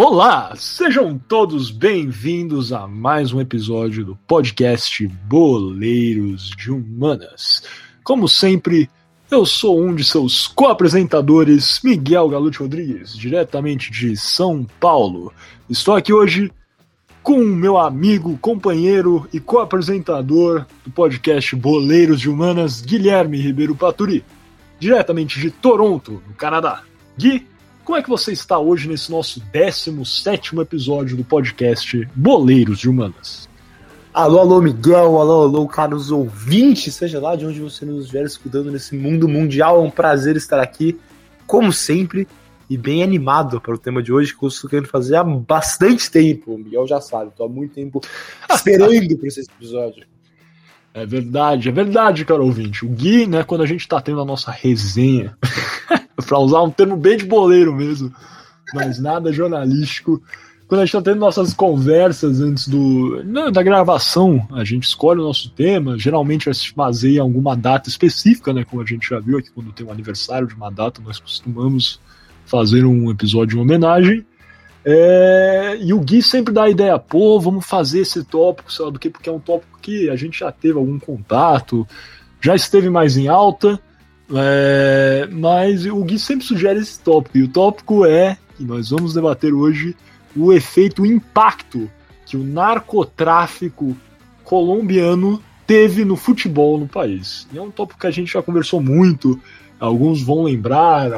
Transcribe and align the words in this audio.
Olá, 0.00 0.54
sejam 0.54 1.18
todos 1.18 1.72
bem-vindos 1.72 2.72
a 2.72 2.86
mais 2.86 3.32
um 3.32 3.40
episódio 3.40 4.04
do 4.04 4.14
podcast 4.28 5.04
Boleiros 5.08 6.50
de 6.50 6.70
Humanas. 6.70 7.64
Como 8.04 8.28
sempre, 8.28 8.88
eu 9.28 9.44
sou 9.44 9.82
um 9.82 9.92
de 9.92 10.04
seus 10.04 10.46
co-apresentadores, 10.46 11.80
Miguel 11.82 12.28
Galute 12.28 12.60
Rodrigues, 12.60 13.16
diretamente 13.16 13.90
de 13.90 14.16
São 14.16 14.64
Paulo. 14.78 15.32
Estou 15.68 15.96
aqui 15.96 16.12
hoje 16.12 16.48
com 17.20 17.38
meu 17.38 17.76
amigo, 17.76 18.38
companheiro 18.38 19.28
e 19.32 19.40
co-apresentador 19.40 20.64
do 20.84 20.92
podcast 20.92 21.56
Boleiros 21.56 22.20
de 22.20 22.30
Humanas, 22.30 22.80
Guilherme 22.80 23.40
Ribeiro 23.40 23.74
Paturi, 23.74 24.24
diretamente 24.78 25.40
de 25.40 25.50
Toronto, 25.50 26.22
no 26.24 26.34
Canadá. 26.34 26.84
Gui, 27.18 27.44
como 27.88 27.96
é 27.96 28.02
que 28.02 28.08
você 28.10 28.32
está 28.32 28.58
hoje 28.58 28.86
nesse 28.86 29.10
nosso 29.10 29.40
17 29.50 30.54
episódio 30.60 31.16
do 31.16 31.24
podcast 31.24 32.06
Boleiros 32.14 32.80
de 32.80 32.86
Humanas? 32.86 33.48
Alô, 34.12 34.40
alô, 34.40 34.60
Miguel, 34.60 35.18
alô, 35.18 35.44
alô, 35.44 35.66
caros 35.66 36.10
ouvintes, 36.10 36.94
seja 36.94 37.18
lá 37.18 37.34
de 37.34 37.46
onde 37.46 37.60
você 37.60 37.86
nos 37.86 38.04
estiver 38.04 38.26
escutando 38.26 38.70
nesse 38.70 38.94
mundo 38.94 39.26
mundial, 39.26 39.78
é 39.78 39.80
um 39.80 39.90
prazer 39.90 40.36
estar 40.36 40.60
aqui, 40.60 41.00
como 41.46 41.72
sempre, 41.72 42.28
e 42.68 42.76
bem 42.76 43.02
animado 43.02 43.58
para 43.58 43.74
o 43.74 43.78
tema 43.78 44.02
de 44.02 44.12
hoje, 44.12 44.36
que 44.36 44.44
eu 44.44 44.50
estou 44.50 44.68
querendo 44.68 44.88
fazer 44.88 45.16
há 45.16 45.24
bastante 45.24 46.10
tempo. 46.10 46.56
O 46.56 46.58
Miguel 46.58 46.86
já 46.86 47.00
sabe, 47.00 47.30
estou 47.30 47.46
há 47.46 47.48
muito 47.48 47.72
tempo 47.72 48.02
esperando 48.52 49.16
por 49.16 49.26
esse 49.26 49.40
episódio. 49.40 50.06
É 50.94 51.06
verdade, 51.06 51.68
é 51.68 51.72
verdade, 51.72 52.24
caro 52.24 52.44
ouvinte. 52.44 52.84
O 52.84 52.88
Gui, 52.88 53.26
né, 53.26 53.44
quando 53.44 53.62
a 53.62 53.66
gente 53.66 53.80
está 53.80 54.00
tendo 54.00 54.20
a 54.20 54.24
nossa 54.24 54.50
resenha 54.50 55.36
para 56.26 56.38
usar 56.38 56.62
um 56.62 56.70
termo 56.70 56.96
bem 56.96 57.16
de 57.16 57.24
boleiro 57.24 57.74
mesmo, 57.74 58.12
mas 58.74 58.98
nada 58.98 59.32
jornalístico. 59.32 60.22
Quando 60.66 60.82
a 60.82 60.84
gente 60.84 60.96
está 60.96 61.10
tendo 61.10 61.20
nossas 61.20 61.54
conversas 61.54 62.40
antes 62.40 62.68
do 62.68 63.22
não, 63.24 63.50
da 63.50 63.62
gravação, 63.62 64.46
a 64.52 64.64
gente 64.64 64.84
escolhe 64.84 65.18
o 65.18 65.24
nosso 65.24 65.50
tema. 65.50 65.98
Geralmente 65.98 66.50
a 66.50 66.52
gente 66.52 66.74
baseia 66.74 67.16
em 67.16 67.20
alguma 67.20 67.56
data 67.56 67.88
específica, 67.88 68.52
né? 68.52 68.64
Como 68.64 68.82
a 68.82 68.84
gente 68.84 69.08
já 69.08 69.18
viu 69.18 69.38
aqui, 69.38 69.50
quando 69.50 69.72
tem 69.72 69.86
um 69.86 69.90
aniversário 69.90 70.46
de 70.46 70.54
uma 70.54 70.70
data, 70.70 71.00
nós 71.02 71.18
costumamos 71.18 71.98
fazer 72.44 72.84
um 72.84 73.10
episódio 73.10 73.56
de 73.56 73.58
homenagem. 73.58 74.26
É, 74.90 75.76
e 75.82 75.92
o 75.92 76.00
Gui 76.00 76.22
sempre 76.22 76.50
dá 76.50 76.62
a 76.62 76.70
ideia, 76.70 76.98
pô, 76.98 77.38
vamos 77.38 77.66
fazer 77.66 78.00
esse 78.00 78.24
tópico, 78.24 78.72
sei 78.72 78.86
lá 78.86 78.90
do 78.90 78.98
que, 78.98 79.10
porque 79.10 79.28
é 79.28 79.32
um 79.32 79.38
tópico 79.38 79.78
que 79.82 80.08
a 80.08 80.16
gente 80.16 80.38
já 80.38 80.50
teve 80.50 80.78
algum 80.78 80.98
contato, 80.98 81.86
já 82.40 82.56
esteve 82.56 82.88
mais 82.88 83.14
em 83.18 83.28
alta, 83.28 83.78
é, 84.34 85.28
mas 85.30 85.84
o 85.84 86.02
Gui 86.02 86.18
sempre 86.18 86.46
sugere 86.46 86.78
esse 86.78 86.98
tópico, 87.00 87.36
e 87.36 87.42
o 87.42 87.48
tópico 87.48 88.06
é, 88.06 88.38
que 88.56 88.64
nós 88.64 88.88
vamos 88.88 89.12
debater 89.12 89.52
hoje, 89.52 89.94
o 90.34 90.54
efeito, 90.54 91.02
o 91.02 91.06
impacto 91.06 91.90
que 92.24 92.38
o 92.38 92.42
narcotráfico 92.42 93.94
colombiano 94.42 95.42
teve 95.66 96.02
no 96.02 96.16
futebol 96.16 96.78
no 96.78 96.88
país. 96.88 97.46
E 97.52 97.58
é 97.58 97.60
um 97.60 97.70
tópico 97.70 98.00
que 98.00 98.06
a 98.06 98.10
gente 98.10 98.32
já 98.32 98.42
conversou 98.42 98.80
muito, 98.80 99.38
alguns 99.78 100.22
vão 100.22 100.44
lembrar, 100.44 101.10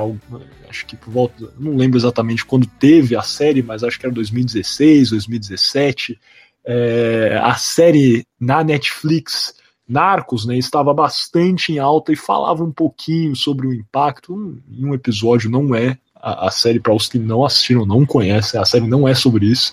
acho 0.69 0.87
que 0.87 0.97
por 0.97 1.11
volta, 1.11 1.53
não 1.59 1.77
lembro 1.77 1.99
exatamente 1.99 2.45
quando 2.45 2.67
teve 2.67 3.17
a 3.17 3.23
série, 3.23 3.63
mas 3.63 3.83
acho 3.83 3.99
que 3.99 4.07
era 4.07 4.15
2016, 4.15 5.11
2017, 5.11 6.19
é, 6.65 7.41
a 7.43 7.55
série 7.55 8.25
na 8.39 8.63
Netflix 8.63 9.55
Narcos, 9.89 10.47
né, 10.47 10.57
estava 10.57 10.95
bastante 10.95 11.73
em 11.73 11.79
alta 11.79 12.13
e 12.13 12.17
falava 12.17 12.63
um 12.63 12.71
pouquinho 12.71 13.35
sobre 13.35 13.67
o 13.67 13.75
impacto. 13.75 14.33
Um, 14.33 14.61
em 14.71 14.87
um 14.87 14.95
episódio 14.95 15.51
não 15.51 15.75
é 15.75 15.99
a, 16.15 16.47
a 16.47 16.51
série 16.51 16.79
para 16.79 16.95
os 16.95 17.09
que 17.09 17.19
não 17.19 17.45
assistiram, 17.45 17.85
não 17.85 18.07
conhecem, 18.07 18.61
a 18.61 18.65
série 18.65 18.87
não 18.87 19.09
é 19.09 19.15
sobre 19.15 19.47
isso. 19.47 19.73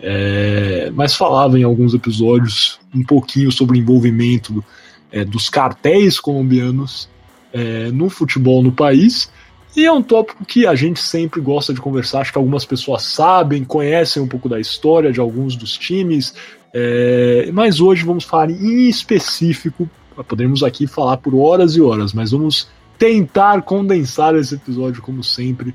É, 0.00 0.90
mas 0.94 1.16
falava 1.16 1.58
em 1.58 1.64
alguns 1.64 1.92
episódios 1.92 2.78
um 2.94 3.02
pouquinho 3.02 3.50
sobre 3.50 3.76
o 3.76 3.80
envolvimento 3.80 4.64
é, 5.10 5.24
dos 5.24 5.50
cartéis 5.50 6.20
colombianos 6.20 7.08
é, 7.52 7.90
no 7.90 8.08
futebol 8.08 8.62
no 8.62 8.72
país. 8.72 9.30
E 9.76 9.84
é 9.84 9.92
um 9.92 10.02
tópico 10.02 10.44
que 10.44 10.66
a 10.66 10.74
gente 10.74 11.00
sempre 11.00 11.40
gosta 11.40 11.72
de 11.72 11.80
conversar. 11.80 12.20
Acho 12.20 12.32
que 12.32 12.38
algumas 12.38 12.64
pessoas 12.64 13.02
sabem, 13.02 13.64
conhecem 13.64 14.22
um 14.22 14.26
pouco 14.26 14.48
da 14.48 14.58
história 14.58 15.12
de 15.12 15.20
alguns 15.20 15.54
dos 15.54 15.76
times, 15.76 16.34
é, 16.72 17.50
mas 17.52 17.80
hoje 17.80 18.04
vamos 18.04 18.24
falar 18.24 18.50
em 18.50 18.88
específico, 18.88 19.88
podemos 20.26 20.62
aqui 20.62 20.86
falar 20.86 21.16
por 21.18 21.34
horas 21.34 21.76
e 21.76 21.80
horas, 21.80 22.12
mas 22.12 22.32
vamos 22.32 22.68
tentar 22.98 23.62
condensar 23.62 24.34
esse 24.34 24.54
episódio 24.54 25.00
como 25.00 25.22
sempre, 25.22 25.74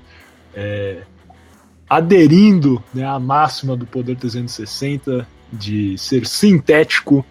é, 0.53 1.03
aderindo 1.89 2.83
né, 2.93 3.05
à 3.05 3.19
máxima 3.19 3.75
do 3.75 3.85
Poder 3.85 4.17
360 4.17 5.27
de 5.51 5.97
ser 5.97 6.25
sintético. 6.27 7.25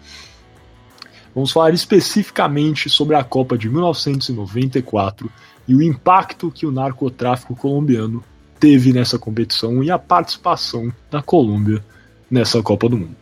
Vamos 1.33 1.51
falar 1.51 1.73
especificamente 1.73 2.89
sobre 2.89 3.15
a 3.15 3.23
Copa 3.23 3.57
de 3.57 3.69
1994 3.69 5.29
e 5.67 5.75
o 5.75 5.81
impacto 5.81 6.51
que 6.51 6.65
o 6.65 6.71
narcotráfico 6.71 7.55
colombiano 7.55 8.23
teve 8.59 8.93
nessa 8.93 9.17
competição 9.17 9.83
e 9.83 9.89
a 9.89 9.97
participação 9.97 10.91
da 11.09 11.21
Colômbia 11.21 11.83
nessa 12.29 12.61
Copa 12.61 12.87
do 12.87 12.97
Mundo. 12.97 13.15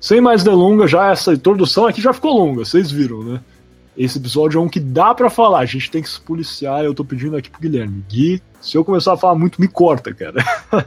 Sem 0.00 0.20
mais 0.20 0.44
delongas, 0.44 0.90
já 0.90 1.10
essa 1.10 1.32
introdução 1.32 1.86
aqui 1.86 2.00
já 2.00 2.12
ficou 2.12 2.36
longa, 2.36 2.64
vocês 2.64 2.90
viram, 2.90 3.22
né? 3.22 3.40
Esse 3.96 4.18
episódio 4.18 4.58
é 4.58 4.62
um 4.62 4.68
que 4.68 4.80
dá 4.80 5.14
para 5.14 5.30
falar, 5.30 5.60
a 5.60 5.66
gente 5.66 5.90
tem 5.90 6.02
que 6.02 6.08
se 6.08 6.20
policiar. 6.20 6.84
Eu 6.84 6.94
tô 6.94 7.04
pedindo 7.04 7.36
aqui 7.36 7.48
pro 7.48 7.60
Guilherme. 7.60 8.04
Gui, 8.08 8.42
se 8.60 8.76
eu 8.76 8.84
começar 8.84 9.12
a 9.12 9.16
falar 9.16 9.36
muito, 9.36 9.60
me 9.60 9.68
corta, 9.68 10.12
cara. 10.12 10.44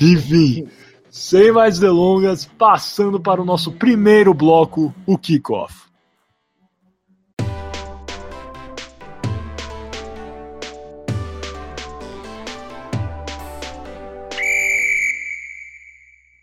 Enfim, 0.00 0.66
sem 1.12 1.52
mais 1.52 1.78
delongas, 1.78 2.46
passando 2.46 3.20
para 3.20 3.42
o 3.42 3.44
nosso 3.44 3.70
primeiro 3.70 4.32
bloco, 4.32 4.94
o 5.06 5.18
kickoff. 5.18 5.82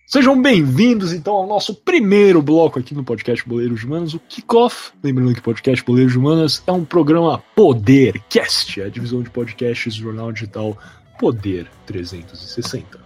Sejam 0.06 0.40
bem-vindos 0.40 1.14
então 1.14 1.34
ao 1.34 1.48
nosso 1.48 1.74
primeiro 1.74 2.40
bloco 2.42 2.78
aqui 2.78 2.94
no 2.94 3.04
podcast 3.04 3.48
Boleiros 3.48 3.84
Humanos, 3.84 4.14
o 4.14 4.20
Kickoff. 4.20 4.92
Lembrando 5.04 5.34
que 5.34 5.40
o 5.40 5.44
podcast 5.44 5.84
Boleiros 5.84 6.16
Humanas 6.16 6.64
é 6.66 6.72
um 6.72 6.86
programa 6.86 7.44
Podercast, 7.56 8.82
a 8.82 8.90
divisão 8.90 9.22
de 9.22 9.30
podcasts 9.32 9.96
do 9.96 10.04
jornal 10.04 10.32
digital 10.32 10.78
Poder 11.20 11.68
360. 11.86 13.00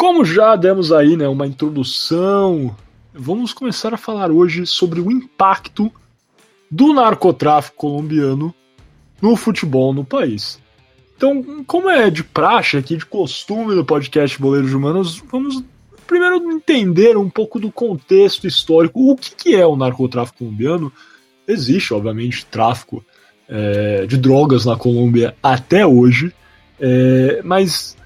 Como 0.00 0.24
já 0.24 0.56
demos 0.56 0.92
aí 0.92 1.14
né, 1.14 1.28
uma 1.28 1.46
introdução, 1.46 2.74
vamos 3.12 3.52
começar 3.52 3.92
a 3.92 3.98
falar 3.98 4.30
hoje 4.30 4.66
sobre 4.66 4.98
o 4.98 5.10
impacto 5.10 5.92
do 6.70 6.94
narcotráfico 6.94 7.76
colombiano 7.76 8.54
no 9.20 9.36
futebol 9.36 9.92
no 9.92 10.02
país. 10.02 10.58
Então, 11.14 11.62
como 11.66 11.90
é 11.90 12.08
de 12.08 12.24
praxe 12.24 12.78
aqui, 12.78 12.96
de 12.96 13.04
costume 13.04 13.74
no 13.74 13.84
podcast 13.84 14.40
Boleiros 14.40 14.72
Humanos, 14.72 15.22
vamos 15.30 15.62
primeiro 16.06 16.50
entender 16.50 17.18
um 17.18 17.28
pouco 17.28 17.60
do 17.60 17.70
contexto 17.70 18.46
histórico. 18.46 19.12
O 19.12 19.14
que, 19.14 19.34
que 19.34 19.54
é 19.54 19.66
o 19.66 19.76
narcotráfico 19.76 20.38
colombiano? 20.38 20.90
Existe, 21.46 21.92
obviamente, 21.92 22.46
tráfico 22.46 23.04
é, 23.46 24.06
de 24.06 24.16
drogas 24.16 24.64
na 24.64 24.76
Colômbia 24.76 25.36
até 25.42 25.86
hoje, 25.86 26.32
é, 26.80 27.42
mas 27.44 27.99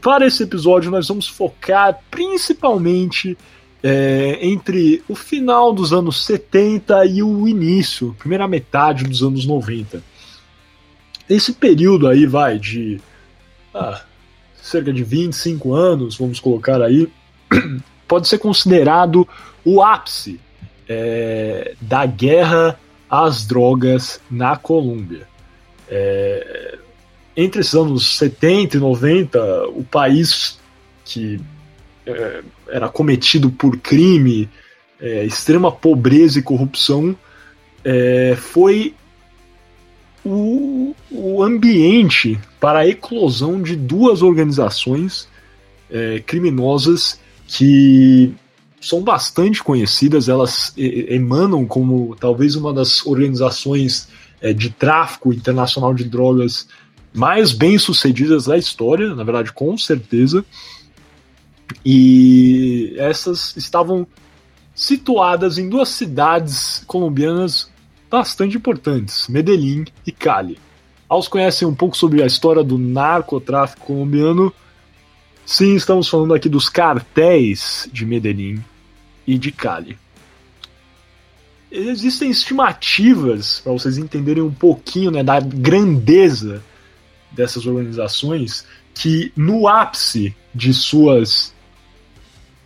para 0.00 0.26
esse 0.26 0.42
episódio 0.42 0.90
nós 0.90 1.08
vamos 1.08 1.26
focar 1.26 1.98
principalmente 2.10 3.36
é, 3.82 4.38
entre 4.40 5.02
o 5.08 5.14
final 5.14 5.72
dos 5.72 5.92
anos 5.92 6.24
70 6.24 7.04
e 7.06 7.22
o 7.22 7.48
início, 7.48 8.14
primeira 8.18 8.46
metade 8.46 9.04
dos 9.04 9.22
anos 9.22 9.44
90. 9.44 10.02
Esse 11.28 11.52
período 11.52 12.06
aí 12.06 12.26
vai 12.26 12.58
de 12.58 13.00
ah, 13.74 14.02
cerca 14.60 14.92
de 14.92 15.02
25 15.02 15.74
anos, 15.74 16.16
vamos 16.16 16.38
colocar 16.38 16.80
aí, 16.80 17.08
pode 18.06 18.28
ser 18.28 18.38
considerado 18.38 19.26
o 19.64 19.82
ápice 19.82 20.38
é, 20.88 21.74
da 21.80 22.06
guerra 22.06 22.78
às 23.10 23.44
drogas 23.44 24.20
na 24.30 24.56
Colômbia. 24.56 25.26
É, 25.88 26.78
entre 27.36 27.60
esses 27.60 27.74
anos 27.74 28.16
70 28.16 28.76
e 28.76 28.80
90, 28.80 29.68
o 29.68 29.82
país 29.84 30.58
que 31.04 31.40
é, 32.06 32.42
era 32.68 32.88
cometido 32.88 33.50
por 33.50 33.76
crime, 33.78 34.48
é, 35.00 35.24
extrema 35.24 35.70
pobreza 35.70 36.38
e 36.38 36.42
corrupção, 36.42 37.16
é, 37.84 38.36
foi 38.36 38.94
o, 40.24 40.94
o 41.10 41.42
ambiente 41.42 42.38
para 42.60 42.80
a 42.80 42.88
eclosão 42.88 43.60
de 43.60 43.74
duas 43.74 44.22
organizações 44.22 45.28
é, 45.90 46.20
criminosas 46.20 47.20
que 47.46 48.32
são 48.80 49.00
bastante 49.00 49.62
conhecidas, 49.62 50.28
elas 50.28 50.72
emanam 50.76 51.64
como 51.64 52.16
talvez 52.18 52.56
uma 52.56 52.72
das 52.72 53.06
organizações 53.06 54.08
é, 54.40 54.52
de 54.52 54.70
tráfico 54.70 55.32
internacional 55.32 55.94
de 55.94 56.04
drogas 56.04 56.66
mais 57.12 57.52
bem-sucedidas 57.52 58.46
da 58.46 58.56
história, 58.56 59.14
na 59.14 59.24
verdade, 59.24 59.52
com 59.52 59.76
certeza. 59.76 60.44
E 61.84 62.94
essas 62.98 63.56
estavam 63.56 64.06
situadas 64.74 65.58
em 65.58 65.68
duas 65.68 65.90
cidades 65.90 66.82
colombianas 66.86 67.70
bastante 68.10 68.56
importantes, 68.56 69.28
Medellín 69.28 69.84
e 70.06 70.12
Cali. 70.12 70.58
Aos 71.08 71.28
conhecem 71.28 71.68
um 71.68 71.74
pouco 71.74 71.96
sobre 71.96 72.22
a 72.22 72.26
história 72.26 72.64
do 72.64 72.78
narcotráfico 72.78 73.86
colombiano, 73.86 74.52
sim, 75.44 75.74
estamos 75.74 76.08
falando 76.08 76.34
aqui 76.34 76.48
dos 76.48 76.68
cartéis 76.68 77.88
de 77.92 78.06
Medellín 78.06 78.62
e 79.26 79.36
de 79.36 79.52
Cali. 79.52 79.98
Existem 81.70 82.30
estimativas, 82.30 83.60
para 83.60 83.72
vocês 83.72 83.96
entenderem 83.96 84.42
um 84.42 84.52
pouquinho 84.52 85.10
né, 85.10 85.22
da 85.22 85.40
grandeza 85.40 86.62
dessas 87.34 87.66
organizações, 87.66 88.66
que 88.94 89.32
no 89.36 89.66
ápice 89.66 90.34
de 90.54 90.72
suas 90.72 91.54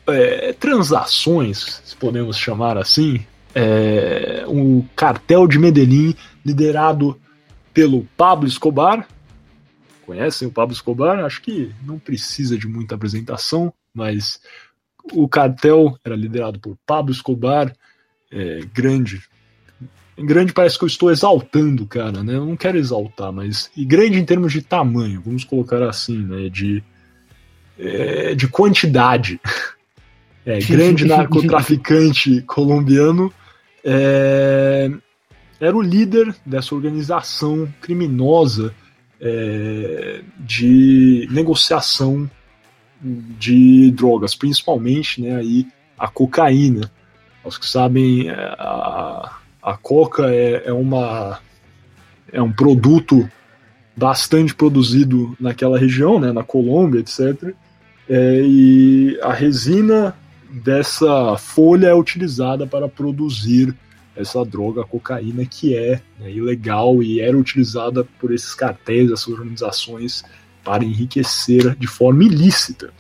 é, 0.06 0.52
transações, 0.52 1.80
se 1.84 1.96
podemos 1.96 2.36
chamar 2.36 2.78
assim, 2.78 3.24
é, 3.54 4.44
um 4.46 4.82
cartel 4.94 5.46
de 5.46 5.58
Medellín 5.58 6.14
liderado 6.44 7.18
pelo 7.72 8.06
Pablo 8.16 8.46
Escobar. 8.46 9.08
Conhecem 10.04 10.46
o 10.46 10.52
Pablo 10.52 10.74
Escobar? 10.74 11.18
Acho 11.24 11.42
que 11.42 11.72
não 11.82 11.98
precisa 11.98 12.56
de 12.56 12.68
muita 12.68 12.94
apresentação, 12.94 13.72
mas 13.92 14.40
o 15.12 15.28
cartel 15.28 15.98
era 16.04 16.14
liderado 16.14 16.58
por 16.60 16.76
Pablo 16.86 17.12
Escobar, 17.12 17.72
é, 18.30 18.60
grande. 18.72 19.22
Grande 20.18 20.52
parece 20.52 20.78
que 20.78 20.84
eu 20.84 20.88
estou 20.88 21.10
exaltando, 21.10 21.84
cara, 21.86 22.22
né? 22.22 22.34
Eu 22.34 22.46
não 22.46 22.56
quero 22.56 22.78
exaltar, 22.78 23.30
mas. 23.32 23.70
E 23.76 23.84
grande 23.84 24.18
em 24.18 24.24
termos 24.24 24.52
de 24.52 24.62
tamanho, 24.62 25.22
vamos 25.24 25.44
colocar 25.44 25.82
assim, 25.82 26.18
né? 26.18 26.48
De, 26.48 26.82
é, 27.78 28.34
de 28.34 28.48
quantidade. 28.48 29.40
É, 30.48 30.60
grande 30.60 31.04
narcotraficante 31.04 32.40
colombiano. 32.46 33.32
É, 33.84 34.88
era 35.58 35.76
o 35.76 35.82
líder 35.82 36.32
dessa 36.46 36.72
organização 36.72 37.68
criminosa 37.80 38.72
é, 39.20 40.22
de 40.38 41.26
negociação 41.32 42.30
de 43.00 43.90
drogas, 43.90 44.34
principalmente 44.34 45.20
né, 45.20 45.36
aí, 45.36 45.66
a 45.98 46.08
cocaína. 46.08 46.90
Os 47.44 47.58
que 47.58 47.66
sabem, 47.66 48.28
é, 48.28 48.34
a, 48.34 49.38
a 49.66 49.76
coca 49.76 50.32
é, 50.32 50.62
é, 50.66 50.72
uma, 50.72 51.40
é 52.32 52.40
um 52.40 52.52
produto 52.52 53.28
bastante 53.96 54.54
produzido 54.54 55.36
naquela 55.40 55.76
região, 55.76 56.20
né, 56.20 56.30
na 56.30 56.44
Colômbia, 56.44 57.00
etc. 57.00 57.52
É, 58.08 58.42
e 58.44 59.18
a 59.20 59.32
resina 59.32 60.14
dessa 60.62 61.36
folha 61.36 61.88
é 61.88 61.94
utilizada 61.94 62.64
para 62.64 62.88
produzir 62.88 63.74
essa 64.14 64.44
droga, 64.44 64.82
a 64.82 64.86
cocaína, 64.86 65.44
que 65.44 65.76
é 65.76 66.00
né, 66.20 66.30
ilegal 66.30 67.02
e 67.02 67.20
era 67.20 67.36
utilizada 67.36 68.06
por 68.20 68.32
esses 68.32 68.54
cartéis, 68.54 69.10
essas 69.10 69.26
organizações, 69.26 70.24
para 70.62 70.84
enriquecer 70.84 71.74
de 71.74 71.88
forma 71.88 72.22
ilícita. 72.22 72.92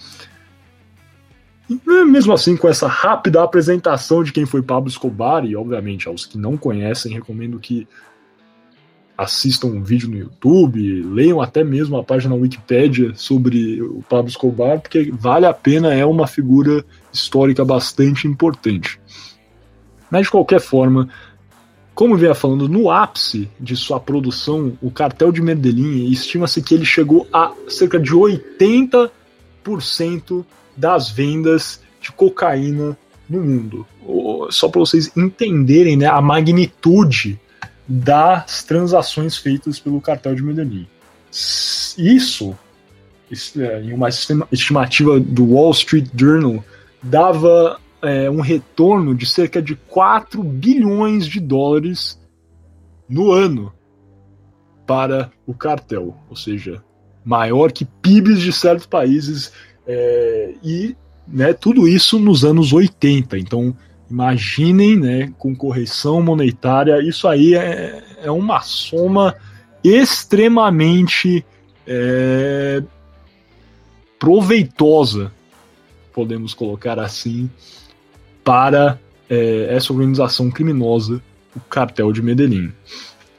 Né, 1.68 2.04
mesmo 2.04 2.32
assim, 2.32 2.56
com 2.56 2.68
essa 2.68 2.86
rápida 2.86 3.42
apresentação 3.42 4.22
de 4.22 4.32
quem 4.32 4.46
foi 4.46 4.62
Pablo 4.62 4.88
Escobar, 4.88 5.44
e 5.44 5.56
obviamente 5.56 6.06
aos 6.06 6.24
que 6.24 6.38
não 6.38 6.56
conhecem, 6.56 7.12
recomendo 7.12 7.58
que 7.58 7.88
assistam 9.18 9.68
um 9.68 9.82
vídeo 9.82 10.10
no 10.10 10.18
YouTube, 10.18 11.02
leiam 11.02 11.40
até 11.40 11.64
mesmo 11.64 11.96
a 11.96 12.04
página 12.04 12.34
Wikipedia 12.34 13.14
sobre 13.14 13.80
o 13.82 14.04
Pablo 14.08 14.28
Escobar, 14.28 14.78
porque 14.78 15.10
vale 15.10 15.46
a 15.46 15.54
pena, 15.54 15.94
é 15.94 16.04
uma 16.04 16.26
figura 16.26 16.84
histórica 17.12 17.64
bastante 17.64 18.28
importante. 18.28 19.00
Mas 20.10 20.26
de 20.26 20.30
qualquer 20.30 20.60
forma, 20.60 21.08
como 21.94 22.16
vinha 22.16 22.34
falando, 22.34 22.68
no 22.68 22.90
ápice 22.90 23.48
de 23.58 23.74
sua 23.74 23.98
produção, 23.98 24.76
o 24.82 24.90
cartel 24.90 25.32
de 25.32 25.40
Medellín 25.40 26.10
estima-se 26.10 26.60
que 26.62 26.74
ele 26.74 26.84
chegou 26.84 27.26
a 27.32 27.52
cerca 27.68 27.98
de 27.98 28.12
80% 28.12 30.44
das 30.76 31.10
vendas 31.10 31.80
de 32.00 32.12
cocaína 32.12 32.96
no 33.28 33.40
mundo. 33.40 33.86
Só 34.50 34.68
para 34.68 34.80
vocês 34.80 35.10
entenderem 35.16 35.96
né, 35.96 36.06
a 36.06 36.20
magnitude 36.20 37.40
das 37.88 38.64
transações 38.64 39.36
feitas 39.36 39.78
pelo 39.78 40.00
cartel 40.00 40.34
de 40.34 40.42
Medellín. 40.42 40.86
Isso, 41.30 42.56
é, 43.56 43.82
em 43.82 43.92
uma 43.92 44.08
estimativa 44.08 45.18
do 45.20 45.52
Wall 45.52 45.70
Street 45.72 46.08
Journal, 46.16 46.64
dava 47.02 47.80
é, 48.02 48.30
um 48.30 48.40
retorno 48.40 49.14
de 49.14 49.26
cerca 49.26 49.60
de 49.62 49.74
4 49.74 50.42
bilhões 50.42 51.26
de 51.26 51.40
dólares 51.40 52.18
no 53.08 53.32
ano 53.32 53.72
para 54.86 55.30
o 55.46 55.54
cartel, 55.54 56.16
ou 56.28 56.36
seja, 56.36 56.82
maior 57.24 57.72
que 57.72 57.84
PIBs 57.84 58.40
de 58.40 58.52
certos 58.52 58.86
países 58.86 59.52
é, 59.86 60.54
e 60.62 60.96
né, 61.26 61.52
tudo 61.52 61.86
isso 61.88 62.18
nos 62.18 62.44
anos 62.44 62.72
80. 62.72 63.38
Então, 63.38 63.76
imaginem, 64.10 64.96
né, 64.96 65.32
com 65.38 65.54
correção 65.54 66.22
monetária, 66.22 67.00
isso 67.02 67.26
aí 67.26 67.54
é, 67.54 68.02
é 68.22 68.30
uma 68.30 68.60
soma 68.60 69.34
extremamente 69.82 71.44
é, 71.86 72.82
proveitosa, 74.18 75.32
podemos 76.12 76.54
colocar 76.54 76.98
assim, 76.98 77.50
para 78.42 78.98
é, 79.28 79.68
essa 79.70 79.92
organização 79.92 80.50
criminosa, 80.50 81.22
o 81.54 81.60
cartel 81.60 82.12
de 82.12 82.22
Medellín. 82.22 82.72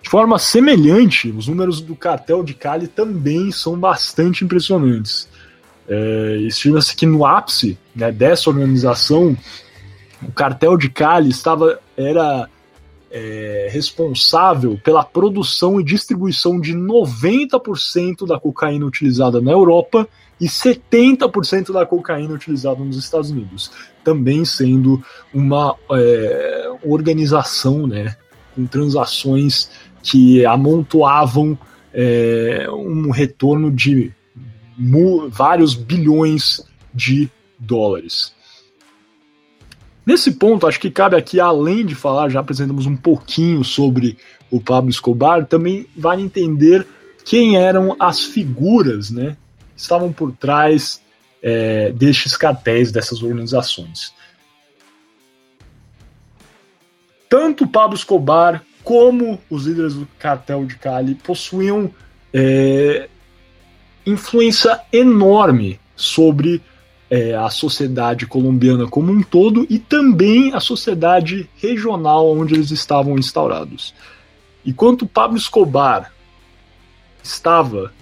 De 0.01 0.09
forma 0.09 0.39
semelhante, 0.39 1.29
os 1.29 1.47
números 1.47 1.81
do 1.81 1.95
cartel 1.95 2.43
de 2.43 2.53
Cali 2.53 2.87
também 2.87 3.51
são 3.51 3.77
bastante 3.77 4.45
impressionantes. 4.45 5.27
É, 5.87 6.37
Estima-se 6.41 6.95
que 6.95 7.05
no 7.05 7.25
ápice 7.25 7.77
né, 7.95 8.11
dessa 8.11 8.49
organização, 8.49 9.37
o 10.21 10.31
cartel 10.31 10.77
de 10.77 10.89
Cali 10.89 11.29
estava 11.29 11.79
era 11.95 12.49
é, 13.09 13.69
responsável 13.71 14.77
pela 14.83 15.03
produção 15.03 15.79
e 15.79 15.83
distribuição 15.83 16.59
de 16.59 16.73
90% 16.75 18.27
da 18.27 18.39
cocaína 18.39 18.85
utilizada 18.85 19.39
na 19.39 19.51
Europa 19.51 20.07
e 20.39 20.45
70% 20.45 21.71
da 21.71 21.85
cocaína 21.85 22.33
utilizada 22.33 22.83
nos 22.83 22.97
Estados 22.97 23.31
Unidos, 23.31 23.71
também 24.03 24.45
sendo 24.45 25.03
uma 25.33 25.75
é, 25.91 26.71
organização 26.83 27.87
né, 27.87 28.15
com 28.55 28.65
transações 28.65 29.69
que 30.03 30.45
amontoavam 30.45 31.57
é, 31.93 32.67
um 32.69 33.09
retorno 33.09 33.71
de 33.71 34.13
vários 35.29 35.73
bilhões 35.73 36.61
de 36.93 37.29
dólares. 37.57 38.33
Nesse 40.05 40.31
ponto, 40.31 40.67
acho 40.67 40.79
que 40.79 40.89
cabe 40.89 41.17
aqui, 41.17 41.39
além 41.39 41.85
de 41.85 41.93
falar, 41.93 42.29
já 42.29 42.39
apresentamos 42.39 42.85
um 42.85 42.95
pouquinho 42.95 43.63
sobre 43.63 44.17
o 44.49 44.61
Pablo 44.61 44.89
Escobar, 44.89 45.45
também 45.45 45.85
vale 45.95 46.21
entender 46.21 46.87
quem 47.25 47.57
eram 47.57 47.93
as 47.99 48.23
figuras 48.23 49.11
né, 49.11 49.35
estavam 49.75 50.13
por 50.13 50.31
trás 50.31 51.01
é, 51.43 51.91
destes 51.91 52.37
cartéis, 52.37 52.89
dessas 52.91 53.21
organizações. 53.21 54.13
Tanto 57.29 57.67
Pablo 57.67 57.97
Escobar 57.97 58.63
como 58.83 59.37
os 59.49 59.65
líderes 59.65 59.95
do 59.95 60.07
cartel 60.17 60.65
de 60.65 60.77
Cali 60.77 61.15
possuíam 61.15 61.91
é, 62.33 63.09
influência 64.07 64.79
enorme 64.91 65.79
sobre 65.95 66.61
é, 67.09 67.35
a 67.35 67.49
sociedade 67.49 68.25
colombiana 68.25 68.87
como 68.87 69.11
um 69.11 69.21
todo 69.21 69.67
e 69.69 69.77
também 69.77 70.53
a 70.53 70.59
sociedade 70.59 71.49
regional 71.57 72.31
onde 72.31 72.53
eles 72.53 72.71
estavam 72.71 73.17
instaurados. 73.17 73.93
Enquanto 74.65 75.05
Pablo 75.05 75.37
Escobar 75.37 76.11
estava 77.21 77.93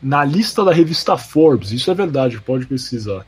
na 0.00 0.24
lista 0.24 0.64
da 0.64 0.72
revista 0.72 1.16
Forbes, 1.16 1.72
isso 1.72 1.90
é 1.90 1.94
verdade, 1.94 2.40
pode 2.40 2.66
pesquisar, 2.66 3.26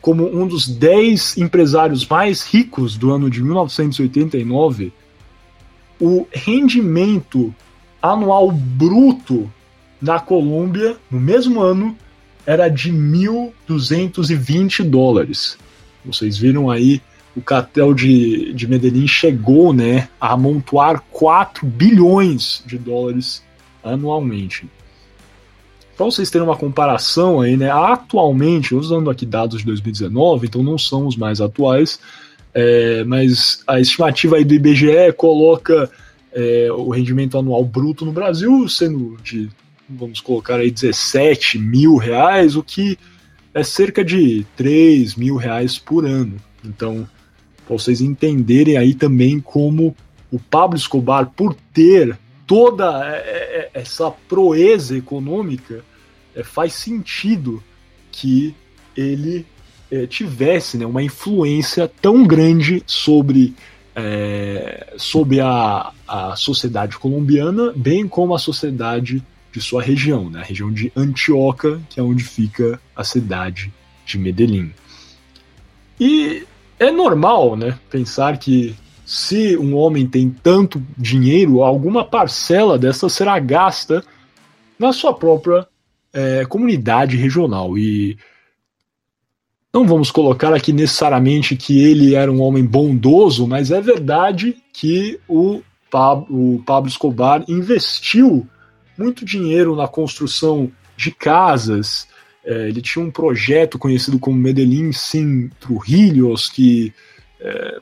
como 0.00 0.26
um 0.26 0.46
dos 0.46 0.66
10 0.66 1.38
empresários 1.38 2.06
mais 2.06 2.42
ricos 2.42 2.96
do 2.96 3.12
ano 3.12 3.30
de 3.30 3.42
1989, 3.42 4.92
o 6.00 6.26
rendimento 6.32 7.54
anual 8.00 8.50
bruto 8.50 9.50
na 10.00 10.20
Colômbia, 10.20 10.96
no 11.10 11.20
mesmo 11.20 11.60
ano, 11.60 11.96
era 12.46 12.68
de 12.68 12.92
1.220 12.92 14.82
dólares. 14.88 15.58
Vocês 16.04 16.38
viram 16.38 16.70
aí, 16.70 17.02
o 17.36 17.42
cartel 17.42 17.92
de, 17.92 18.52
de 18.54 18.66
Medellín 18.66 19.06
chegou 19.06 19.72
né, 19.72 20.08
a 20.20 20.32
amontoar 20.32 21.02
4 21.10 21.66
bilhões 21.66 22.62
de 22.66 22.78
dólares 22.78 23.42
anualmente. 23.82 24.66
para 25.96 26.06
vocês 26.06 26.30
terem 26.30 26.46
uma 26.46 26.56
comparação 26.56 27.40
aí, 27.40 27.56
né? 27.56 27.70
Atualmente, 27.70 28.74
usando 28.74 29.10
aqui 29.10 29.26
dados 29.26 29.60
de 29.60 29.66
2019, 29.66 30.46
então 30.46 30.62
não 30.62 30.78
são 30.78 31.06
os 31.06 31.16
mais 31.16 31.40
atuais, 31.40 32.00
é, 32.54 33.04
mas 33.04 33.62
a 33.66 33.78
estimativa 33.78 34.36
aí 34.36 34.44
do 34.44 34.54
IBGE 34.54 35.12
coloca 35.16 35.90
é, 36.32 36.68
o 36.72 36.88
rendimento 36.88 37.36
anual 37.36 37.64
bruto 37.64 38.04
no 38.04 38.12
Brasil 38.12 38.68
sendo 38.68 39.16
de, 39.22 39.48
vamos 39.88 40.20
colocar 40.20 40.56
aí, 40.56 40.70
17 40.70 41.58
mil 41.58 41.96
reais, 41.96 42.56
o 42.56 42.62
que 42.62 42.98
é 43.54 43.62
cerca 43.62 44.04
de 44.04 44.46
3 44.56 45.14
mil 45.14 45.36
reais 45.36 45.78
por 45.78 46.04
ano. 46.04 46.36
Então, 46.64 47.08
para 47.66 47.76
vocês 47.76 48.00
entenderem 48.00 48.76
aí 48.76 48.94
também 48.94 49.40
como 49.40 49.96
o 50.30 50.38
Pablo 50.38 50.76
Escobar, 50.76 51.30
por 51.34 51.54
ter 51.72 52.18
toda 52.46 53.04
é, 53.06 53.16
é, 53.16 53.70
é, 53.74 53.80
essa 53.80 54.10
proeza 54.10 54.96
econômica, 54.96 55.84
faz 56.44 56.74
sentido 56.74 57.62
que 58.12 58.54
ele 58.96 59.44
tivesse 60.08 60.76
né, 60.76 60.84
uma 60.84 61.02
influência 61.02 61.90
tão 62.00 62.24
grande 62.24 62.82
sobre, 62.86 63.54
é, 63.96 64.92
sobre 64.98 65.40
a, 65.40 65.92
a 66.06 66.36
sociedade 66.36 66.98
colombiana, 66.98 67.72
bem 67.74 68.06
como 68.06 68.34
a 68.34 68.38
sociedade 68.38 69.22
de 69.52 69.60
sua 69.60 69.82
região, 69.82 70.28
né, 70.28 70.42
região 70.44 70.72
de 70.72 70.92
Antioquia, 70.94 71.80
que 71.88 71.98
é 71.98 72.02
onde 72.02 72.22
fica 72.22 72.80
a 72.94 73.02
cidade 73.02 73.72
de 74.04 74.18
Medellín. 74.18 74.72
E 75.98 76.44
é 76.78 76.90
normal 76.90 77.56
né, 77.56 77.78
pensar 77.90 78.38
que 78.38 78.74
se 79.04 79.56
um 79.56 79.74
homem 79.74 80.06
tem 80.06 80.30
tanto 80.30 80.82
dinheiro, 80.96 81.62
alguma 81.62 82.04
parcela 82.04 82.78
dessa 82.78 83.08
será 83.08 83.38
gasta 83.38 84.04
na 84.78 84.92
sua 84.92 85.14
própria 85.14 85.66
é, 86.12 86.44
comunidade 86.44 87.16
regional. 87.16 87.76
E 87.76 88.18
não 89.72 89.86
vamos 89.86 90.10
colocar 90.10 90.54
aqui 90.54 90.72
necessariamente 90.72 91.56
que 91.56 91.82
ele 91.82 92.14
era 92.14 92.30
um 92.30 92.42
homem 92.42 92.64
bondoso, 92.64 93.46
mas 93.46 93.70
é 93.70 93.80
verdade 93.80 94.56
que 94.72 95.18
o 95.28 95.62
Pablo, 95.90 96.26
o 96.56 96.62
Pablo 96.64 96.88
Escobar 96.88 97.44
investiu 97.48 98.46
muito 98.98 99.24
dinheiro 99.24 99.76
na 99.76 99.86
construção 99.86 100.70
de 100.96 101.10
casas. 101.12 102.08
É, 102.44 102.68
ele 102.68 102.82
tinha 102.82 103.04
um 103.04 103.10
projeto 103.10 103.78
conhecido 103.78 104.18
como 104.18 104.36
Medellín 104.36 104.92
Sin 104.92 105.48
Trujillos, 105.60 106.48
que 106.48 106.92
é, 107.40 107.78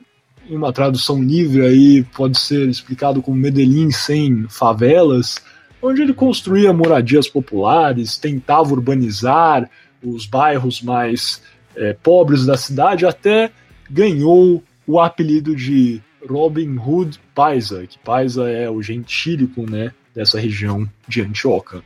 em 0.49 0.55
uma 0.55 0.71
tradução 0.71 1.21
livre 1.21 1.65
aí 1.65 2.03
pode 2.15 2.39
ser 2.39 2.69
explicado 2.69 3.21
como 3.21 3.37
Medellín 3.37 3.91
sem 3.91 4.47
favelas, 4.47 5.41
onde 5.81 6.01
ele 6.01 6.13
construía 6.13 6.71
moradias 6.71 7.27
populares, 7.27 8.17
tentava 8.17 8.71
urbanizar 8.71 9.69
os 10.03 10.25
bairros 10.25 10.81
mais 10.81 11.41
é, 11.75 11.93
pobres 11.93 12.45
da 12.45 12.55
cidade, 12.55 13.05
até 13.05 13.51
ganhou 13.89 14.63
o 14.85 14.99
apelido 14.99 15.55
de 15.55 16.01
Robin 16.27 16.77
Hood 16.77 17.19
Paisa, 17.33 17.85
que 17.85 17.97
Paisa 17.99 18.49
é 18.49 18.69
o 18.69 18.81
gentílico 18.81 19.69
né, 19.69 19.91
dessa 20.17 20.39
região 20.39 20.89
de 21.07 21.21
Antioquia. 21.21 21.83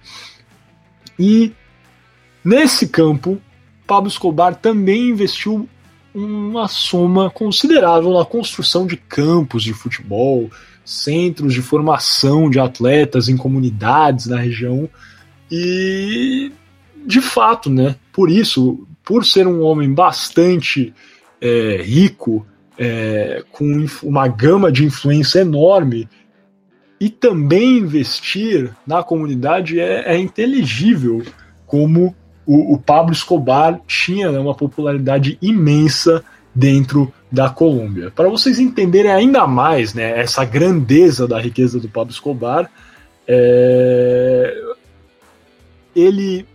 E 1.20 1.52
nesse 2.44 2.88
campo, 2.88 3.42
Pablo 3.86 4.08
Escobar 4.08 4.56
também 4.56 5.10
investiu 5.10 5.68
uma 6.16 6.70
soma 6.70 7.30
considerável 7.30 8.14
na 8.14 8.24
construção 8.24 8.88
de 8.88 8.96
campos 8.96 9.64
de 9.64 9.74
futebol, 9.74 10.50
centros 10.86 11.54
de 11.54 11.62
formação 11.62 12.50
de 12.50 12.58
atletas 12.58 13.28
em 13.28 13.36
comunidades 13.36 14.28
na 14.28 14.38
região. 14.38 14.90
E, 15.52 16.54
de 17.06 17.20
fato, 17.20 17.70
né, 17.70 17.98
por 18.14 18.32
isso, 18.32 18.88
por 19.04 19.26
ser 19.26 19.46
um 19.46 19.62
homem 19.62 19.94
bastante 19.94 20.94
é, 21.42 21.82
rico, 21.84 22.46
é, 22.78 23.44
com 23.52 23.86
uma 24.04 24.26
gama 24.30 24.72
de 24.72 24.86
influência 24.86 25.40
enorme, 25.40 26.08
e 27.02 27.10
também 27.10 27.80
investir 27.80 28.72
na 28.86 29.02
comunidade 29.02 29.80
é, 29.80 30.14
é 30.14 30.20
inteligível 30.20 31.24
como 31.66 32.16
o, 32.46 32.76
o 32.76 32.78
Pablo 32.78 33.12
Escobar 33.12 33.82
tinha 33.88 34.32
né, 34.32 34.38
uma 34.38 34.54
popularidade 34.54 35.36
imensa 35.42 36.24
dentro 36.54 37.12
da 37.32 37.50
Colômbia. 37.50 38.12
Para 38.12 38.30
vocês 38.30 38.60
entenderem 38.60 39.12
ainda 39.12 39.48
mais 39.48 39.96
né, 39.96 40.20
essa 40.20 40.46
grandeza 40.46 41.28
da 41.28 41.42
riqueza 41.42 41.80
do 41.80 41.90
Pablo 41.90 42.12
Escobar, 42.12 42.70
é... 43.28 44.56
ele, 45.96 46.46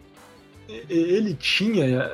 ele 0.89 1.35
tinha, 1.35 2.09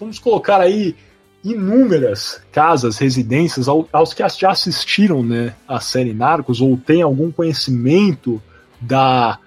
vamos 0.00 0.18
colocar 0.18 0.60
aí, 0.60 0.96
inúmeras 1.44 2.40
casas, 2.50 2.98
residências, 2.98 3.66
aos 3.68 4.12
que 4.12 4.26
já 4.28 4.50
assistiram 4.50 5.22
né, 5.22 5.54
a 5.66 5.80
série 5.80 6.12
Narcos 6.12 6.60
ou 6.60 6.76
têm 6.76 7.02
algum 7.02 7.30
conhecimento 7.30 8.42
da, 8.80 9.38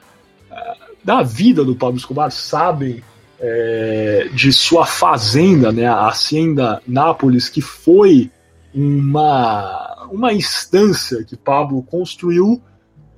da 1.04 1.22
vida 1.22 1.64
do 1.64 1.76
Pablo 1.76 1.98
Escobar, 1.98 2.32
sabem 2.32 3.04
é, 3.40 4.30
de 4.34 4.54
sua 4.54 4.86
fazenda, 4.86 5.72
né, 5.72 5.88
a 5.88 6.08
Hacienda 6.08 6.82
Nápoles, 6.88 7.50
que 7.50 7.62
foi 7.62 8.32
uma, 8.74 10.08
uma 10.12 10.32
instância 10.32 11.24
que 11.24 11.36
Pablo 11.36 11.84
construiu 11.84 12.62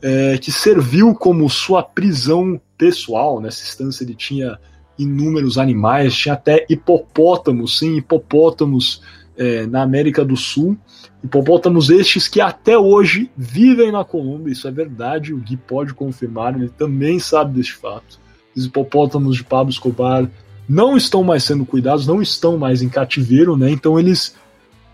é, 0.01 0.37
que 0.37 0.51
serviu 0.51 1.15
como 1.15 1.49
sua 1.49 1.81
prisão 1.81 2.59
pessoal. 2.77 3.39
Nessa 3.39 3.63
instância 3.63 4.03
ele 4.03 4.13
tinha 4.13 4.59
inúmeros 4.97 5.57
animais, 5.57 6.15
tinha 6.15 6.33
até 6.33 6.65
hipopótamos, 6.69 7.79
sim, 7.79 7.97
hipopótamos 7.97 9.01
é, 9.37 9.65
na 9.65 9.81
América 9.81 10.23
do 10.23 10.37
Sul. 10.37 10.77
Hipopótamos 11.23 11.89
estes 11.89 12.27
que 12.27 12.41
até 12.41 12.77
hoje 12.77 13.31
vivem 13.35 13.91
na 13.91 14.03
Colômbia, 14.03 14.51
isso 14.51 14.67
é 14.67 14.71
verdade, 14.71 15.33
o 15.33 15.37
Gui 15.37 15.57
pode 15.57 15.93
confirmar, 15.93 16.55
ele 16.55 16.69
também 16.69 17.17
sabe 17.17 17.55
deste 17.55 17.73
fato 17.73 18.23
os 18.55 18.65
hipopótamos 18.65 19.35
de 19.35 19.43
Pablo 19.43 19.71
Escobar 19.71 20.29
não 20.67 20.95
estão 20.95 21.23
mais 21.23 21.43
sendo 21.43 21.65
cuidados, 21.65 22.07
não 22.07 22.21
estão 22.21 22.57
mais 22.57 22.81
em 22.81 22.89
cativeiro, 22.89 23.57
né? 23.57 23.69
Então 23.69 23.99
eles. 23.99 24.35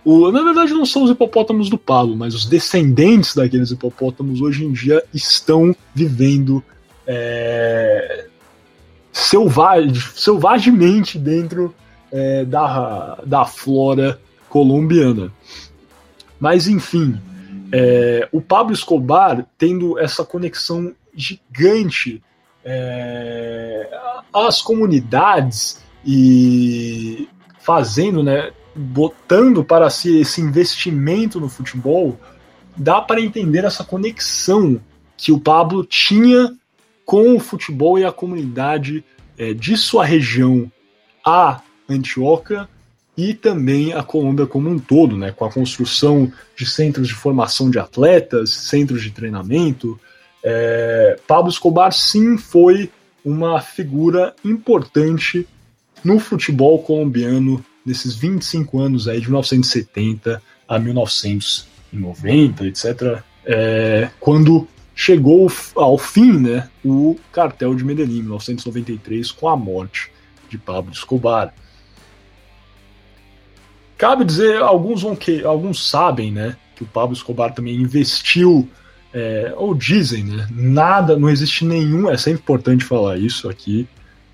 O, 0.04 0.32
na 0.32 0.42
verdade, 0.42 0.74
não 0.74 0.86
são 0.86 1.04
os 1.04 1.12
hipopótamos 1.12 1.70
do 1.70 1.78
Pablo, 1.78 2.16
mas 2.16 2.34
os 2.34 2.46
descendentes 2.46 3.36
daqueles 3.36 3.70
hipopótamos 3.70 4.42
hoje 4.42 4.66
em 4.66 4.72
dia 4.72 5.04
estão 5.14 5.76
vivendo 5.94 6.64
é, 7.06 8.28
selvagem, 9.20 9.94
selvagemente 10.16 11.18
dentro 11.18 11.74
é, 12.12 12.46
da, 12.46 13.20
da 13.26 13.46
flora 13.46 14.20
colombiana. 14.50 15.32
Mas, 16.40 16.68
enfim, 16.68 17.20
é, 17.72 18.28
o 18.32 18.42
Pablo 18.42 18.74
Escobar 18.74 19.46
tendo 19.58 20.00
essa 20.00 20.24
conexão 20.24 20.94
gigante 21.14 22.22
é, 22.64 23.90
as 24.34 24.62
comunidades 24.62 25.84
e 26.06 27.28
fazendo, 27.60 28.24
né, 28.24 28.52
botando 28.76 29.64
para 29.64 29.90
si 29.90 30.20
esse 30.20 30.42
investimento 30.42 31.40
no 31.40 31.50
futebol, 31.50 32.18
dá 32.76 33.02
para 33.02 33.22
entender 33.22 33.66
essa 33.66 33.84
conexão 33.84 34.80
que 35.18 35.32
o 35.32 35.40
Pablo 35.40 35.84
tinha 35.84 36.56
com 37.10 37.36
o 37.36 37.40
futebol 37.40 37.98
e 37.98 38.06
a 38.06 38.12
comunidade 38.12 39.04
é, 39.36 39.52
de 39.52 39.76
sua 39.76 40.06
região, 40.06 40.72
a 41.26 41.60
Antioquia 41.90 42.70
e 43.18 43.34
também 43.34 43.94
a 43.94 44.04
Colômbia 44.04 44.46
como 44.46 44.70
um 44.70 44.78
todo, 44.78 45.18
né, 45.18 45.32
com 45.32 45.44
a 45.44 45.52
construção 45.52 46.32
de 46.56 46.68
centros 46.68 47.08
de 47.08 47.16
formação 47.16 47.72
de 47.72 47.80
atletas, 47.80 48.52
centros 48.52 49.02
de 49.02 49.10
treinamento, 49.10 50.00
é, 50.44 51.20
Pablo 51.28 51.50
Escobar 51.50 51.92
sim 51.92 52.38
foi 52.38 52.92
uma 53.26 53.60
figura 53.60 54.36
importante 54.46 55.48
no 56.04 56.20
futebol 56.20 56.78
colombiano 56.78 57.66
nesses 57.84 58.14
25 58.14 58.78
anos 58.78 59.08
aí 59.08 59.20
de 59.20 59.26
1970 59.26 60.40
a 60.68 60.78
1990, 60.78 62.68
etc. 62.68 63.24
É, 63.44 64.12
quando 64.20 64.68
chegou 65.00 65.50
ao 65.78 65.98
fim, 65.98 66.34
né, 66.34 66.68
o 66.84 67.18
cartel 67.32 67.74
de 67.74 67.86
Medellín, 67.86 68.22
1993, 68.24 69.32
com 69.32 69.48
a 69.48 69.56
morte 69.56 70.12
de 70.50 70.58
Pablo 70.58 70.92
Escobar. 70.92 71.54
Cabe 73.98 74.26
dizer, 74.26 74.58
alguns 74.62 75.04
vão 75.04 75.16
que 75.16 75.42
alguns 75.46 75.90
sabem, 75.90 76.34
né, 76.34 76.58
que 76.76 76.84
o 76.84 76.86
Pablo 76.86 77.16
Escobar 77.16 77.54
também 77.54 77.76
investiu 77.76 78.68
é, 79.14 79.54
ou 79.56 79.74
dizem, 79.74 80.26
né? 80.26 80.50
Nada, 80.52 81.18
não 81.18 81.30
existe 81.30 81.64
nenhum, 81.64 82.10
é 82.10 82.18
sempre 82.18 82.42
importante 82.42 82.84
falar 82.84 83.18
isso 83.18 83.50
aqui, 83.50 83.88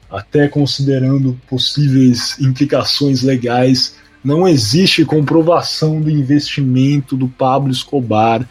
até 0.10 0.48
considerando 0.48 1.40
possíveis 1.48 2.40
implicações 2.40 3.22
legais, 3.22 3.98
não 4.24 4.48
existe 4.48 5.06
comprovação 5.06 6.02
do 6.02 6.10
investimento 6.10 7.16
do 7.16 7.28
Pablo 7.28 7.72
Escobar 7.72 8.50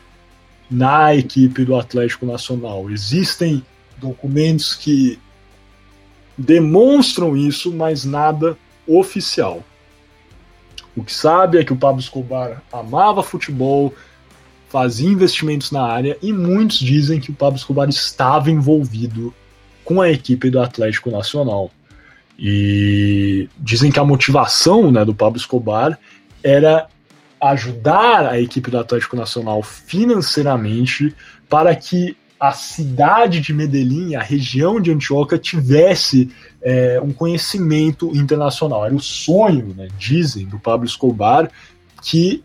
na 0.71 1.14
equipe 1.14 1.64
do 1.64 1.76
Atlético 1.76 2.26
Nacional. 2.26 2.90
Existem 2.90 3.64
documentos 3.99 4.75
que 4.75 5.18
demonstram 6.37 7.37
isso, 7.37 7.73
mas 7.73 8.04
nada 8.04 8.56
oficial. 8.87 9.62
O 10.97 11.02
que 11.02 11.12
sabe 11.12 11.59
é 11.59 11.64
que 11.64 11.73
o 11.73 11.76
Pablo 11.76 12.00
Escobar 12.00 12.62
amava 12.73 13.23
futebol, 13.23 13.92
fazia 14.68 15.09
investimentos 15.09 15.71
na 15.71 15.83
área 15.83 16.18
e 16.23 16.33
muitos 16.33 16.78
dizem 16.78 17.21
que 17.21 17.30
o 17.30 17.35
Pablo 17.35 17.56
Escobar 17.56 17.88
estava 17.88 18.50
envolvido 18.50 19.33
com 19.85 20.00
a 20.00 20.11
equipe 20.11 20.50
do 20.50 20.61
Atlético 20.61 21.11
Nacional. 21.11 21.71
E 22.38 23.49
dizem 23.59 23.92
que 23.92 23.99
a 23.99 24.04
motivação 24.04 24.90
né, 24.90 25.04
do 25.04 25.14
Pablo 25.14 25.38
Escobar 25.38 25.99
era 26.42 26.88
ajudar 27.50 28.26
a 28.26 28.40
equipe 28.40 28.70
do 28.70 28.78
Atlético 28.78 29.16
Nacional 29.16 29.62
financeiramente 29.62 31.14
para 31.48 31.74
que 31.74 32.16
a 32.38 32.52
cidade 32.52 33.40
de 33.40 33.52
Medellín, 33.52 34.14
a 34.14 34.22
região 34.22 34.80
de 34.80 34.92
Antioquia, 34.92 35.38
tivesse 35.38 36.30
é, 36.60 37.00
um 37.02 37.12
conhecimento 37.12 38.14
internacional. 38.14 38.84
Era 38.84 38.94
o 38.94 39.00
sonho, 39.00 39.74
né, 39.76 39.88
dizem, 39.98 40.46
do 40.46 40.58
Pablo 40.58 40.86
Escobar, 40.86 41.50
que 42.02 42.42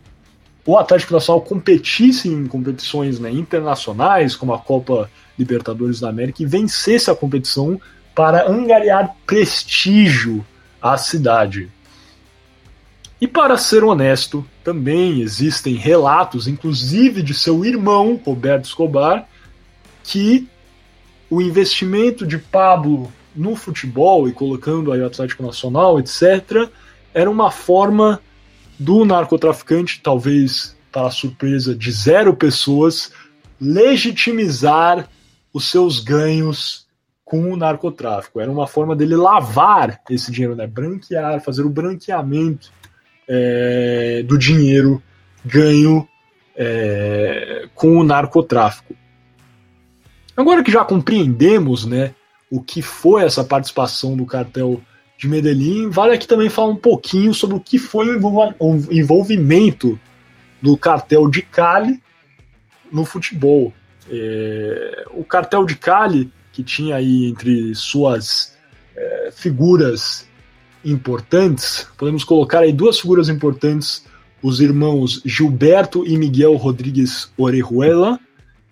o 0.64 0.78
Atlético 0.78 1.14
Nacional 1.14 1.42
competisse 1.42 2.28
em 2.28 2.46
competições 2.46 3.18
né, 3.18 3.30
internacionais, 3.30 4.36
como 4.36 4.54
a 4.54 4.58
Copa 4.58 5.10
Libertadores 5.38 6.00
da 6.00 6.08
América, 6.08 6.42
e 6.42 6.46
vencesse 6.46 7.10
a 7.10 7.14
competição 7.14 7.80
para 8.14 8.48
angariar 8.48 9.16
prestígio 9.26 10.44
à 10.80 10.96
cidade. 10.96 11.70
E 13.20 13.28
para 13.28 13.58
ser 13.58 13.84
honesto, 13.84 14.46
também 14.64 15.20
existem 15.20 15.74
relatos, 15.74 16.48
inclusive 16.48 17.22
de 17.22 17.34
seu 17.34 17.64
irmão, 17.66 18.18
Roberto 18.24 18.64
Escobar, 18.64 19.28
que 20.02 20.48
o 21.28 21.42
investimento 21.42 22.26
de 22.26 22.38
Pablo 22.38 23.12
no 23.36 23.54
futebol 23.54 24.26
e 24.26 24.32
colocando 24.32 24.90
aí 24.90 25.02
o 25.02 25.06
Atlético 25.06 25.42
Nacional, 25.42 26.00
etc., 26.00 26.70
era 27.12 27.30
uma 27.30 27.50
forma 27.50 28.20
do 28.78 29.04
narcotraficante, 29.04 30.00
talvez 30.02 30.74
para 30.90 31.10
surpresa 31.10 31.74
de 31.74 31.92
zero 31.92 32.34
pessoas, 32.34 33.12
legitimizar 33.60 35.08
os 35.52 35.70
seus 35.70 36.00
ganhos 36.00 36.86
com 37.22 37.52
o 37.52 37.56
narcotráfico. 37.56 38.40
Era 38.40 38.50
uma 38.50 38.66
forma 38.66 38.96
dele 38.96 39.14
lavar 39.14 40.00
esse 40.08 40.32
dinheiro, 40.32 40.56
né? 40.56 40.66
branquear, 40.66 41.42
fazer 41.42 41.62
o 41.62 41.70
branqueamento 41.70 42.72
é, 43.32 44.24
do 44.26 44.36
dinheiro 44.36 45.00
ganho 45.44 46.06
é, 46.56 47.68
com 47.76 47.96
o 47.96 48.02
narcotráfico. 48.02 48.96
Agora 50.36 50.64
que 50.64 50.72
já 50.72 50.84
compreendemos 50.84 51.86
né, 51.86 52.12
o 52.50 52.60
que 52.60 52.82
foi 52.82 53.22
essa 53.22 53.44
participação 53.44 54.16
do 54.16 54.26
cartel 54.26 54.80
de 55.16 55.28
Medellín, 55.28 55.90
vale 55.90 56.14
aqui 56.14 56.26
também 56.26 56.48
falar 56.48 56.68
um 56.68 56.76
pouquinho 56.76 57.32
sobre 57.32 57.54
o 57.54 57.60
que 57.60 57.78
foi 57.78 58.08
o 58.16 58.76
envolvimento 58.90 59.98
do 60.60 60.76
cartel 60.76 61.30
de 61.30 61.42
Cali 61.42 62.02
no 62.90 63.04
futebol. 63.04 63.72
É, 64.10 65.04
o 65.12 65.22
cartel 65.22 65.64
de 65.64 65.76
Cali, 65.76 66.32
que 66.52 66.64
tinha 66.64 66.96
aí 66.96 67.26
entre 67.26 67.74
suas 67.74 68.58
é, 68.96 69.30
figuras 69.30 70.28
importantes, 70.84 71.86
podemos 71.96 72.24
colocar 72.24 72.60
aí 72.60 72.72
duas 72.72 72.98
figuras 72.98 73.28
importantes, 73.28 74.04
os 74.42 74.60
irmãos 74.60 75.20
Gilberto 75.24 76.06
e 76.06 76.16
Miguel 76.16 76.56
Rodrigues 76.56 77.30
Orejuela, 77.36 78.18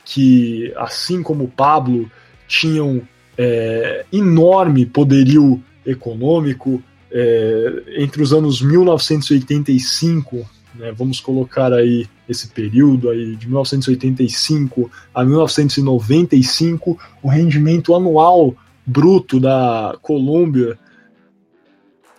que, 0.04 0.72
assim 0.76 1.22
como 1.22 1.48
Pablo, 1.48 2.10
tinham 2.46 3.02
é, 3.36 4.06
enorme 4.12 4.86
poderio 4.86 5.62
econômico. 5.84 6.82
É, 7.10 7.82
entre 7.98 8.22
os 8.22 8.32
anos 8.32 8.60
1985, 8.62 10.48
né, 10.74 10.92
vamos 10.92 11.20
colocar 11.20 11.72
aí 11.72 12.06
esse 12.28 12.48
período 12.48 13.10
aí 13.10 13.36
de 13.36 13.46
1985 13.46 14.90
a 15.14 15.24
1995, 15.24 16.98
o 17.22 17.28
rendimento 17.28 17.94
anual 17.94 18.54
bruto 18.84 19.38
da 19.38 19.96
Colômbia 20.00 20.78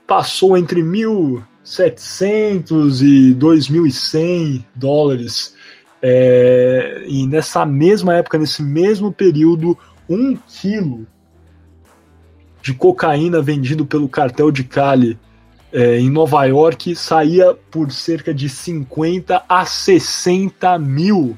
passou 0.10 0.58
entre 0.58 0.82
1.700 0.82 3.02
e 3.04 3.34
2.100 3.36 4.66
dólares. 4.76 5.56
É, 6.02 7.04
e 7.08 7.28
nessa 7.28 7.64
mesma 7.64 8.16
época, 8.16 8.40
nesse 8.40 8.64
mesmo 8.64 9.14
período, 9.14 9.78
um 10.10 10.36
quilo 10.36 11.06
de 12.62 12.74
cocaína 12.74 13.40
vendido 13.40 13.86
pelo 13.86 14.10
cartel 14.10 14.52
de 14.52 14.64
Cali 14.64 15.16
é, 15.72 16.00
em 16.00 16.10
Nova 16.10 16.44
York 16.46 16.96
saía 16.96 17.56
por 17.70 17.92
cerca 17.92 18.34
de 18.34 18.50
50 18.50 19.44
a 19.48 19.66
60 19.66 20.80
mil 20.80 21.38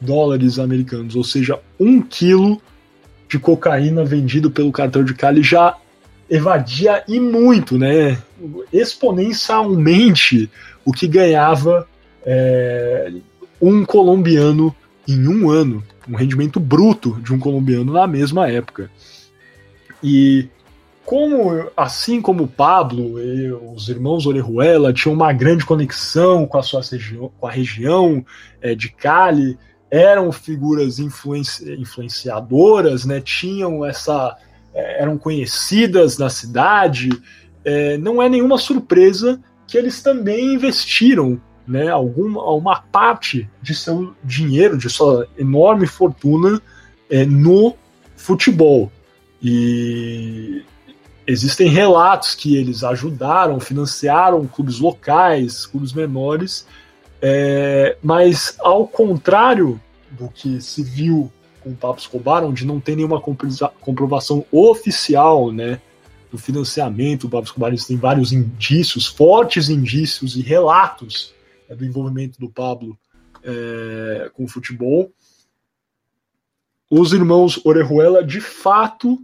dólares 0.00 0.58
americanos, 0.58 1.14
ou 1.14 1.22
seja, 1.22 1.60
um 1.78 2.00
quilo 2.00 2.58
de 3.28 3.38
cocaína 3.38 4.02
vendido 4.04 4.50
pelo 4.50 4.72
cartel 4.72 5.04
de 5.04 5.12
Cali 5.12 5.42
já 5.42 5.76
evadia 6.28 7.04
e 7.06 7.18
muito, 7.20 7.78
né? 7.78 8.18
Exponencialmente 8.72 10.50
o 10.84 10.92
que 10.92 11.06
ganhava 11.06 11.86
é, 12.24 13.12
um 13.60 13.84
colombiano 13.84 14.74
em 15.06 15.26
um 15.28 15.50
ano, 15.50 15.82
um 16.08 16.16
rendimento 16.16 16.58
bruto 16.58 17.20
de 17.22 17.32
um 17.32 17.38
colombiano 17.38 17.92
na 17.92 18.06
mesma 18.06 18.48
época. 18.50 18.90
E 20.02 20.48
como, 21.04 21.70
assim 21.76 22.20
como 22.20 22.44
o 22.44 22.48
Pablo 22.48 23.22
e 23.22 23.52
os 23.52 23.88
irmãos 23.88 24.26
Orejuela 24.26 24.92
tinham 24.92 25.14
uma 25.14 25.32
grande 25.32 25.64
conexão 25.64 26.46
com 26.46 26.58
a 26.58 26.62
sua 26.62 26.82
região, 26.82 27.30
com 27.38 27.46
a 27.46 27.50
região 27.50 28.26
é, 28.60 28.74
de 28.74 28.88
Cali, 28.88 29.56
eram 29.88 30.32
figuras 30.32 30.98
influenci, 30.98 31.72
influenciadoras, 31.74 33.04
né, 33.04 33.20
tinham 33.20 33.84
essa 33.84 34.36
eram 34.76 35.16
conhecidas 35.16 36.18
na 36.18 36.28
cidade, 36.28 37.10
é, 37.64 37.96
não 37.98 38.22
é 38.22 38.28
nenhuma 38.28 38.58
surpresa 38.58 39.40
que 39.66 39.76
eles 39.76 40.02
também 40.02 40.54
investiram 40.54 41.40
né, 41.66 41.88
alguma 41.88 42.42
uma 42.52 42.80
parte 42.80 43.50
de 43.60 43.74
seu 43.74 44.14
dinheiro, 44.22 44.78
de 44.78 44.88
sua 44.88 45.26
enorme 45.36 45.86
fortuna 45.86 46.60
é, 47.10 47.24
no 47.24 47.74
futebol. 48.16 48.92
E 49.42 50.62
existem 51.26 51.68
relatos 51.68 52.34
que 52.34 52.56
eles 52.56 52.84
ajudaram, 52.84 53.58
financiaram 53.58 54.46
clubes 54.46 54.78
locais, 54.78 55.66
clubes 55.66 55.92
menores, 55.92 56.66
é, 57.20 57.96
mas 58.02 58.56
ao 58.60 58.86
contrário 58.86 59.80
do 60.10 60.28
que 60.28 60.60
se 60.60 60.82
viu 60.82 61.32
com 61.66 61.72
o 61.72 61.76
Pablo 61.76 61.98
Escobar, 61.98 62.44
onde 62.44 62.64
não 62.64 62.78
tem 62.78 62.94
nenhuma 62.94 63.20
comprovação 63.20 64.46
oficial, 64.52 65.50
né, 65.50 65.80
do 66.30 66.38
financiamento 66.38 67.22
do 67.22 67.30
Pablo 67.30 67.46
Escobar, 67.46 67.74
tem 67.76 67.96
vários 67.96 68.32
indícios, 68.32 69.06
fortes 69.06 69.68
indícios 69.68 70.36
e 70.36 70.42
relatos 70.42 71.34
né, 71.68 71.74
do 71.74 71.84
envolvimento 71.84 72.38
do 72.38 72.48
Pablo 72.48 72.96
é, 73.42 74.30
com 74.32 74.44
o 74.44 74.48
futebol. 74.48 75.10
Os 76.88 77.12
irmãos 77.12 77.60
Orejuela, 77.64 78.22
de 78.22 78.40
fato, 78.40 79.18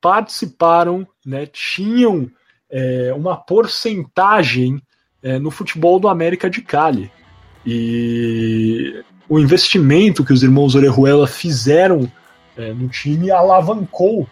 participaram, 0.00 1.06
né, 1.26 1.44
tinham 1.44 2.30
é, 2.70 3.12
uma 3.14 3.36
porcentagem 3.36 4.80
é, 5.22 5.38
no 5.38 5.50
futebol 5.50 6.00
do 6.00 6.08
América 6.08 6.48
de 6.48 6.62
Cali. 6.62 7.12
E 7.66 9.04
o 9.28 9.38
investimento 9.38 10.24
que 10.24 10.32
os 10.32 10.42
irmãos 10.42 10.74
Orejuela 10.74 11.26
fizeram 11.26 12.10
é, 12.56 12.72
no 12.72 12.88
time 12.88 13.30
alavancou 13.30 14.28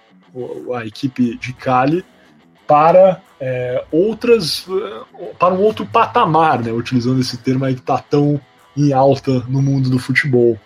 a 0.75 0.87
equipe 0.87 1.37
de 1.39 1.53
Cali 1.53 2.05
para 2.67 3.21
é, 3.41 3.85
outras 3.91 4.67
para 5.39 5.55
um 5.55 5.61
outro 5.61 5.87
patamar, 5.87 6.63
né, 6.63 6.71
utilizando 6.71 7.21
esse 7.21 7.39
termo 7.39 7.65
aí 7.65 7.75
que 7.75 7.81
está 7.81 7.99
tão 7.99 8.41
em 8.77 8.93
alta 8.93 9.41
no 9.49 9.61
mundo 9.61 9.91
do 9.91 9.99
futebol. 9.99 10.59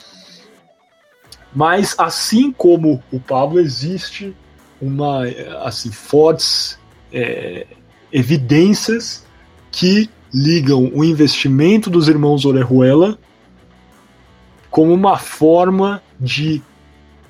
Mas 1.55 1.95
assim 1.99 2.53
como 2.53 3.03
o 3.13 3.21
Pablo 3.21 3.61
existe 3.61 4.35
uma 4.81 5.23
assim 5.63 5.91
fortes 5.91 6.79
é, 7.13 7.67
evidências 8.13 9.25
que 9.71 10.11
ligam 10.33 10.91
o 10.93 11.05
investimento 11.05 11.89
dos 11.89 12.09
irmãos 12.09 12.45
Orejuela 12.45 13.19
como 14.75 14.93
uma 14.93 15.17
forma 15.17 16.03
de 16.19 16.61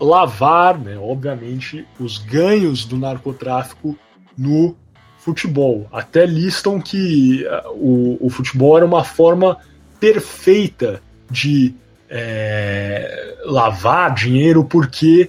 lavar, 0.01 0.79
né, 0.79 0.97
obviamente, 0.97 1.87
os 2.01 2.17
ganhos 2.17 2.87
do 2.87 2.97
narcotráfico 2.97 3.99
no 4.35 4.75
futebol. 5.19 5.87
Até 5.93 6.25
listam 6.25 6.81
que 6.81 7.45
uh, 7.45 7.69
o, 7.75 8.17
o, 8.19 8.31
futebol 8.31 8.79
era 8.79 8.87
uma 8.87 9.05
forma 9.05 9.59
perfeita 10.01 11.03
de 11.31 11.75
é, 12.09 13.37
lavar 13.45 14.15
dinheiro, 14.15 14.65
porque 14.65 15.29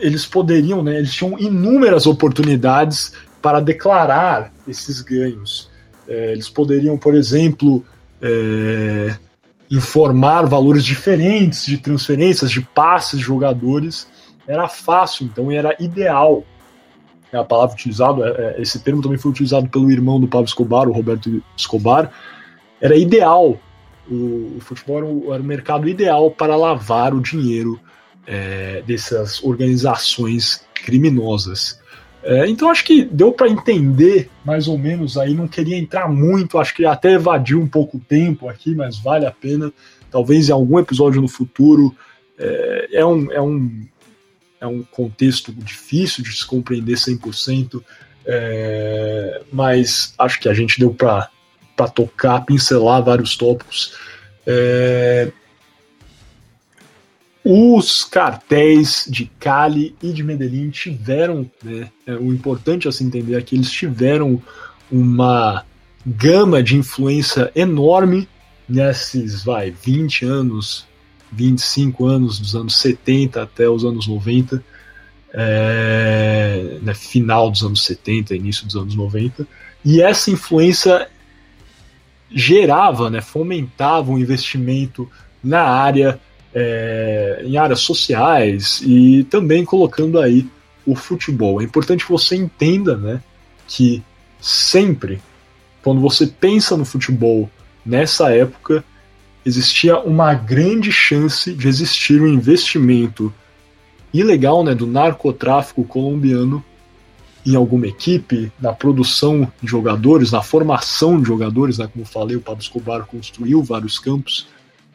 eles 0.00 0.24
poderiam, 0.24 0.80
né, 0.80 0.98
eles 0.98 1.12
tinham 1.12 1.36
inúmeras 1.40 2.06
oportunidades 2.06 3.14
para 3.42 3.58
declarar 3.58 4.52
esses 4.68 5.00
ganhos. 5.00 5.68
É, 6.06 6.30
eles 6.30 6.48
poderiam, 6.48 6.96
por 6.96 7.16
exemplo, 7.16 7.84
é, 8.20 9.16
informar 9.72 10.46
valores 10.46 10.84
diferentes 10.84 11.64
de 11.64 11.78
transferências, 11.78 12.50
de 12.50 12.60
passes 12.60 13.18
de 13.18 13.24
jogadores. 13.24 14.06
Era 14.46 14.68
fácil, 14.68 15.24
então 15.24 15.50
era 15.50 15.74
ideal. 15.80 16.44
É 17.32 17.38
a 17.38 17.44
palavra 17.44 17.74
utilizada, 17.74 18.28
é, 18.38 18.60
esse 18.60 18.78
termo 18.80 19.00
também 19.00 19.16
foi 19.16 19.30
utilizado 19.30 19.66
pelo 19.70 19.90
irmão 19.90 20.20
do 20.20 20.28
Pablo 20.28 20.44
Escobar, 20.44 20.86
o 20.86 20.92
Roberto 20.92 21.42
Escobar. 21.56 22.12
Era 22.78 22.94
ideal. 22.94 23.58
O, 24.10 24.56
o 24.56 24.58
futebol 24.60 24.98
era 24.98 25.06
o, 25.06 25.32
era 25.32 25.42
o, 25.42 25.46
mercado 25.46 25.88
ideal 25.88 26.30
para 26.30 26.54
lavar 26.54 27.14
o 27.14 27.22
dinheiro 27.22 27.80
é, 28.26 28.82
dessas 28.86 29.42
organizações 29.42 30.66
criminosas. 30.74 31.80
É, 32.22 32.46
então 32.46 32.70
acho 32.70 32.84
que 32.84 33.04
deu 33.04 33.32
para 33.32 33.48
entender 33.48 34.30
mais 34.44 34.68
ou 34.68 34.78
menos 34.78 35.18
aí, 35.18 35.34
não 35.34 35.48
queria 35.48 35.76
entrar 35.76 36.08
muito, 36.08 36.58
acho 36.58 36.74
que 36.74 36.86
até 36.86 37.14
evadiu 37.14 37.60
um 37.60 37.66
pouco 37.66 37.96
o 37.96 38.00
tempo 38.00 38.48
aqui, 38.48 38.74
mas 38.74 38.98
vale 38.98 39.26
a 39.26 39.30
pena. 39.30 39.72
Talvez 40.10 40.48
em 40.48 40.52
algum 40.52 40.78
episódio 40.78 41.20
no 41.20 41.28
futuro. 41.28 41.94
É, 42.38 42.88
é, 42.92 43.06
um, 43.06 43.32
é, 43.32 43.40
um, 43.40 43.86
é 44.60 44.66
um 44.66 44.82
contexto 44.82 45.52
difícil 45.52 46.22
de 46.22 46.32
se 46.32 46.46
compreender 46.46 46.94
100%, 46.94 47.82
é, 48.24 49.42
mas 49.52 50.14
acho 50.18 50.40
que 50.40 50.48
a 50.48 50.54
gente 50.54 50.78
deu 50.78 50.94
para 50.94 51.28
tocar, 51.94 52.44
pincelar 52.44 53.02
vários 53.02 53.36
tópicos. 53.36 53.96
É, 54.46 55.32
os 57.44 58.04
cartéis 58.04 59.06
de 59.08 59.26
Cali 59.40 59.96
e 60.00 60.12
de 60.12 60.22
Medellín 60.22 60.70
tiveram, 60.70 61.50
né, 61.62 61.90
é, 62.06 62.14
o 62.14 62.32
importante 62.32 62.86
a 62.86 62.92
se 62.92 63.02
entender 63.02 63.36
é 63.36 63.42
que 63.42 63.56
eles 63.56 63.70
tiveram 63.70 64.40
uma 64.90 65.64
gama 66.06 66.62
de 66.62 66.76
influência 66.76 67.50
enorme 67.54 68.28
nesses, 68.68 69.42
vai, 69.42 69.70
20 69.70 70.24
anos, 70.24 70.86
25 71.32 72.06
anos, 72.06 72.38
dos 72.38 72.54
anos 72.54 72.76
70 72.76 73.42
até 73.42 73.68
os 73.68 73.84
anos 73.84 74.06
90, 74.06 74.62
é, 75.32 76.78
né, 76.80 76.94
final 76.94 77.50
dos 77.50 77.64
anos 77.64 77.84
70, 77.84 78.36
início 78.36 78.66
dos 78.66 78.76
anos 78.76 78.94
90, 78.94 79.46
e 79.84 80.00
essa 80.00 80.30
influência 80.30 81.08
gerava, 82.30 83.10
né, 83.10 83.20
fomentava 83.20 84.10
o 84.10 84.14
um 84.14 84.18
investimento 84.18 85.10
na 85.42 85.62
área 85.62 86.20
é, 86.54 87.42
em 87.44 87.56
áreas 87.56 87.80
sociais 87.80 88.80
e 88.84 89.24
também 89.24 89.64
colocando 89.64 90.18
aí 90.18 90.46
o 90.86 90.94
futebol. 90.94 91.60
É 91.60 91.64
importante 91.64 92.04
que 92.04 92.12
você 92.12 92.36
entenda 92.36 92.96
né, 92.96 93.22
que 93.66 94.02
sempre, 94.40 95.20
quando 95.82 96.00
você 96.00 96.26
pensa 96.26 96.76
no 96.76 96.84
futebol 96.84 97.48
nessa 97.84 98.30
época, 98.30 98.84
existia 99.44 99.98
uma 99.98 100.34
grande 100.34 100.92
chance 100.92 101.52
de 101.52 101.68
existir 101.68 102.20
um 102.20 102.28
investimento 102.28 103.32
ilegal 104.12 104.62
né, 104.62 104.74
do 104.74 104.86
narcotráfico 104.86 105.84
colombiano 105.84 106.62
em 107.44 107.56
alguma 107.56 107.88
equipe, 107.88 108.52
na 108.60 108.72
produção 108.72 109.50
de 109.60 109.68
jogadores, 109.68 110.30
na 110.30 110.42
formação 110.42 111.20
de 111.20 111.26
jogadores, 111.26 111.78
né, 111.78 111.88
como 111.92 112.04
falei, 112.04 112.36
o 112.36 112.40
Pablo 112.40 112.62
Escobar 112.62 113.04
construiu 113.04 113.62
vários 113.62 113.98
campos 113.98 114.46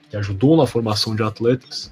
que 0.10 0.18
ajudou 0.18 0.58
na 0.58 0.66
formação 0.66 1.16
de 1.16 1.24
atletas. 1.24 1.92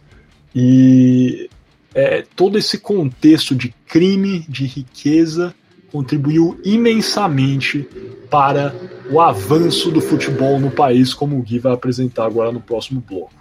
E 0.53 1.49
é, 1.93 2.23
todo 2.35 2.57
esse 2.57 2.77
contexto 2.77 3.55
de 3.55 3.73
crime, 3.87 4.45
de 4.47 4.65
riqueza, 4.65 5.53
contribuiu 5.91 6.59
imensamente 6.63 7.87
para 8.29 8.75
o 9.09 9.21
avanço 9.21 9.91
do 9.91 10.01
futebol 10.01 10.59
no 10.59 10.71
país, 10.71 11.13
como 11.13 11.37
o 11.37 11.41
Gui 11.41 11.59
vai 11.59 11.73
apresentar 11.73 12.25
agora 12.25 12.51
no 12.51 12.59
próximo 12.59 13.03
bloco. 13.07 13.33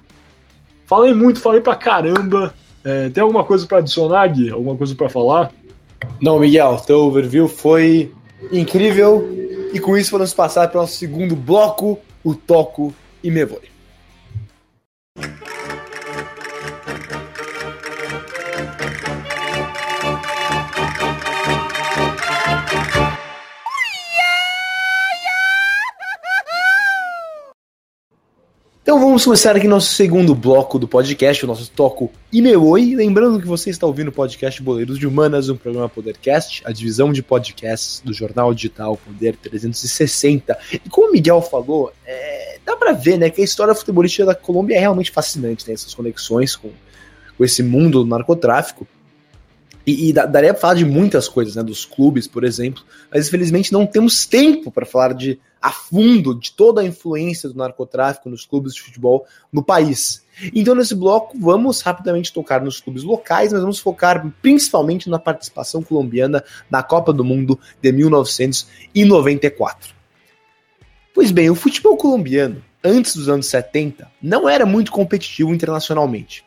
Falei 0.87 1.15
muito, 1.15 1.41
falei 1.41 1.61
pra 1.61 1.75
caramba. 1.75 2.55
É, 2.85 3.09
tem 3.09 3.23
alguma 3.23 3.43
coisa 3.45 3.67
para 3.67 3.79
adicionar, 3.79 4.27
Gui? 4.29 4.51
Alguma 4.51 4.77
coisa 4.77 4.95
para 4.95 5.09
falar? 5.09 5.51
Não, 6.21 6.39
Miguel, 6.39 6.77
teu 6.87 7.01
overview 7.01 7.49
foi 7.49 8.13
incrível. 8.53 9.29
E 9.73 9.81
com 9.81 9.97
isso 9.97 10.13
vamos 10.13 10.33
passar 10.33 10.69
para 10.69 10.79
o 10.79 10.83
nosso 10.83 10.97
segundo 10.97 11.35
bloco, 11.35 11.99
o 12.23 12.35
Toco 12.35 12.95
e 13.23 13.31
Me 13.31 13.45
Thank 15.17 15.41
you 15.41 15.44
vamos 29.15 29.27
começar 29.27 29.55
aqui 29.55 29.69
nosso 29.69 29.95
segundo 29.95 30.35
bloco 30.35 30.77
do 30.77 30.89
podcast, 30.89 31.45
o 31.45 31.47
nosso 31.47 31.71
toco 31.71 32.11
Imeoi. 32.33 32.97
Lembrando 32.97 33.41
que 33.41 33.47
você 33.47 33.71
está 33.71 33.87
ouvindo 33.87 34.09
o 34.09 34.13
podcast 34.13 34.61
Boleiros 34.61 34.99
de 34.99 35.07
Humanas, 35.07 35.49
um 35.49 35.57
programa 35.57 35.89
Podercast, 35.89 36.65
a 36.67 36.73
divisão 36.73 37.13
de 37.13 37.23
podcasts 37.23 38.03
do 38.05 38.13
jornal 38.13 38.53
digital 38.53 38.97
Poder 38.97 39.37
360. 39.37 40.59
E 40.85 40.89
como 40.91 41.11
o 41.11 41.13
Miguel 41.13 41.41
falou, 41.41 41.93
é, 42.05 42.59
dá 42.67 42.75
para 42.75 42.93
ver 42.93 43.17
né, 43.17 43.31
que 43.31 43.41
a 43.41 43.45
história 43.45 43.73
futebolística 43.73 44.27
da 44.27 44.35
Colômbia 44.35 44.75
é 44.75 44.81
realmente 44.81 45.13
fascinante, 45.13 45.65
tem 45.65 45.75
essas 45.75 45.95
conexões 45.95 46.57
com, 46.57 46.71
com 47.39 47.45
esse 47.45 47.63
mundo 47.63 48.03
do 48.03 48.11
narcotráfico. 48.11 48.85
E, 49.87 50.09
e 50.09 50.13
daria 50.13 50.55
para 50.55 50.61
falar 50.61 50.75
de 50.75 50.85
muitas 50.85 51.29
coisas, 51.29 51.57
né? 51.57 51.63
Dos 51.63 51.85
clubes, 51.85 52.27
por 52.27 52.45
exemplo, 52.45 52.83
mas 53.13 53.29
infelizmente 53.29 53.73
não 53.73 53.87
temos 53.87 54.27
tempo 54.27 54.71
para 54.71 54.87
falar 54.87 55.13
de 55.13 55.39
a 55.61 55.71
fundo 55.71 56.39
de 56.39 56.53
toda 56.53 56.83
a 56.83 56.85
influência 56.85 57.49
do 57.49 57.57
narcotráfico 57.57 58.29
nos 58.29 58.45
clubes 58.45 58.75
de 58.75 58.83
futebol 58.83 59.27
no 59.51 59.63
país. 59.63 60.23
Então, 60.55 60.75
nesse 60.75 60.95
bloco, 60.95 61.39
vamos 61.39 61.81
rapidamente 61.81 62.33
tocar 62.33 62.63
nos 62.63 62.81
clubes 62.81 63.03
locais, 63.03 63.51
mas 63.51 63.63
vamos 63.63 63.79
focar 63.79 64.31
principalmente 64.43 65.09
na 65.09 65.19
participação 65.19 65.83
colombiana 65.83 66.45
na 66.71 66.83
Copa 66.83 67.15
do 67.15 67.25
Mundo 67.25 67.59
de 67.81 67.93
1994. 67.93 69.95
Pois 71.15 71.31
bem, 71.31 71.49
o 71.49 71.55
futebol 71.55 71.97
colombiano, 71.97 72.63
antes 72.83 73.17
dos 73.17 73.31
anos 73.31 73.47
70, 73.47 74.07
não 74.21 74.47
era 74.47 74.67
muito 74.67 74.93
competitivo 74.93 75.55
internacionalmente 75.55 76.44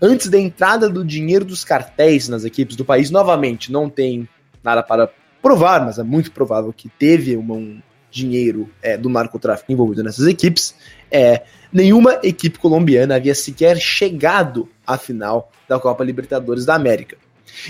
antes 0.00 0.28
da 0.28 0.38
entrada 0.38 0.88
do 0.88 1.04
dinheiro 1.04 1.44
dos 1.44 1.64
cartéis 1.64 2.28
nas 2.28 2.44
equipes 2.44 2.76
do 2.76 2.84
país, 2.84 3.10
novamente, 3.10 3.72
não 3.72 3.88
tem 3.88 4.28
nada 4.62 4.82
para 4.82 5.10
provar, 5.42 5.84
mas 5.84 5.98
é 5.98 6.02
muito 6.02 6.30
provável 6.32 6.72
que 6.72 6.88
teve 6.88 7.36
um 7.36 7.80
dinheiro 8.10 8.68
é, 8.82 8.96
do 8.96 9.08
narcotráfico 9.08 9.72
envolvido 9.72 10.02
nessas 10.02 10.26
equipes, 10.26 10.74
é, 11.10 11.42
nenhuma 11.72 12.18
equipe 12.22 12.58
colombiana 12.58 13.16
havia 13.16 13.34
sequer 13.34 13.78
chegado 13.78 14.68
à 14.86 14.98
final 14.98 15.50
da 15.68 15.78
Copa 15.78 16.02
Libertadores 16.04 16.64
da 16.64 16.74
América. 16.74 17.16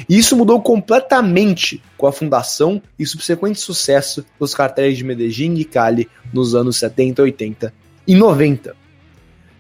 E 0.09 0.18
isso 0.18 0.37
mudou 0.37 0.61
completamente 0.61 1.83
com 1.96 2.06
a 2.06 2.12
fundação 2.12 2.83
e 2.98 3.06
subsequente 3.06 3.61
sucesso 3.61 4.24
dos 4.38 4.54
cartéis 4.54 4.98
de 4.98 5.04
Medellín 5.04 5.54
e 5.54 5.64
Cali 5.64 6.09
nos 6.33 6.54
anos 6.54 6.76
70, 6.76 7.22
80 7.22 7.72
e 8.06 8.14
90. 8.14 8.76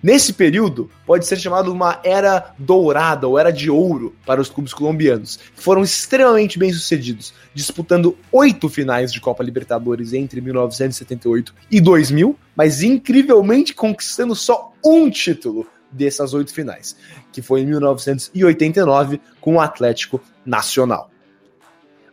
Nesse 0.02 0.32
período, 0.32 0.90
pode 1.04 1.26
ser 1.26 1.38
chamado 1.38 1.70
uma 1.70 2.00
era 2.02 2.54
dourada 2.58 3.28
ou 3.28 3.38
era 3.38 3.50
de 3.50 3.68
ouro 3.70 4.16
para 4.24 4.40
os 4.40 4.48
clubes 4.48 4.72
colombianos. 4.72 5.38
Foram 5.54 5.82
extremamente 5.82 6.58
bem-sucedidos, 6.58 7.34
disputando 7.52 8.16
oito 8.32 8.66
finais 8.70 9.12
de 9.12 9.20
Copa 9.20 9.44
Libertadores 9.44 10.14
entre 10.14 10.40
1978 10.40 11.54
e 11.70 11.80
2000, 11.82 12.34
mas 12.56 12.82
incrivelmente 12.82 13.74
conquistando 13.74 14.34
só 14.34 14.72
um 14.82 15.10
título 15.10 15.66
dessas 15.92 16.32
oito 16.32 16.54
finais, 16.54 16.96
que 17.30 17.42
foi 17.42 17.60
em 17.60 17.66
1989 17.66 19.20
com 19.38 19.56
o 19.56 19.60
Atlético 19.60 20.18
Nacional. 20.46 21.10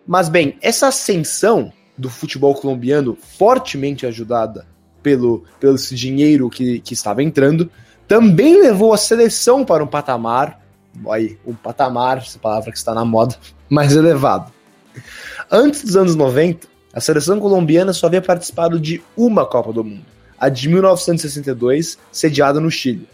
Mas 0.05 0.27
bem, 0.27 0.57
essa 0.61 0.87
ascensão 0.87 1.71
do 1.97 2.09
futebol 2.09 2.53
colombiano, 2.53 3.17
fortemente 3.37 4.05
ajudada 4.05 4.67
pelo, 5.07 5.45
pelo 5.57 5.75
esse 5.75 5.95
dinheiro 5.95 6.49
que, 6.49 6.81
que 6.81 6.93
estava 6.93 7.23
entrando, 7.23 7.71
também 8.05 8.61
levou 8.61 8.93
a 8.93 8.97
seleção 8.97 9.63
para 9.63 9.81
um 9.81 9.87
patamar, 9.87 10.59
aí, 11.09 11.37
um 11.45 11.53
patamar, 11.53 12.17
essa 12.17 12.37
palavra 12.37 12.73
que 12.73 12.77
está 12.77 12.93
na 12.93 13.05
moda, 13.05 13.35
mais 13.69 13.95
elevado. 13.95 14.51
Antes 15.49 15.85
dos 15.85 15.95
anos 15.95 16.13
90, 16.13 16.67
a 16.93 16.99
seleção 16.99 17.39
colombiana 17.39 17.93
só 17.93 18.07
havia 18.07 18.21
participado 18.21 18.77
de 18.77 19.01
uma 19.15 19.45
Copa 19.45 19.71
do 19.71 19.81
Mundo, 19.81 20.03
a 20.37 20.49
de 20.49 20.67
1962, 20.67 21.97
sediada 22.11 22.59
no 22.59 22.69
Chile. 22.69 23.07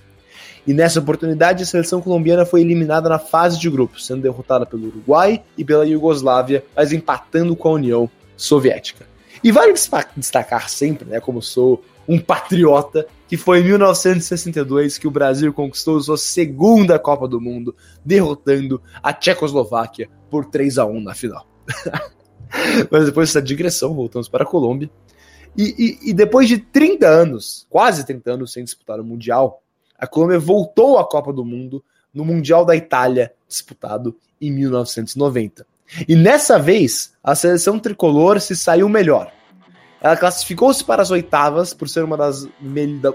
E 0.66 0.74
nessa 0.74 1.00
oportunidade, 1.00 1.62
a 1.62 1.66
seleção 1.66 2.02
colombiana 2.02 2.44
foi 2.44 2.62
eliminada 2.62 3.08
na 3.08 3.20
fase 3.20 3.60
de 3.60 3.70
grupos, 3.70 4.08
sendo 4.08 4.24
derrotada 4.24 4.66
pelo 4.66 4.88
Uruguai 4.88 5.44
e 5.56 5.64
pela 5.64 5.86
Iugoslávia, 5.86 6.64
mas 6.76 6.92
empatando 6.92 7.56
com 7.56 7.68
a 7.68 7.74
União 7.74 8.10
Soviética. 8.36 9.13
E 9.44 9.52
vale 9.52 9.74
destacar 10.16 10.70
sempre, 10.70 11.10
né, 11.10 11.20
como 11.20 11.42
sou 11.42 11.84
um 12.08 12.20
patriota, 12.20 13.06
que 13.28 13.36
foi 13.36 13.60
em 13.60 13.64
1962 13.66 14.98
que 14.98 15.08
o 15.08 15.12
Brasil 15.12 15.54
conquistou 15.54 16.00
sua 16.02 16.18
segunda 16.18 16.98
Copa 16.98 17.28
do 17.28 17.42
Mundo, 17.42 17.76
derrotando 18.06 18.82
a 19.02 19.12
Tchecoslováquia 19.14 20.10
por 20.30 20.46
3 20.46 20.78
a 20.78 20.86
1 20.86 21.02
na 21.02 21.14
final. 21.14 21.46
Mas 22.92 23.06
depois 23.06 23.30
dessa 23.30 23.42
digressão, 23.42 23.94
voltamos 23.94 24.30
para 24.30 24.44
a 24.44 24.48
Colômbia. 24.48 24.90
E, 25.58 26.00
e, 26.04 26.10
e, 26.10 26.14
depois 26.14 26.48
de 26.48 26.58
30 26.58 27.08
anos, 27.08 27.68
quase 27.70 28.06
30 28.06 28.32
anos 28.32 28.54
sem 28.54 28.64
disputar 28.64 29.00
o 29.00 29.04
Mundial, 29.04 29.62
a 29.98 30.08
Colômbia 30.08 30.40
voltou 30.40 30.98
à 30.98 31.08
Copa 31.08 31.32
do 31.32 31.46
Mundo 31.46 31.84
no 32.14 32.26
Mundial 32.26 32.66
da 32.66 32.76
Itália, 32.76 33.34
disputado 33.48 34.16
em 34.42 34.52
1990. 34.52 35.66
E 36.08 36.16
nessa 36.16 36.58
vez, 36.58 37.14
a 37.24 37.36
seleção 37.36 37.80
tricolor 37.80 38.40
se 38.40 38.56
saiu 38.56 38.90
melhor. 38.90 39.32
Ela 40.02 40.18
classificou-se 40.18 40.84
para 40.84 41.02
as 41.02 41.12
oitavas 41.12 41.74
por 41.74 41.88
ser 41.88 42.04
uma 42.04 42.18
das 42.18 42.46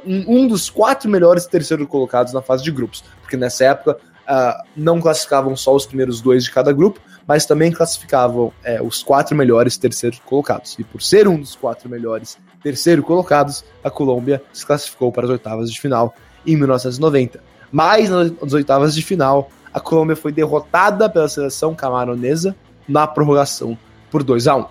um, 0.06 0.46
dos 0.46 0.70
quatro 0.70 1.10
melhores 1.10 1.44
terceiros 1.44 1.86
colocados 1.86 2.32
na 2.32 2.40
fase 2.40 2.64
de 2.64 2.70
grupos, 2.70 3.04
porque 3.20 3.36
nessa 3.36 3.66
época 3.66 3.98
uh, 4.28 4.64
não 4.74 4.98
classificavam 4.98 5.54
só 5.54 5.74
os 5.74 5.84
primeiros 5.84 6.22
dois 6.22 6.44
de 6.44 6.50
cada 6.50 6.72
grupo, 6.72 6.98
mas 7.26 7.44
também 7.44 7.70
classificavam 7.70 8.50
é, 8.64 8.80
os 8.80 9.02
quatro 9.02 9.36
melhores 9.36 9.76
terceiros 9.76 10.18
colocados. 10.24 10.78
E 10.78 10.84
por 10.84 11.02
ser 11.02 11.28
um 11.28 11.38
dos 11.38 11.54
quatro 11.54 11.90
melhores 11.90 12.38
terceiro 12.62 13.02
colocados, 13.02 13.62
a 13.84 13.90
Colômbia 13.90 14.42
se 14.50 14.64
classificou 14.64 15.12
para 15.12 15.24
as 15.26 15.30
oitavas 15.30 15.70
de 15.70 15.78
final 15.78 16.14
em 16.46 16.56
1990. 16.56 17.42
Mas 17.70 18.08
nas 18.08 18.54
oitavas 18.54 18.94
de 18.94 19.02
final, 19.02 19.50
a 19.78 19.80
Colômbia 19.80 20.16
foi 20.16 20.32
derrotada 20.32 21.08
pela 21.08 21.28
seleção 21.28 21.74
camaronesa 21.74 22.54
na 22.88 23.06
prorrogação 23.06 23.78
por 24.10 24.22
2 24.22 24.46
a 24.48 24.56
1. 24.56 24.66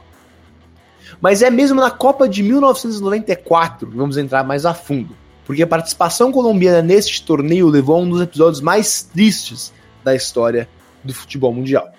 Mas 1.22 1.42
é 1.42 1.50
mesmo 1.50 1.80
na 1.80 1.90
Copa 1.90 2.28
de 2.28 2.44
1994 2.44 3.90
que 3.90 3.98
vamos 3.98 4.18
entrar 4.18 4.44
mais 4.44 4.66
a 4.66 4.74
fundo, 4.74 5.16
porque 5.46 5.64
a 5.64 5.68
participação 5.68 6.32
colombiana 6.32 6.82
neste 6.82 7.24
torneio 7.24 7.70
levou 7.70 7.96
a 7.96 8.00
um 8.00 8.10
dos 8.10 8.22
episódios 8.22 8.60
mais 8.60 9.02
tristes 9.02 9.74
da 10.04 10.14
história 10.14 10.68
do 11.04 11.14
futebol 11.14 11.54
mundial. 11.54 11.90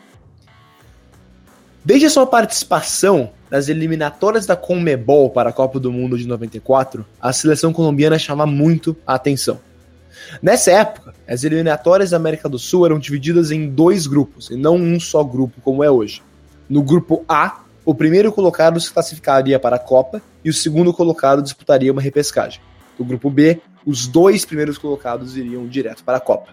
Desde 1.82 2.06
a 2.06 2.10
sua 2.10 2.26
participação 2.26 3.30
nas 3.50 3.70
eliminatórias 3.70 4.44
da 4.44 4.54
Conmebol 4.54 5.30
para 5.30 5.48
a 5.48 5.52
Copa 5.52 5.80
do 5.80 5.90
Mundo 5.90 6.18
de 6.18 6.28
94, 6.28 7.06
a 7.18 7.32
seleção 7.32 7.72
colombiana 7.72 8.18
chama 8.18 8.44
muito 8.44 8.94
a 9.06 9.14
atenção. 9.14 9.58
Nessa 10.42 10.70
época, 10.70 11.14
as 11.26 11.44
eliminatórias 11.44 12.10
da 12.10 12.16
América 12.16 12.48
do 12.48 12.58
Sul 12.58 12.86
eram 12.86 12.98
divididas 12.98 13.50
em 13.50 13.68
dois 13.68 14.06
grupos, 14.06 14.50
e 14.50 14.56
não 14.56 14.76
um 14.76 14.98
só 14.98 15.22
grupo 15.24 15.60
como 15.62 15.82
é 15.82 15.90
hoje. 15.90 16.22
No 16.68 16.82
grupo 16.82 17.24
A, 17.28 17.60
o 17.84 17.94
primeiro 17.94 18.30
colocado 18.30 18.78
se 18.78 18.92
classificaria 18.92 19.58
para 19.58 19.76
a 19.76 19.78
Copa 19.78 20.20
e 20.44 20.50
o 20.50 20.52
segundo 20.52 20.92
colocado 20.92 21.42
disputaria 21.42 21.90
uma 21.90 22.02
repescagem. 22.02 22.60
No 22.98 23.04
grupo 23.04 23.30
B, 23.30 23.60
os 23.86 24.06
dois 24.06 24.44
primeiros 24.44 24.76
colocados 24.76 25.36
iriam 25.36 25.66
direto 25.66 26.04
para 26.04 26.18
a 26.18 26.20
Copa. 26.20 26.52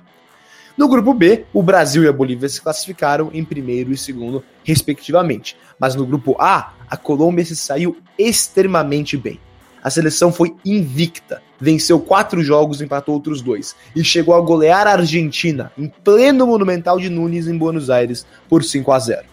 No 0.78 0.88
grupo 0.88 1.14
B, 1.14 1.46
o 1.54 1.64
Brasil 1.64 2.04
e 2.04 2.08
a 2.08 2.14
Bolívia 2.14 2.50
se 2.50 2.62
classificaram 2.62 3.30
em 3.34 3.44
primeiro 3.44 3.92
e 3.92 3.98
segundo, 3.98 4.44
respectivamente. 4.64 5.58
Mas 5.80 5.96
no 5.96 6.06
grupo 6.06 6.36
A, 6.40 6.74
a 6.90 6.98
Colômbia 6.98 7.46
se 7.46 7.56
saiu 7.56 7.98
extremamente 8.18 9.18
bem. 9.18 9.40
A 9.86 9.90
seleção 9.92 10.34
foi 10.34 10.56
invicta, 10.66 11.44
venceu 11.60 12.00
quatro 12.00 12.42
jogos, 12.42 12.82
empatou 12.82 13.14
outros 13.14 13.40
dois 13.40 13.76
e 13.96 14.04
chegou 14.04 14.34
a 14.34 14.42
golear 14.42 14.88
a 14.88 14.94
Argentina 14.94 15.72
em 15.78 15.88
pleno 16.04 16.48
Monumental 16.48 17.00
de 17.00 17.08
Nunes 17.08 17.48
em 17.48 17.56
Buenos 17.56 17.92
Aires 17.92 18.26
por 18.50 18.64
5 18.64 18.92
a 18.92 18.98
0. 18.98 19.26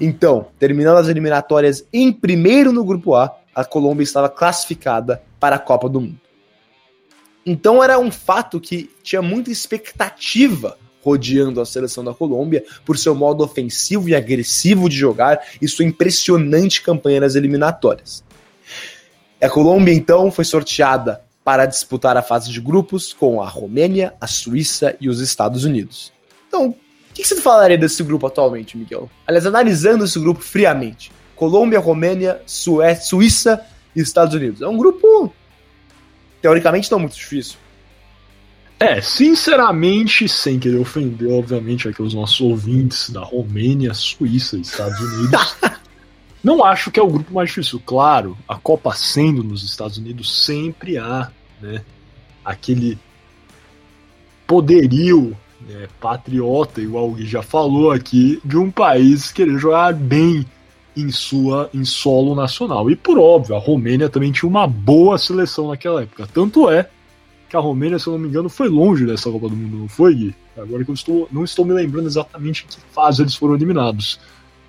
Então, 0.00 0.48
terminando 0.58 0.96
as 0.96 1.06
eliminatórias 1.06 1.86
em 1.92 2.12
primeiro 2.12 2.72
no 2.72 2.84
grupo 2.84 3.14
A, 3.14 3.32
a 3.54 3.64
Colômbia 3.64 4.02
estava 4.02 4.28
classificada 4.28 5.22
para 5.38 5.54
a 5.54 5.60
Copa 5.60 5.88
do 5.88 6.00
Mundo. 6.00 6.18
Então 7.46 7.80
era 7.80 7.96
um 7.96 8.10
fato 8.10 8.60
que 8.60 8.90
tinha 9.04 9.22
muita 9.22 9.52
expectativa 9.52 10.76
rodeando 11.00 11.60
a 11.60 11.64
seleção 11.64 12.02
da 12.02 12.12
Colômbia 12.12 12.64
por 12.84 12.98
seu 12.98 13.14
modo 13.14 13.44
ofensivo 13.44 14.08
e 14.08 14.16
agressivo 14.16 14.88
de 14.88 14.96
jogar 14.96 15.38
e 15.62 15.68
sua 15.68 15.84
impressionante 15.84 16.82
campanha 16.82 17.20
nas 17.20 17.36
eliminatórias. 17.36 18.24
A 19.44 19.50
Colômbia, 19.50 19.92
então, 19.92 20.30
foi 20.30 20.44
sorteada 20.44 21.20
para 21.44 21.66
disputar 21.66 22.16
a 22.16 22.22
fase 22.22 22.50
de 22.50 22.60
grupos 22.60 23.12
com 23.12 23.42
a 23.42 23.48
Romênia, 23.48 24.14
a 24.20 24.26
Suíça 24.26 24.96
e 25.00 25.08
os 25.08 25.20
Estados 25.20 25.64
Unidos. 25.64 26.12
Então, 26.48 26.68
o 26.68 26.76
que 27.12 27.24
você 27.24 27.36
falaria 27.40 27.76
desse 27.76 28.02
grupo 28.02 28.26
atualmente, 28.26 28.76
Miguel? 28.76 29.10
Aliás, 29.26 29.46
analisando 29.46 30.04
esse 30.04 30.18
grupo 30.18 30.40
friamente: 30.40 31.12
Colômbia, 31.36 31.78
Romênia, 31.78 32.40
Suíça 32.46 33.64
e 33.94 34.00
Estados 34.00 34.34
Unidos. 34.34 34.62
É 34.62 34.66
um 34.66 34.78
grupo, 34.78 35.32
teoricamente, 36.40 36.90
não 36.90 36.98
muito 36.98 37.14
difícil. 37.14 37.58
É, 38.80 39.00
sinceramente, 39.00 40.28
sem 40.28 40.58
querer 40.58 40.78
ofender, 40.78 41.30
obviamente, 41.30 41.88
aqui 41.88 42.02
os 42.02 42.14
nossos 42.14 42.40
ouvintes 42.40 43.10
da 43.10 43.20
Romênia, 43.20 43.94
Suíça 43.94 44.56
e 44.56 44.62
Estados 44.62 44.98
Unidos. 44.98 45.56
Não 46.44 46.62
acho 46.62 46.90
que 46.90 47.00
é 47.00 47.02
o 47.02 47.08
grupo 47.08 47.32
mais 47.32 47.48
difícil. 47.48 47.80
Claro, 47.84 48.36
a 48.46 48.56
Copa 48.56 48.94
sendo 48.94 49.42
nos 49.42 49.64
Estados 49.64 49.96
Unidos 49.96 50.44
sempre 50.44 50.98
há 50.98 51.30
né, 51.60 51.82
aquele 52.44 52.98
poderio 54.46 55.34
né, 55.66 55.88
patriota, 55.98 56.82
igual 56.82 57.10
Gui 57.12 57.24
já 57.24 57.42
falou 57.42 57.90
aqui, 57.90 58.38
de 58.44 58.58
um 58.58 58.70
país 58.70 59.32
querer 59.32 59.58
jogar 59.58 59.94
bem 59.94 60.44
em 60.94 61.10
sua 61.10 61.70
em 61.72 61.82
solo 61.82 62.34
nacional. 62.34 62.90
E 62.90 62.94
por 62.94 63.18
óbvio, 63.18 63.56
a 63.56 63.58
Romênia 63.58 64.10
também 64.10 64.30
tinha 64.30 64.48
uma 64.48 64.66
boa 64.66 65.16
seleção 65.16 65.68
naquela 65.68 66.02
época. 66.02 66.28
Tanto 66.32 66.68
é 66.68 66.90
que 67.48 67.56
a 67.56 67.60
Romênia, 67.60 67.98
se 67.98 68.06
eu 68.06 68.12
não 68.12 68.20
me 68.20 68.28
engano, 68.28 68.50
foi 68.50 68.68
longe 68.68 69.06
dessa 69.06 69.30
Copa 69.30 69.48
do 69.48 69.56
Mundo, 69.56 69.78
não 69.78 69.88
foi, 69.88 70.14
Gui? 70.14 70.34
Agora 70.58 70.84
que 70.84 70.90
eu 70.90 70.94
estou, 70.94 71.26
não 71.32 71.42
estou 71.42 71.64
me 71.64 71.72
lembrando 71.72 72.06
exatamente 72.06 72.64
em 72.64 72.68
que 72.68 72.76
fase 72.92 73.22
eles 73.22 73.34
foram 73.34 73.54
eliminados. 73.54 74.20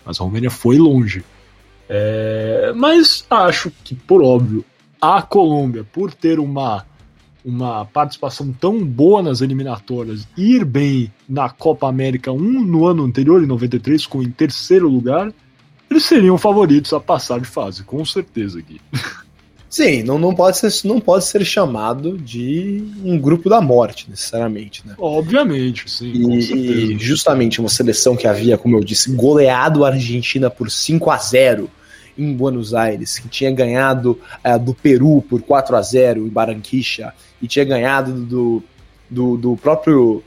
Mas 0.05 0.21
a 0.21 0.23
Romênia 0.23 0.49
foi 0.49 0.77
longe. 0.77 1.23
É, 1.89 2.73
mas 2.75 3.25
acho 3.29 3.71
que, 3.83 3.93
por 3.95 4.21
óbvio, 4.23 4.65
a 4.99 5.21
Colômbia, 5.21 5.83
por 5.83 6.13
ter 6.13 6.39
uma, 6.39 6.85
uma 7.43 7.85
participação 7.85 8.51
tão 8.51 8.83
boa 8.83 9.21
nas 9.21 9.41
eliminatórias, 9.41 10.27
ir 10.37 10.65
bem 10.65 11.11
na 11.27 11.49
Copa 11.49 11.87
América 11.87 12.31
1 12.31 12.37
no 12.37 12.85
ano 12.85 13.03
anterior, 13.03 13.43
em 13.43 13.47
93, 13.47 14.05
com 14.07 14.23
em 14.23 14.31
terceiro 14.31 14.87
lugar, 14.87 15.31
eles 15.89 16.05
seriam 16.05 16.37
favoritos 16.37 16.91
a 16.93 16.99
passar 16.99 17.39
de 17.39 17.45
fase, 17.45 17.83
com 17.83 18.03
certeza, 18.03 18.59
Gui. 18.61 18.81
Sim, 19.75 20.03
não, 20.03 20.17
não, 20.17 20.33
pode 20.33 20.55
ser, 20.55 20.87
não 20.87 21.01
pode 21.01 21.25
ser 21.25 21.43
chamado 21.43 22.17
de 22.17 22.81
um 23.03 23.19
grupo 23.19 23.49
da 23.49 23.59
morte, 23.59 24.09
necessariamente, 24.09 24.81
né? 24.87 24.95
Obviamente, 24.97 25.91
sim. 25.91 26.13
E, 26.13 26.93
e, 26.93 26.97
justamente 26.97 27.59
uma 27.59 27.67
seleção 27.67 28.15
que 28.15 28.25
havia, 28.25 28.57
como 28.57 28.77
eu 28.77 28.83
disse, 28.85 29.11
goleado 29.11 29.83
a 29.83 29.89
Argentina 29.89 30.49
por 30.49 30.71
5 30.71 31.11
a 31.11 31.17
0 31.17 31.69
em 32.17 32.33
Buenos 32.33 32.73
Aires, 32.73 33.19
que 33.19 33.27
tinha 33.27 33.51
ganhado 33.51 34.17
uh, 34.45 34.57
do 34.57 34.73
Peru 34.73 35.21
por 35.29 35.41
4 35.41 35.75
a 35.75 35.81
0 35.81 36.25
em 36.25 36.29
Barranquilla, 36.29 37.13
e 37.41 37.45
tinha 37.45 37.65
ganhado 37.65 38.13
do, 38.13 38.63
do, 39.09 39.35
do 39.35 39.57
próprio 39.57 40.23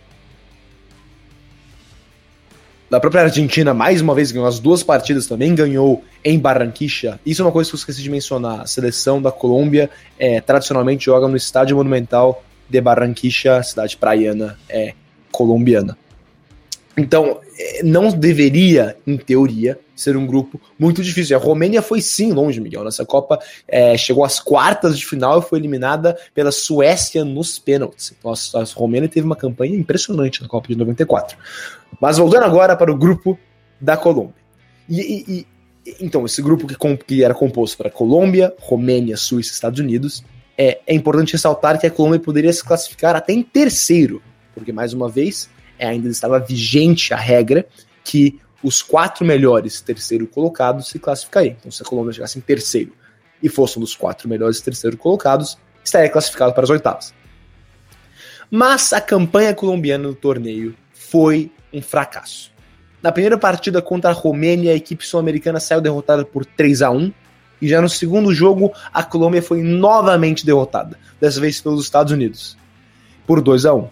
da 2.90 2.98
própria 2.98 3.22
Argentina, 3.22 3.74
mais 3.74 4.01
uma 4.01 4.14
vez, 4.14 4.33
ganhou 4.33 4.48
as 4.48 4.59
duas 4.59 4.83
partidas 4.83 5.27
também, 5.27 5.55
ganhou 5.55 6.03
em 6.24 6.38
Barranquilla. 6.38 7.20
Isso 7.24 7.42
é 7.42 7.44
uma 7.44 7.53
coisa 7.53 7.68
que 7.68 7.77
eu 7.77 7.79
esqueci 7.79 8.03
de 8.03 8.09
mencionar. 8.09 8.62
A 8.62 8.66
seleção 8.66 9.20
da 9.20 9.31
Colômbia 9.31 9.90
é, 10.18 10.40
tradicionalmente 10.40 11.05
joga 11.05 11.29
no 11.29 11.37
Estádio 11.37 11.77
Monumental 11.77 12.42
de 12.68 12.81
Barranquilla, 12.81 13.62
cidade 13.62 13.96
praiana 13.96 14.59
é, 14.68 14.94
colombiana. 15.31 15.98
Então, 16.98 17.40
é, 17.56 17.82
não 17.82 18.11
deveria, 18.11 18.96
em 19.06 19.16
teoria, 19.16 19.78
ser 19.94 20.16
um 20.16 20.26
grupo 20.26 20.61
muito 20.78 21.02
difícil. 21.02 21.37
A 21.37 21.40
Romênia 21.40 21.80
foi 21.80 22.00
sim 22.00 22.32
longe, 22.32 22.61
Miguel. 22.61 22.82
Nessa 22.82 23.06
Copa 23.06 23.38
é, 23.68 23.96
chegou 23.96 24.24
às 24.24 24.40
quartas 24.40 24.98
de 24.98 25.06
final 25.06 25.38
e 25.38 25.42
foi 25.42 25.61
eliminada 25.61 26.18
pela 26.34 26.50
Suécia 26.50 27.24
nos 27.24 27.58
pênaltis. 27.58 28.12
Nossa, 28.22 28.61
a 28.61 28.64
Romênia 28.74 29.08
teve 29.08 29.24
uma 29.24 29.37
campanha 29.37 29.76
impressionante 29.76 30.42
na 30.42 30.48
Copa 30.48 30.68
de 30.68 30.76
94. 30.76 31.38
Mas 32.00 32.18
voltando 32.18 32.44
agora 32.44 32.76
para 32.76 32.90
o 32.90 32.96
grupo 32.96 33.38
da 33.80 33.96
Colômbia. 33.96 34.34
E, 34.88 35.00
e, 35.00 35.32
e 35.38 35.46
então, 36.00 36.26
esse 36.26 36.42
grupo 36.42 36.66
que, 36.66 36.76
que 37.04 37.22
era 37.22 37.32
composto 37.32 37.78
para 37.78 37.90
Colômbia, 37.90 38.52
Romênia, 38.58 39.16
Suíça 39.16 39.50
e 39.50 39.54
Estados 39.54 39.80
Unidos, 39.80 40.24
é, 40.56 40.80
é 40.87 40.94
importante 40.94 41.32
ressaltar 41.32 41.78
que 41.78 41.87
a 41.87 41.90
Colômbia 41.90 42.18
poderia 42.18 42.52
se 42.52 42.64
classificar 42.64 43.14
até 43.14 43.32
em 43.32 43.42
terceiro, 43.42 44.20
porque, 44.54 44.72
mais 44.72 44.92
uma 44.92 45.08
vez, 45.08 45.48
ainda 45.78 46.08
estava 46.08 46.38
vigente 46.38 47.12
a 47.14 47.16
regra 47.16 47.66
que 48.04 48.40
os 48.62 48.82
quatro 48.82 49.24
melhores 49.24 49.80
terceiro 49.80 50.26
colocados 50.26 50.88
se 50.88 50.98
classificariam. 50.98 51.56
Então, 51.58 51.70
se 51.70 51.82
a 51.82 51.86
Colômbia 51.86 52.12
chegasse 52.12 52.38
em 52.38 52.42
terceiro 52.42 52.92
e 53.42 53.48
fosse 53.48 53.78
um 53.78 53.80
dos 53.80 53.94
quatro 53.94 54.28
melhores 54.28 54.60
terceiro 54.60 54.96
colocados, 54.96 55.56
estaria 55.84 56.08
classificado 56.08 56.52
para 56.52 56.64
as 56.64 56.70
oitavas. 56.70 57.14
Mas 58.50 58.92
a 58.92 59.00
campanha 59.00 59.54
colombiana 59.54 60.08
no 60.08 60.14
torneio 60.14 60.74
foi 60.92 61.52
um 61.72 61.82
fracasso. 61.82 62.50
Na 63.02 63.12
primeira 63.12 63.38
partida 63.38 63.80
contra 63.80 64.10
a 64.10 64.12
Romênia, 64.12 64.72
a 64.72 64.76
equipe 64.76 65.06
sul-americana 65.06 65.60
saiu 65.60 65.80
derrotada 65.80 66.24
por 66.24 66.44
3 66.44 66.82
a 66.82 66.90
1 66.90 67.12
e 67.60 67.68
já 67.68 67.80
no 67.80 67.88
segundo 67.88 68.32
jogo 68.34 68.72
a 68.92 69.02
Colômbia 69.02 69.42
foi 69.42 69.62
novamente 69.62 70.44
derrotada, 70.44 70.98
dessa 71.20 71.40
vez 71.40 71.60
pelos 71.60 71.84
Estados 71.84 72.12
Unidos, 72.12 72.56
por 73.26 73.40
2 73.40 73.66
a 73.66 73.74
1. 73.74 73.88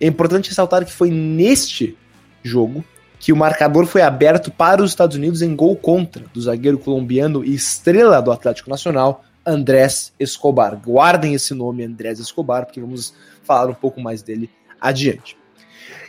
É 0.00 0.06
importante 0.06 0.48
ressaltar 0.48 0.84
que 0.84 0.92
foi 0.92 1.10
neste 1.10 1.96
jogo 2.42 2.84
que 3.18 3.32
o 3.32 3.36
marcador 3.36 3.86
foi 3.86 4.02
aberto 4.02 4.50
para 4.50 4.82
os 4.82 4.90
Estados 4.90 5.16
Unidos 5.16 5.40
em 5.40 5.56
gol 5.56 5.74
contra 5.76 6.26
do 6.32 6.40
zagueiro 6.42 6.78
colombiano 6.78 7.42
e 7.44 7.54
estrela 7.54 8.20
do 8.20 8.30
Atlético 8.30 8.68
Nacional, 8.68 9.24
Andrés 9.46 10.12
Escobar. 10.20 10.76
Guardem 10.76 11.32
esse 11.32 11.54
nome, 11.54 11.84
Andrés 11.84 12.18
Escobar, 12.18 12.66
porque 12.66 12.80
vamos 12.80 13.14
falar 13.42 13.70
um 13.70 13.74
pouco 13.74 14.00
mais 14.00 14.22
dele 14.22 14.50
adiante. 14.80 15.36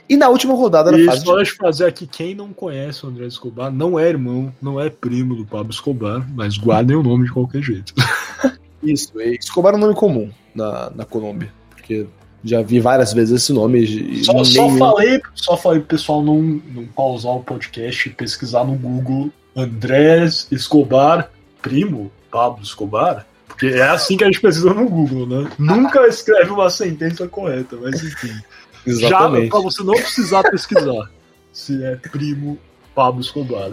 E 0.08 0.16
na 0.16 0.30
última 0.30 0.54
rodada 0.54 0.92
da 0.92 1.06
fase. 1.06 1.26
Só 1.26 1.42
de... 1.42 1.52
fazer 1.52 1.86
aqui, 1.86 2.06
quem 2.06 2.36
não 2.36 2.54
conhece 2.54 3.06
o 3.06 3.10
André 3.10 3.26
Escobar, 3.26 3.72
não 3.72 3.98
é 3.98 4.08
irmão, 4.08 4.54
não 4.62 4.80
é 4.80 4.90
primo 4.90 5.36
do 5.36 5.46
Pablo 5.46 5.72
Escobar, 5.72 6.28
mas 6.36 6.58
guardem 6.58 6.96
o 6.96 7.04
nome 7.04 7.26
de 7.26 7.32
qualquer 7.32 7.62
jeito. 7.62 7.94
Isso, 8.84 9.20
Escobar 9.20 9.74
é 9.74 9.78
um 9.78 9.80
nome 9.80 9.96
comum 9.96 10.30
na, 10.54 10.92
na 10.92 11.06
Colômbia, 11.06 11.52
porque 11.72 12.06
já 12.46 12.62
vi 12.62 12.80
várias 12.80 13.12
vezes 13.12 13.42
esse 13.42 13.52
nome. 13.52 14.24
Só, 14.24 14.44
só 14.44 14.70
falei, 14.78 15.22
só 15.34 15.58
falei 15.58 15.80
pro 15.80 15.90
pessoal 15.90 16.24
não, 16.24 16.42
não 16.42 16.86
pausar 16.86 17.34
o 17.34 17.44
podcast 17.44 18.08
e 18.08 18.14
pesquisar 18.14 18.64
no 18.64 18.76
Google 18.76 19.32
Andrés 19.56 20.48
Escobar, 20.52 21.32
primo 21.62 22.12
Pablo 22.30 22.64
Escobar. 22.64 23.26
Porque 23.48 23.68
é 23.68 23.88
assim 23.88 24.16
que 24.16 24.24
a 24.24 24.28
gente 24.28 24.42
pesquisa 24.42 24.74
no 24.74 24.88
Google, 24.88 25.26
né? 25.26 25.50
Nunca 25.58 26.06
escreve 26.08 26.52
uma 26.52 26.70
sentença 26.70 27.28
correta, 27.28 27.78
mas 27.82 28.04
enfim. 28.04 28.34
Exatamente. 28.86 29.46
Já 29.46 29.50
pra 29.50 29.60
você 29.62 29.84
não 29.84 29.94
precisar 29.96 30.44
pesquisar 30.44 31.10
se 31.52 31.84
é 31.84 31.96
primo 31.96 32.60
Pablo 32.94 33.22
Escobar. 33.22 33.72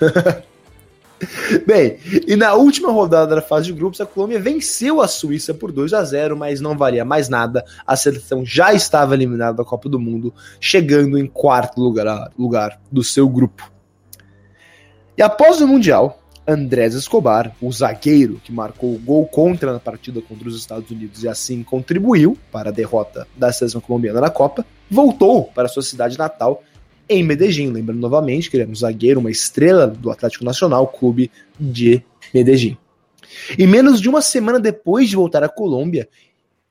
Bem, 1.66 1.98
e 2.26 2.34
na 2.36 2.54
última 2.54 2.90
rodada 2.90 3.34
da 3.36 3.42
fase 3.42 3.66
de 3.66 3.72
grupos, 3.72 4.00
a 4.00 4.06
Colômbia 4.06 4.40
venceu 4.40 5.00
a 5.00 5.08
Suíça 5.08 5.52
por 5.52 5.70
2 5.72 5.92
a 5.92 6.02
0 6.02 6.36
mas 6.36 6.60
não 6.60 6.76
valia 6.76 7.04
mais 7.04 7.28
nada. 7.28 7.64
A 7.86 7.96
seleção 7.96 8.44
já 8.44 8.72
estava 8.72 9.14
eliminada 9.14 9.58
da 9.58 9.64
Copa 9.64 9.88
do 9.88 10.00
Mundo, 10.00 10.32
chegando 10.60 11.18
em 11.18 11.26
quarto 11.26 11.80
lugar, 11.80 12.30
lugar 12.38 12.80
do 12.90 13.04
seu 13.04 13.28
grupo. 13.28 13.70
E 15.16 15.22
após 15.22 15.60
o 15.60 15.68
Mundial, 15.68 16.18
Andrés 16.46 16.94
Escobar, 16.94 17.54
o 17.60 17.70
zagueiro 17.70 18.40
que 18.42 18.52
marcou 18.52 18.94
o 18.94 18.98
gol 18.98 19.26
contra 19.26 19.72
na 19.72 19.78
partida 19.78 20.20
contra 20.22 20.48
os 20.48 20.56
Estados 20.56 20.90
Unidos 20.90 21.22
e 21.22 21.28
assim 21.28 21.62
contribuiu 21.62 22.36
para 22.50 22.70
a 22.70 22.72
derrota 22.72 23.26
da 23.36 23.52
seleção 23.52 23.80
colombiana 23.80 24.20
na 24.20 24.30
Copa, 24.30 24.64
voltou 24.90 25.44
para 25.44 25.68
sua 25.68 25.82
cidade 25.82 26.18
natal 26.18 26.62
em 27.10 27.24
Medellín. 27.24 27.72
Lembrando 27.72 28.00
novamente 28.00 28.48
que 28.48 28.56
ele 28.56 28.62
era 28.62 28.70
um 28.70 28.74
zagueiro, 28.74 29.18
uma 29.20 29.30
estrela 29.30 29.88
do 29.88 30.10
Atlético 30.10 30.44
Nacional, 30.44 30.86
clube 30.86 31.30
de 31.58 32.02
Medellín. 32.32 32.78
E 33.58 33.66
menos 33.66 34.00
de 34.00 34.08
uma 34.08 34.22
semana 34.22 34.60
depois 34.60 35.08
de 35.08 35.16
voltar 35.16 35.42
à 35.42 35.48
Colômbia, 35.48 36.08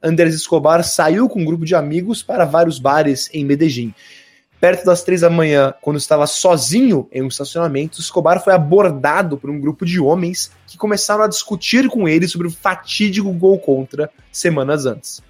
Andrés 0.02 0.34
Escobar 0.34 0.84
saiu 0.84 1.28
com 1.28 1.42
um 1.42 1.46
grupo 1.46 1.66
de 1.66 1.76
amigos 1.76 2.24
para 2.24 2.46
vários 2.46 2.80
bares 2.80 3.30
em 3.34 3.44
Medellín. 3.44 3.94
Perto 4.60 4.86
das 4.86 5.04
três 5.04 5.22
da 5.22 5.30
manhã, 5.30 5.74
quando 5.82 5.98
estava 5.98 6.28
sozinho 6.28 7.08
em 7.14 7.22
um 7.22 7.28
estacionamento, 7.28 8.00
Escobar 8.00 8.44
foi 8.44 8.54
abordado 8.54 9.38
por 9.38 9.50
um 9.50 9.60
grupo 9.60 9.86
de 9.86 10.00
homens 10.00 10.52
que 10.68 10.78
começaram 10.78 11.24
a 11.24 11.28
discutir 11.28 11.88
com 11.88 12.08
ele 12.08 12.28
sobre 12.28 12.48
o 12.48 12.52
fatídico 12.52 13.32
gol 13.32 13.58
contra 13.60 14.10
semanas 14.32 14.86
antes 14.86 15.22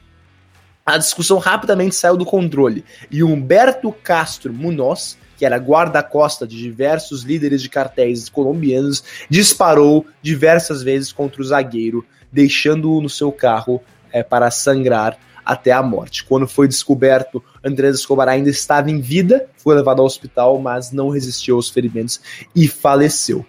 a 0.85 0.97
discussão 0.97 1.37
rapidamente 1.37 1.95
saiu 1.95 2.17
do 2.17 2.25
controle 2.25 2.83
e 3.11 3.23
Humberto 3.23 3.91
Castro 3.91 4.51
Munoz, 4.53 5.17
que 5.37 5.45
era 5.45 5.57
guarda-costa 5.57 6.47
de 6.47 6.57
diversos 6.57 7.23
líderes 7.23 7.61
de 7.61 7.69
cartéis 7.69 8.27
colombianos, 8.27 9.03
disparou 9.29 10.05
diversas 10.21 10.83
vezes 10.83 11.11
contra 11.11 11.41
o 11.41 11.45
zagueiro, 11.45 12.05
deixando-o 12.31 13.01
no 13.01 13.09
seu 13.09 13.31
carro 13.31 13.81
é, 14.11 14.23
para 14.23 14.51
sangrar 14.51 15.17
até 15.45 15.71
a 15.71 15.81
morte. 15.81 16.23
Quando 16.25 16.47
foi 16.47 16.67
descoberto, 16.67 17.43
Andrés 17.63 17.95
Escobar 17.95 18.27
ainda 18.27 18.49
estava 18.49 18.91
em 18.91 18.99
vida, 18.99 19.47
foi 19.57 19.75
levado 19.75 19.99
ao 19.99 20.05
hospital, 20.05 20.59
mas 20.59 20.91
não 20.91 21.09
resistiu 21.09 21.55
aos 21.55 21.69
ferimentos 21.69 22.21
e 22.55 22.67
faleceu. 22.67 23.45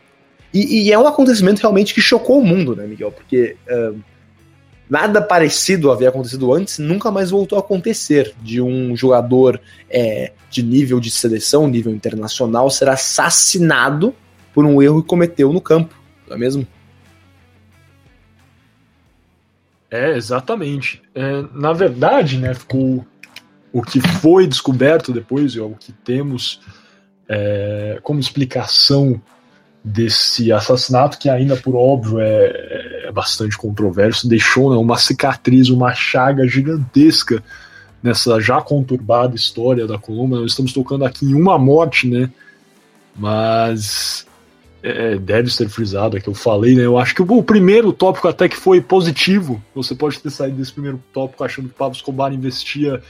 E, 0.53 0.85
e 0.85 0.93
é 0.93 0.99
um 0.99 1.07
acontecimento 1.07 1.61
realmente 1.61 1.93
que 1.93 2.01
chocou 2.01 2.41
o 2.41 2.45
mundo, 2.45 2.75
né, 2.75 2.87
Miguel? 2.87 3.13
Porque 3.13 3.57
uh, 3.69 4.01
nada 4.91 5.23
parecido 5.23 5.93
havia 5.93 6.09
acontecido 6.09 6.53
antes, 6.53 6.79
nunca 6.79 7.13
mais 7.13 7.31
voltou 7.31 7.57
a 7.57 7.61
acontecer 7.61 8.35
de 8.43 8.61
um 8.61 8.97
jogador 8.97 9.61
é, 9.89 10.33
de 10.51 10.65
nível 10.65 10.99
de 10.99 11.11
seleção, 11.11 11.69
nível 11.69 11.95
internacional, 11.95 12.69
ser 12.69 12.89
assassinado 12.89 14.13
por 14.53 14.65
um 14.65 14.83
erro 14.83 15.01
que 15.01 15.09
cometeu 15.09 15.53
no 15.53 15.61
campo, 15.61 15.95
não 16.27 16.37
é 16.37 16.39
mesmo? 16.39 16.67
É, 19.89 20.17
exatamente. 20.17 21.01
É, 21.15 21.45
na 21.55 21.73
verdade, 21.73 22.37
né, 22.37 22.53
ficou 22.53 23.07
o 23.73 23.83
que 23.83 24.01
foi 24.01 24.47
descoberto 24.47 25.13
depois, 25.13 25.53
e 25.53 25.61
o 25.61 25.71
que 25.71 25.93
temos 25.93 26.61
é, 27.29 28.01
como 28.03 28.19
explicação 28.19 29.23
desse 29.83 30.53
assassinato, 30.53 31.19
que 31.19 31.29
ainda 31.29 31.57
por 31.57 31.75
óbvio 31.77 32.19
é, 32.21 32.80
é 33.11 33.13
bastante 33.13 33.59
controverso, 33.59 34.29
deixou 34.29 34.71
né, 34.71 34.77
uma 34.77 34.97
cicatriz, 34.97 35.69
uma 35.69 35.93
chaga 35.93 36.47
gigantesca 36.47 37.43
nessa 38.03 38.41
já 38.41 38.63
conturbada 38.63 39.35
história 39.35 39.87
da 39.87 39.99
Colômbia. 39.99 40.41
Nós 40.41 40.53
estamos 40.53 40.73
tocando 40.73 41.05
aqui 41.05 41.27
em 41.27 41.35
uma 41.35 41.59
morte, 41.59 42.09
né? 42.09 42.31
Mas 43.15 44.27
é, 44.83 45.19
deve 45.19 45.51
ser 45.53 45.69
frisado, 45.69 46.17
é 46.17 46.21
que 46.21 46.29
eu 46.29 46.35
falei, 46.35 46.75
né? 46.75 46.87
Eu 46.87 46.97
acho 46.97 47.15
que 47.15 47.21
o, 47.21 47.43
primeiro 47.43 47.93
tópico 47.93 48.29
até 48.29 48.49
que 48.49 48.57
foi 48.57 48.81
positivo. 48.81 49.63
Você 49.75 49.95
pode 49.95 50.19
ter 50.21 50.31
saído 50.31 50.57
desse 50.57 50.73
primeiro 50.73 51.03
tópico 51.13 51.45
achando 51.45 51.69
que 51.69 51.75
o 51.75 51.77
Pablo 51.79 51.97
Escobar 51.97 52.33
investia 52.33 53.03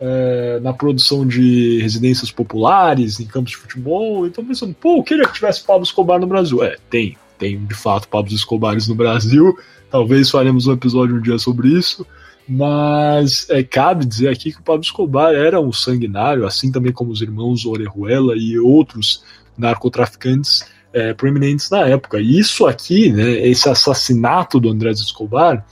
é, 0.00 0.60
na 0.62 0.72
produção 0.72 1.26
de 1.26 1.80
residências 1.80 2.30
populares, 2.30 3.18
em 3.18 3.26
campos 3.26 3.52
de 3.52 3.56
futebol. 3.56 4.26
Então 4.26 4.44
pensando, 4.44 4.74
pô, 4.74 4.98
eu 4.98 5.02
queria 5.02 5.26
que 5.26 5.32
tivesse 5.32 5.64
Pablo 5.64 5.82
Escobar 5.82 6.20
no 6.20 6.26
Brasil. 6.26 6.62
É, 6.62 6.76
tem, 6.88 7.16
tem 7.38 7.64
de 7.64 7.74
fato 7.74 8.08
Pablo 8.08 8.32
Escobares 8.32 8.88
no 8.88 8.94
Brasil. 8.94 9.56
Talvez 9.90 10.30
faremos 10.30 10.66
um 10.66 10.72
episódio 10.72 11.16
um 11.16 11.20
dia 11.20 11.38
sobre 11.38 11.68
isso. 11.68 12.06
Mas 12.48 13.46
é, 13.50 13.62
cabe 13.62 14.06
dizer 14.06 14.28
aqui 14.28 14.52
que 14.52 14.60
o 14.60 14.62
Pablo 14.62 14.82
Escobar 14.82 15.34
era 15.34 15.60
um 15.60 15.72
sanguinário, 15.72 16.46
assim 16.46 16.72
também 16.72 16.92
como 16.92 17.10
os 17.10 17.20
irmãos 17.20 17.66
Orejuela 17.66 18.34
e 18.36 18.58
outros 18.58 19.22
narcotraficantes 19.56 20.64
é, 20.92 21.12
proeminentes 21.12 21.68
na 21.68 21.86
época. 21.86 22.18
E 22.18 22.38
isso 22.38 22.66
aqui, 22.66 23.12
né, 23.12 23.46
esse 23.46 23.68
assassinato 23.68 24.58
do 24.58 24.70
Andrés 24.70 24.98
Escobar, 25.00 25.66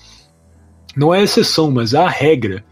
não 0.95 1.15
é 1.15 1.23
exceção, 1.23 1.71
mas 1.71 1.95
é 1.95 1.99
a 1.99 2.09
regra. 2.09 2.63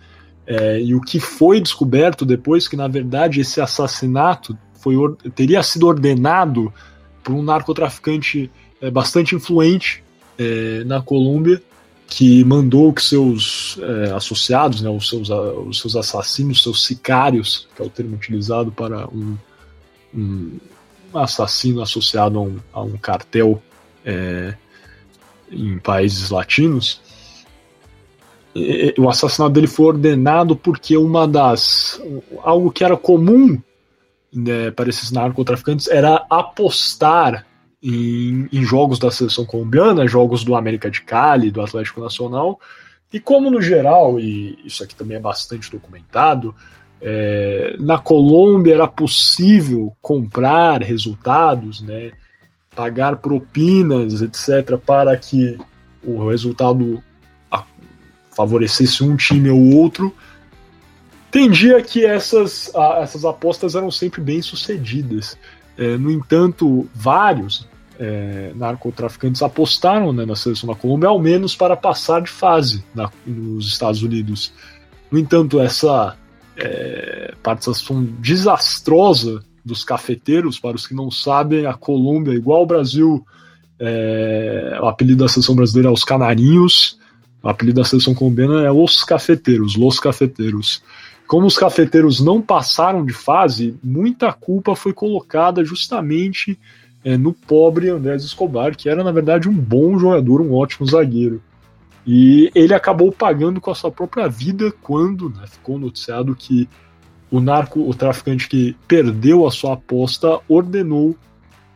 É, 0.46 0.80
e 0.80 0.94
o 0.94 1.00
que 1.00 1.18
foi 1.18 1.58
descoberto 1.58 2.26
depois 2.26 2.68
que, 2.68 2.76
na 2.76 2.86
verdade, 2.86 3.40
esse 3.40 3.60
assassinato 3.60 4.58
foi, 4.74 4.94
teria 5.34 5.62
sido 5.62 5.86
ordenado 5.86 6.70
por 7.22 7.34
um 7.34 7.42
narcotraficante 7.42 8.50
é, 8.84 8.90
bastante 8.90 9.34
influente 9.34 10.04
é, 10.38 10.84
na 10.84 11.00
Colômbia, 11.00 11.62
que 12.06 12.44
mandou 12.44 12.92
que 12.92 13.02
seus 13.02 13.78
é, 13.80 14.12
associados, 14.12 14.82
né, 14.82 14.90
os, 14.90 15.08
seus, 15.08 15.30
os 15.30 15.80
seus 15.80 15.96
assassinos, 15.96 16.62
seus 16.62 16.84
sicários, 16.84 17.66
que 17.74 17.80
é 17.80 17.84
o 17.84 17.88
termo 17.88 18.14
utilizado 18.14 18.70
para 18.70 19.08
um, 19.08 19.38
um 20.14 20.58
assassino 21.14 21.80
associado 21.80 22.38
a 22.38 22.42
um, 22.42 22.58
a 22.74 22.82
um 22.82 22.98
cartel 22.98 23.62
é, 24.04 24.54
em 25.50 25.78
países 25.78 26.28
latinos, 26.28 27.00
o 28.98 29.08
assassinato 29.08 29.52
dele 29.52 29.66
foi 29.66 29.86
ordenado 29.86 30.54
porque 30.54 30.96
uma 30.96 31.26
das. 31.26 32.00
algo 32.44 32.70
que 32.70 32.84
era 32.84 32.96
comum 32.96 33.60
né, 34.32 34.70
para 34.70 34.88
esses 34.88 35.10
narcotraficantes 35.10 35.88
era 35.88 36.24
apostar 36.30 37.44
em, 37.84 38.48
em, 38.50 38.64
jogos 38.64 38.98
da 38.98 39.10
seleção 39.10 39.44
colombiana, 39.44 40.08
jogos 40.08 40.42
do 40.42 40.54
América 40.54 40.90
de 40.90 41.02
Cali, 41.02 41.50
do 41.50 41.60
Atlético 41.60 42.00
Nacional. 42.00 42.58
E 43.12 43.20
como 43.20 43.50
no 43.50 43.60
geral, 43.60 44.18
e 44.18 44.58
isso 44.64 44.82
aqui 44.82 44.94
também 44.94 45.18
é 45.18 45.20
bastante 45.20 45.70
documentado, 45.70 46.54
é, 47.00 47.76
na 47.78 47.98
Colômbia 47.98 48.72
era 48.72 48.88
possível 48.88 49.94
comprar 50.00 50.82
resultados, 50.82 51.82
né, 51.82 52.12
pagar 52.74 53.16
propinas, 53.16 54.22
etc., 54.22 54.78
para 54.78 55.14
que 55.18 55.58
o 56.02 56.26
resultado 56.26 57.02
favorecesse 58.34 59.04
um 59.04 59.14
time 59.14 59.50
ou 59.50 59.76
outro. 59.76 60.12
Tendia 61.30 61.80
que 61.82 62.04
essas, 62.04 62.72
essas 63.00 63.24
apostas 63.24 63.74
eram 63.74 63.90
sempre 63.90 64.20
bem 64.20 64.40
sucedidas. 64.40 65.36
É, 65.76 65.96
no 65.96 66.10
entanto, 66.10 66.88
vários 66.94 67.68
é, 67.98 68.52
narcotraficantes 68.54 69.42
apostaram 69.42 70.12
né, 70.12 70.24
na 70.24 70.36
seleção 70.36 70.68
da 70.68 70.74
Colômbia, 70.74 71.08
ao 71.08 71.18
menos 71.18 71.54
para 71.56 71.76
passar 71.76 72.22
de 72.22 72.30
fase 72.30 72.84
na, 72.94 73.10
nos 73.26 73.68
Estados 73.68 74.02
Unidos. 74.02 74.52
No 75.10 75.18
entanto, 75.18 75.60
essa 75.60 76.16
é, 76.56 77.34
participação 77.42 78.04
desastrosa 78.20 79.42
dos 79.64 79.84
cafeteiros, 79.84 80.58
para 80.58 80.76
os 80.76 80.86
que 80.86 80.94
não 80.94 81.10
sabem, 81.10 81.66
a 81.66 81.74
Colômbia, 81.74 82.34
igual 82.34 82.62
o 82.62 82.66
Brasil, 82.66 83.24
É, 83.76 84.78
o 84.80 84.86
apelido 84.86 85.24
da 85.24 85.28
seleção 85.28 85.56
brasileira 85.56 85.88
é 85.88 85.92
os 85.92 86.04
Canarinhos, 86.04 86.96
o 87.42 87.48
apelido 87.48 87.80
da 87.80 87.84
seleção 87.84 88.14
colombiana 88.14 88.62
é 88.62 88.70
os 88.70 89.02
Cafeteiros, 89.02 89.74
Los 89.74 89.98
Cafeteiros. 89.98 90.80
Como 91.26 91.44
os 91.44 91.58
cafeteiros 91.58 92.20
não 92.20 92.40
passaram 92.40 93.04
de 93.04 93.12
fase, 93.12 93.74
muita 93.82 94.32
culpa 94.32 94.76
foi 94.76 94.92
colocada 94.92 95.64
justamente 95.64 96.56
é, 97.04 97.16
no 97.16 97.32
pobre 97.32 97.90
Andrés 97.90 98.24
Escobar, 98.24 98.74
que 98.74 98.88
era 98.88 99.04
na 99.04 99.12
verdade 99.12 99.48
um 99.48 99.54
bom 99.54 99.98
jogador, 99.98 100.40
um 100.40 100.54
ótimo 100.54 100.86
zagueiro. 100.86 101.42
E 102.06 102.50
ele 102.54 102.74
acabou 102.74 103.12
pagando 103.12 103.60
com 103.60 103.70
a 103.70 103.74
sua 103.74 103.90
própria 103.90 104.28
vida 104.28 104.72
quando 104.82 105.30
né, 105.30 105.46
ficou 105.46 105.78
noticiado 105.78 106.34
que 106.34 106.68
o 107.30 107.40
narco, 107.40 107.80
o 107.80 107.94
traficante 107.94 108.48
que 108.48 108.76
perdeu 108.86 109.46
a 109.46 109.50
sua 109.50 109.74
aposta, 109.74 110.40
ordenou 110.48 111.16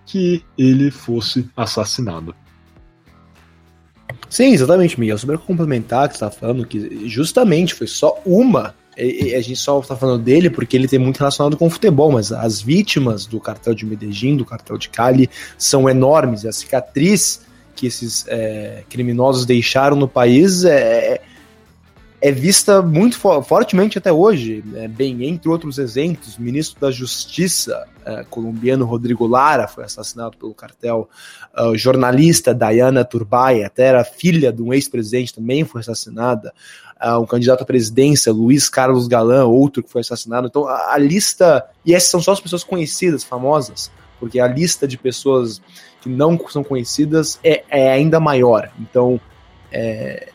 que 0.06 0.42
ele 0.56 0.90
fosse 0.90 1.48
assassinado. 1.56 2.34
Sim, 4.28 4.52
exatamente, 4.52 4.98
Miguel. 4.98 5.18
Sobre 5.18 5.38
complementar 5.38 6.08
que 6.08 6.16
você 6.16 6.24
está 6.24 6.30
falando, 6.30 6.66
que 6.66 7.08
justamente 7.08 7.74
foi 7.74 7.86
só 7.86 8.20
uma. 8.24 8.74
A 8.98 9.40
gente 9.40 9.56
só 9.56 9.78
está 9.78 9.94
falando 9.96 10.22
dele 10.22 10.50
porque 10.50 10.76
ele 10.76 10.88
tem 10.88 10.98
muito 10.98 11.18
relacionado 11.18 11.56
com 11.56 11.66
o 11.66 11.70
futebol, 11.70 12.10
mas 12.10 12.32
as 12.32 12.60
vítimas 12.60 13.26
do 13.26 13.38
cartel 13.38 13.74
de 13.74 13.86
Medellín, 13.86 14.36
do 14.36 14.44
cartel 14.44 14.76
de 14.76 14.88
Cali, 14.88 15.30
são 15.56 15.88
enormes. 15.88 16.44
A 16.44 16.52
cicatriz 16.52 17.46
que 17.78 17.86
esses 17.86 18.24
é, 18.26 18.82
criminosos 18.88 19.46
deixaram 19.46 19.96
no 19.96 20.08
país 20.08 20.64
é, 20.64 21.20
é 22.20 22.32
vista 22.32 22.82
muito 22.82 23.16
fo 23.16 23.40
fortemente 23.42 23.96
até 23.98 24.12
hoje. 24.12 24.64
É, 24.74 24.88
bem, 24.88 25.24
entre 25.24 25.48
outros 25.48 25.78
exemplos, 25.78 26.36
o 26.36 26.42
ministro 26.42 26.80
da 26.80 26.90
Justiça 26.90 27.86
é, 28.04 28.24
colombiano 28.24 28.84
Rodrigo 28.84 29.26
Lara 29.26 29.68
foi 29.68 29.84
assassinado 29.84 30.36
pelo 30.36 30.54
cartel. 30.54 31.08
Uh, 31.56 31.76
jornalista 31.76 32.54
Diana 32.54 33.04
Turbay, 33.04 33.62
até 33.62 33.84
era 33.84 34.04
filha 34.04 34.52
de 34.52 34.62
um 34.62 34.72
ex-presidente, 34.72 35.34
também 35.34 35.64
foi 35.64 35.80
assassinada. 35.80 36.52
Um 37.00 37.26
candidato 37.26 37.62
à 37.62 37.64
presidência, 37.64 38.32
Luiz 38.32 38.68
Carlos 38.68 39.06
Galan, 39.06 39.44
outro 39.44 39.82
que 39.82 39.90
foi 39.90 40.00
assassinado. 40.00 40.48
Então, 40.48 40.66
a, 40.66 40.94
a 40.94 40.98
lista. 40.98 41.64
E 41.84 41.94
essas 41.94 42.10
são 42.10 42.20
só 42.20 42.32
as 42.32 42.40
pessoas 42.40 42.64
conhecidas, 42.64 43.22
famosas, 43.22 43.90
porque 44.18 44.40
a 44.40 44.48
lista 44.48 44.86
de 44.86 44.98
pessoas 44.98 45.62
que 46.00 46.08
não 46.08 46.38
são 46.48 46.64
conhecidas 46.64 47.38
é, 47.42 47.64
é 47.68 47.92
ainda 47.92 48.18
maior. 48.18 48.70
Então, 48.80 49.20
é, 49.70 50.28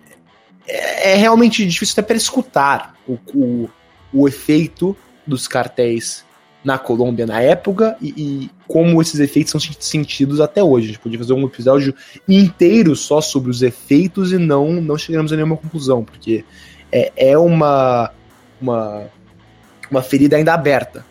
é, 0.68 1.14
é 1.14 1.16
realmente 1.16 1.66
difícil 1.66 1.94
até 1.94 2.02
para 2.02 2.18
escutar 2.18 2.96
o, 3.08 3.18
o, 3.34 3.70
o, 4.14 4.28
efeito 4.28 4.96
dos 5.26 5.48
cartéis 5.48 6.24
na 6.64 6.78
Colômbia 6.78 7.26
na 7.26 7.42
época 7.42 7.98
e, 8.02 8.10
e, 8.18 8.52
como 8.68 9.02
esses 9.02 9.20
efeitos 9.20 9.52
são 9.52 9.60
sentidos 9.80 10.40
até 10.40 10.64
hoje. 10.64 10.86
A 10.86 10.88
gente 10.94 11.00
podia 11.00 11.20
fazer 11.20 11.34
um 11.34 11.46
episódio 11.46 11.94
inteiro 12.28 12.96
só 12.96 13.20
sobre 13.20 13.52
os 13.52 13.62
efeitos 13.62 14.32
e 14.32 14.38
não, 14.38 14.82
não 14.82 14.98
chegamos 14.98 15.34
a 15.34 15.36
nenhuma 15.36 15.58
conclusão, 15.58 16.04
porque 16.04 16.46
é, 16.92 17.12
é 17.16 17.38
uma, 17.38 18.12
uma, 18.62 19.04
uma 19.92 20.02
ferida 20.02 20.38
ainda 20.38 20.54
aberta. 20.54 21.06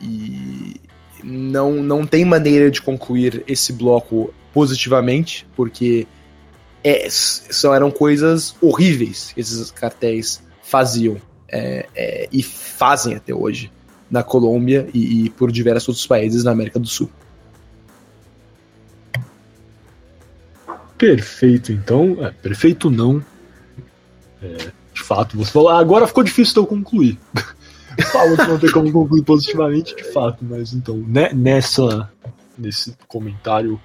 E 0.00 0.76
não, 1.22 1.72
não 1.74 2.06
tem 2.06 2.24
maneira 2.24 2.70
de 2.70 2.80
concluir 2.80 3.44
esse 3.46 3.72
bloco 3.72 4.32
positivamente, 4.54 5.46
porque 5.54 6.06
é, 6.82 7.08
são, 7.10 7.74
eram 7.74 7.90
coisas 7.90 8.54
horríveis 8.60 9.32
que 9.34 9.40
esses 9.40 9.70
cartéis 9.70 10.42
faziam 10.62 11.16
é, 11.50 11.86
é, 11.94 12.28
e 12.32 12.42
fazem 12.42 13.14
até 13.14 13.34
hoje 13.34 13.70
na 14.10 14.22
Colômbia 14.22 14.88
e, 14.94 15.26
e, 15.26 15.30
por 15.30 15.52
diversos 15.52 15.88
outros 15.88 16.06
países 16.06 16.44
na 16.44 16.50
América 16.50 16.78
do 16.78 16.86
Sul. 16.86 17.10
Perfeito, 20.96 21.70
então. 21.72 22.16
É, 22.20 22.30
perfeito 22.30 22.90
não. 22.90 23.22
É, 24.42 24.72
de 24.92 25.02
fato, 25.02 25.36
você 25.36 25.50
falou. 25.50 25.68
Agora 25.68 26.06
ficou 26.06 26.24
difícil 26.24 26.54
de 26.54 26.60
eu 26.60 26.66
concluir. 26.66 27.18
Falou 28.12 28.36
que 28.36 28.46
não 28.46 28.58
tem 28.60 28.70
como 28.70 28.92
concluir 28.92 29.24
positivamente, 29.24 29.96
de 29.96 30.04
fato, 30.12 30.44
mas 30.44 30.72
então, 30.72 30.96
né, 30.98 31.32
nessa. 31.32 32.10
Nesse 32.56 32.96
comentário 33.06 33.80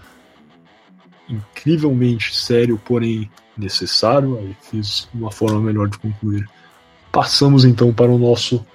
incrivelmente 1.29 2.35
sério, 2.35 2.79
porém 2.83 3.29
necessário. 3.57 4.37
Aí 4.37 4.55
fiz 4.69 5.07
uma 5.13 5.31
forma 5.31 5.59
melhor 5.59 5.87
de 5.87 5.97
concluir. 5.97 6.47
Passamos 7.11 7.65
então 7.65 7.93
para 7.93 8.11
o 8.11 8.17
nosso 8.17 8.65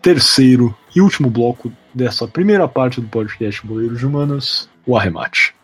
terceiro 0.00 0.76
e 0.94 1.00
último 1.00 1.28
bloco 1.28 1.72
dessa 1.92 2.26
primeira 2.28 2.68
parte 2.68 3.00
do 3.00 3.08
podcast 3.08 3.66
Boleiros 3.66 3.98
de 3.98 4.06
Humanas, 4.06 4.68
o 4.86 4.96
arremate. 4.96 5.54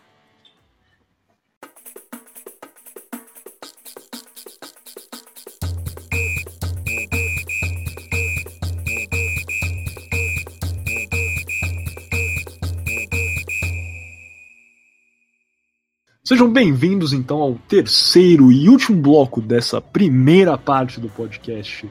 Sejam 16.23 16.51
bem-vindos 16.51 17.13
então 17.13 17.37
ao 17.37 17.53
terceiro 17.53 18.51
e 18.51 18.67
último 18.67 18.99
bloco 18.99 19.39
dessa 19.39 19.79
primeira 19.79 20.57
parte 20.57 20.99
do 20.99 21.07
podcast 21.07 21.89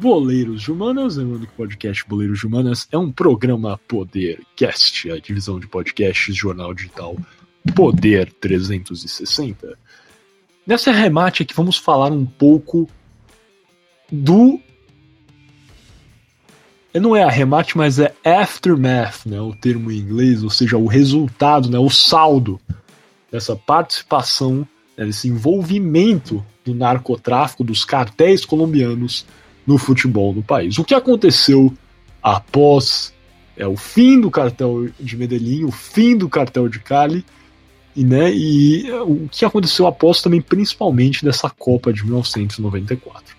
Boleiros 0.00 0.62
de 0.62 0.72
Humanas. 0.72 1.16
Lembrando 1.16 1.46
que 1.46 1.52
o 1.52 1.56
podcast 1.56 2.04
Boleiros 2.08 2.40
de 2.40 2.46
Humanas 2.46 2.88
é 2.90 2.98
um 2.98 3.10
programa 3.10 3.78
Podercast, 3.88 5.10
a 5.10 5.18
divisão 5.18 5.60
de 5.60 5.66
podcasts 5.66 6.34
jornal 6.34 6.74
digital 6.74 7.16
Poder 7.74 8.32
360. 8.32 9.78
Nessa 10.66 10.92
remate 10.92 11.42
aqui 11.42 11.54
vamos 11.54 11.76
falar 11.76 12.10
um 12.10 12.26
pouco 12.26 12.88
do 14.10 14.60
não 16.92 17.16
é 17.16 17.24
arremate, 17.24 17.76
mas 17.76 17.98
é 17.98 18.14
aftermath, 18.24 19.26
né, 19.26 19.40
o 19.40 19.52
termo 19.52 19.90
em 19.90 19.98
inglês, 19.98 20.44
ou 20.44 20.50
seja, 20.50 20.76
o 20.76 20.86
resultado, 20.86 21.68
né, 21.68 21.78
o 21.78 21.90
saldo 21.90 22.60
dessa 23.32 23.56
participação, 23.56 24.66
né, 24.96 25.04
desse 25.04 25.26
envolvimento 25.26 26.44
do 26.64 26.72
narcotráfico, 26.72 27.64
dos 27.64 27.84
cartéis 27.84 28.44
colombianos 28.44 29.26
no 29.66 29.78
futebol 29.78 30.32
no 30.32 30.42
país. 30.42 30.78
O 30.78 30.84
que 30.84 30.94
aconteceu 30.94 31.72
após 32.22 33.14
é, 33.56 33.66
o 33.66 33.76
fim 33.76 34.20
do 34.20 34.30
cartel 34.30 34.88
de 34.98 35.16
Medellín, 35.16 35.64
o 35.64 35.70
fim 35.70 36.16
do 36.16 36.28
cartel 36.28 36.68
de 36.68 36.80
Cali, 36.80 37.24
e, 37.94 38.04
né, 38.04 38.32
e 38.32 38.90
é, 38.90 39.00
o 39.02 39.28
que 39.30 39.44
aconteceu 39.44 39.86
após 39.86 40.20
também, 40.20 40.40
principalmente 40.40 41.24
dessa 41.24 41.48
Copa 41.48 41.92
de 41.92 42.02
1994. 42.04 43.36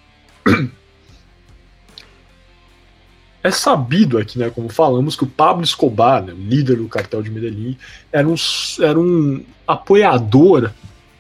É 3.44 3.52
sabido 3.52 4.18
aqui, 4.18 4.40
né, 4.40 4.50
como 4.50 4.70
falamos, 4.70 5.16
que 5.16 5.24
o 5.24 5.28
Pablo 5.28 5.64
Escobar, 5.64 6.24
né, 6.24 6.34
líder 6.36 6.78
do 6.78 6.88
cartel 6.88 7.22
de 7.22 7.30
Medellín, 7.30 7.78
era 8.12 8.28
um, 8.28 8.34
era 8.82 9.00
um 9.00 9.46
apoiador, 9.68 10.72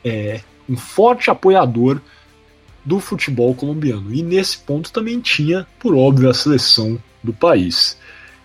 é, 0.03 0.41
um 0.67 0.75
forte 0.75 1.29
apoiador 1.29 2.01
do 2.85 2.99
futebol 2.99 3.55
colombiano. 3.55 4.13
E 4.13 4.21
nesse 4.21 4.59
ponto 4.59 4.91
também 4.91 5.19
tinha, 5.19 5.65
por 5.79 5.95
óbvio, 5.95 6.29
a 6.29 6.33
seleção 6.33 6.99
do 7.23 7.33
país. 7.33 7.97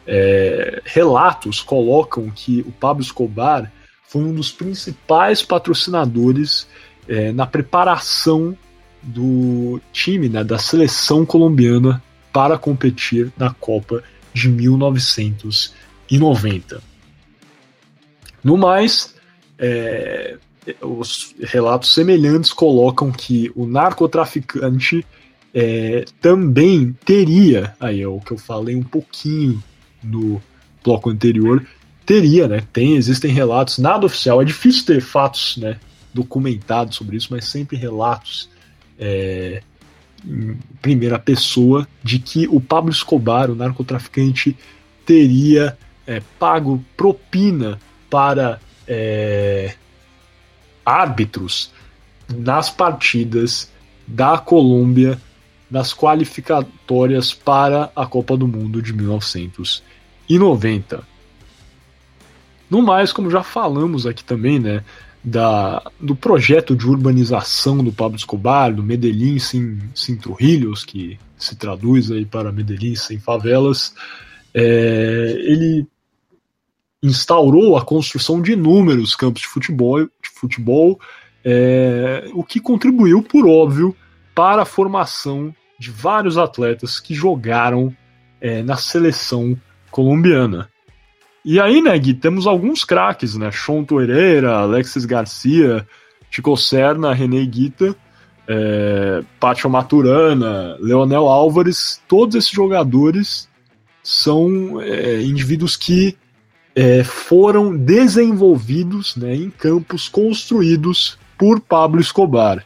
É, 0.07 0.81
relatos 0.85 1.61
colocam 1.61 2.31
que 2.31 2.61
o 2.61 2.73
Pablo 2.73 3.03
Escobar 3.03 3.71
foi 4.09 4.23
um 4.23 4.35
dos 4.35 4.51
principais 4.51 5.43
patrocinadores 5.43 6.67
é, 7.07 7.31
na 7.33 7.47
preparação 7.47 8.57
do 9.03 9.81
time, 9.93 10.29
né, 10.29 10.43
da 10.43 10.59
seleção 10.59 11.25
colombiana 11.25 12.03
para 12.33 12.59
competir 12.59 13.33
na 13.37 13.51
Copa 13.51 14.03
de 14.33 14.49
1990. 14.49 16.83
No 18.43 18.57
mais, 18.57 19.15
é, 19.59 20.39
os 20.83 21.35
relatos 21.41 21.95
semelhantes 21.95 22.53
colocam 22.53 23.11
que 23.11 23.51
o 23.55 23.67
narcotraficante 23.67 25.05
é, 25.55 26.05
também 26.21 26.97
teria, 27.05 27.75
aí 27.81 28.03
é 28.03 28.09
o 28.09 28.21
que 28.21 28.33
eu 28.33 28.39
falei 28.39 28.77
um 28.77 28.83
pouquinho 28.83 29.63
no 30.03 30.41
bloco 30.85 31.11
anterior, 31.11 31.67
teria, 32.05 32.49
né? 32.49 32.63
Tem, 32.73 32.97
existem 32.97 33.33
relatos, 33.33 33.79
nada 33.79 34.07
oficial, 34.07 34.41
é 34.41 34.45
difícil 34.45 34.85
ter 34.85 35.01
fatos 35.01 35.57
né, 35.57 35.79
documentados 36.13 36.97
sobre 36.97 37.17
isso, 37.17 37.29
mas 37.31 37.45
sempre 37.47 37.77
relatos 37.77 38.49
é, 38.99 39.63
em 40.25 40.59
primeira 40.83 41.19
pessoa 41.19 41.87
de 42.03 42.19
que 42.19 42.47
o 42.49 42.61
Pablo 42.61 42.91
Escobar, 42.91 43.51
o 43.51 43.55
narcotraficante, 43.55 44.57
teria 45.05 45.77
é, 46.07 46.21
pago 46.39 46.85
propina 46.97 47.79
para 48.09 48.61
é, 48.87 49.75
árbitros 50.91 51.71
nas 52.29 52.69
partidas 52.71 53.71
da 54.07 54.39
Colômbia 54.39 55.21
nas 55.71 55.93
qualificatórias 55.95 57.33
para 57.33 57.91
a 57.95 58.05
Copa 58.05 58.37
do 58.37 58.49
Mundo 58.49 58.83
de 58.83 58.93
1990. 58.93 61.09
No 62.69 62.83
mais, 62.83 63.13
como 63.13 63.31
já 63.31 63.45
falamos 63.45 64.05
aqui 64.07 64.25
também, 64.25 64.59
né, 64.59 64.83
da, 65.23 65.81
do 66.01 66.17
projeto 66.17 66.75
de 66.75 66.87
urbanização 66.87 67.85
do 67.85 67.93
Pablo 67.93 68.17
Escobar, 68.17 68.75
do 68.75 68.83
Medellín 68.83 69.39
sem, 69.39 69.79
sem 69.95 70.17
Trujillos, 70.17 70.85
que 70.85 71.17
se 71.37 71.55
traduz 71.55 72.11
aí 72.11 72.27
para 72.27 72.51
Medellín 72.51 72.97
sem 72.97 73.21
favelas, 73.21 73.95
é, 74.53 75.37
ele 75.39 75.87
instaurou 77.03 77.77
a 77.77 77.85
construção 77.85 78.43
de 78.43 78.53
inúmeros 78.53 79.15
campos 79.15 79.43
de 79.43 79.49
futebol, 79.49 80.05
de 80.05 80.31
futebol 80.35 81.01
é, 81.45 82.31
o 82.35 82.45
que 82.45 82.61
contribuiu, 82.61 83.23
por 83.23 83.47
óbvio, 83.47 83.97
para 84.35 84.63
a 84.63 84.67
formação 84.67 85.55
de 85.79 85.91
vários 85.91 86.37
atletas 86.37 87.01
que 87.01 87.15
jogaram 87.15 87.95
é, 88.41 88.63
na 88.63 88.77
seleção 88.77 89.57
colombiana. 89.91 90.69
E 91.45 91.59
aí, 91.59 91.81
né, 91.81 91.99
Gui, 91.99 92.13
temos 92.13 92.47
alguns 92.47 92.85
craques, 92.85 93.35
né? 93.35 93.51
Chonto 93.51 94.01
Herrera, 94.01 94.59
Alexis 94.59 95.07
Garcia, 95.07 95.87
Chico 96.31 96.55
Serna, 96.57 97.15
René 97.15 97.45
Guita, 97.47 97.97
é, 98.47 99.23
Pátio 99.39 99.71
Maturana, 99.71 100.77
Leonel 100.79 101.27
Álvares, 101.27 102.03
todos 102.07 102.35
esses 102.35 102.51
jogadores 102.51 103.49
são 104.03 104.81
é, 104.83 105.23
indivíduos 105.23 105.77
que 105.77 106.17
é, 106.81 107.05
foram 107.05 107.77
desenvolvidos 107.77 109.15
né, 109.15 109.35
em 109.35 109.51
campos 109.51 110.09
construídos 110.09 111.19
por 111.37 111.61
Pablo 111.61 112.01
Escobar. 112.01 112.65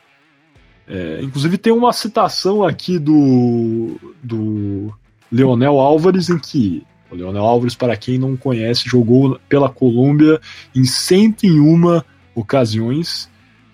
É, 0.86 1.18
inclusive 1.20 1.58
tem 1.58 1.72
uma 1.72 1.92
citação 1.92 2.62
aqui 2.62 2.96
do, 2.96 3.98
do 4.22 4.94
Leonel 5.32 5.80
Álvares 5.80 6.30
em 6.30 6.38
que 6.38 6.86
o 7.10 7.16
Leonel 7.16 7.42
Álvares, 7.42 7.74
para 7.74 7.96
quem 7.96 8.16
não 8.16 8.36
conhece, 8.36 8.88
jogou 8.88 9.36
pela 9.48 9.68
Colômbia 9.68 10.40
em 10.72 10.84
101 10.84 12.00
ocasiões 12.36 13.28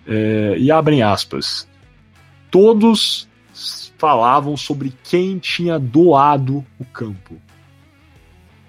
é, 0.07 0.55
e 0.57 0.71
abrem 0.71 1.03
aspas. 1.03 1.67
Todos 2.49 3.29
falavam 3.95 4.57
sobre 4.57 4.91
quem 5.03 5.37
tinha 5.37 5.77
doado 5.77 6.65
o 6.79 6.85
campo 6.85 7.35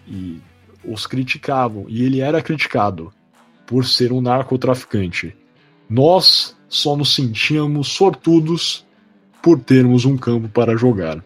e 0.06 0.38
os 0.84 1.06
criticavam 1.06 1.84
e 1.88 2.04
ele 2.04 2.20
era 2.20 2.42
criticado 2.42 3.12
por 3.66 3.84
ser 3.84 4.12
um 4.12 4.20
narcotraficante. 4.20 5.36
Nós 5.88 6.56
só 6.68 6.96
nos 6.96 7.14
sentíamos 7.14 7.88
sortudos 7.88 8.86
por 9.42 9.58
termos 9.60 10.04
um 10.04 10.16
campo 10.16 10.48
para 10.48 10.76
jogar. 10.76 11.22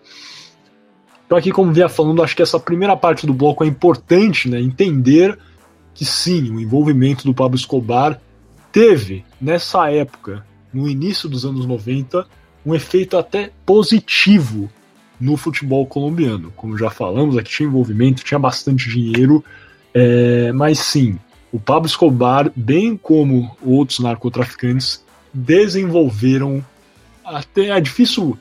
Então 1.27 1.37
aqui, 1.37 1.51
como 1.51 1.73
via 1.73 1.89
falando, 1.89 2.23
acho 2.23 2.37
que 2.37 2.43
essa 2.43 2.59
primeira 2.59 2.97
parte 2.97 3.27
do 3.27 3.35
bloco 3.35 3.65
é 3.65 3.67
importante, 3.67 4.49
né? 4.49 4.61
Entender 4.61 5.39
que 5.93 6.05
sim, 6.05 6.51
o 6.51 6.61
envolvimento 6.61 7.25
do 7.25 7.35
Pablo 7.35 7.57
Escobar 7.57 8.21
teve, 8.71 9.25
nessa 9.41 9.91
época, 9.91 10.47
no 10.73 10.89
início 10.89 11.29
dos 11.29 11.45
anos 11.45 11.67
90, 11.67 12.27
um 12.65 12.75
efeito 12.75 13.17
até 13.17 13.51
positivo 13.65 14.71
no 15.21 15.37
futebol 15.37 15.87
colombiano. 15.87 16.53
Como 16.57 16.77
já 16.77 16.91
falamos, 16.91 17.37
aqui 17.37 17.51
tinha 17.51 17.69
envolvimento, 17.69 18.25
tinha 18.25 18.39
bastante 18.39 18.89
dinheiro, 18.89 19.45
é, 19.95 20.53
mas 20.53 20.79
sim, 20.79 21.19
o 21.53 21.59
Pablo 21.59 21.87
Escobar, 21.87 22.51
bem 22.55 22.97
como 22.97 23.57
outros 23.65 24.01
narcotraficantes, 24.01 25.05
desenvolveram 25.33 26.65
até 27.25 27.69
é 27.71 27.81
difícil 27.81 28.39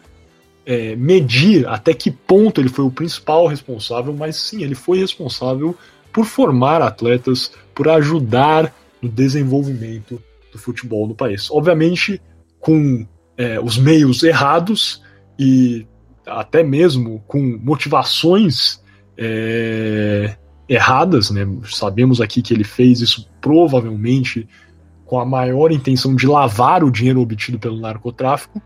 é, 0.66 0.96
medir 0.96 1.68
até 1.68 1.94
que 1.94 2.12
ponto 2.12 2.60
ele 2.60 2.70
foi 2.70 2.86
o 2.86 2.92
principal 2.92 3.48
responsável, 3.48 4.14
mas 4.14 4.36
sim, 4.36 4.64
ele 4.64 4.76
foi 4.76 5.00
responsável 5.00 5.76
por 6.12 6.26
formar 6.26 6.82
atletas, 6.82 7.52
por 7.74 7.90
ajudar 7.90 8.74
no 9.02 9.10
desenvolvimento 9.10 10.22
do 10.52 10.58
futebol 10.58 11.08
no 11.08 11.16
país. 11.16 11.52
Obviamente, 11.52 12.22
com 12.60 13.06
é, 13.38 13.60
os 13.60 13.78
meios 13.78 14.24
errados 14.24 15.02
e 15.38 15.86
até 16.26 16.64
mesmo 16.64 17.24
com 17.28 17.60
motivações 17.62 18.82
é, 19.18 20.36
erradas, 20.68 21.30
né? 21.30 21.48
Sabemos 21.66 22.20
aqui 22.20 22.42
que 22.42 22.54
ele 22.54 22.64
fez 22.64 23.02
isso 23.02 23.30
provavelmente 23.40 24.48
com 25.06 25.20
a 25.20 25.26
maior 25.26 25.72
intenção 25.72 26.16
de 26.16 26.26
lavar 26.26 26.84
o 26.84 26.92
dinheiro 26.92 27.22
obtido 27.22 27.60
pelo 27.60 27.80
narcotráfico. 27.80 28.62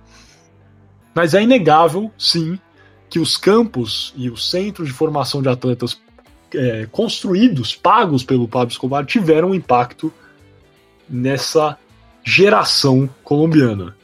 Mas 1.14 1.34
é 1.34 1.44
inegável, 1.44 2.12
sim, 2.18 2.58
que 3.10 3.20
os 3.20 3.36
campos 3.36 4.14
e 4.16 4.30
os 4.30 4.50
centros 4.50 4.88
de 4.88 4.94
formação 4.94 5.42
de 5.42 5.50
atletas 5.50 6.00
é, 6.54 6.88
construídos, 6.92 7.76
pagos 7.76 8.24
pelo 8.24 8.48
Pablo 8.48 8.70
Escobar, 8.70 9.06
tiveram 9.06 9.50
um 9.50 9.56
impacto 9.56 10.14
nessa 11.10 11.78
geração 12.24 13.10
colombiana. 13.24 13.96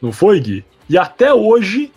Não 0.00 0.12
foi, 0.12 0.40
Gui? 0.40 0.64
E 0.88 0.98
até 0.98 1.32
hoje, 1.32 1.92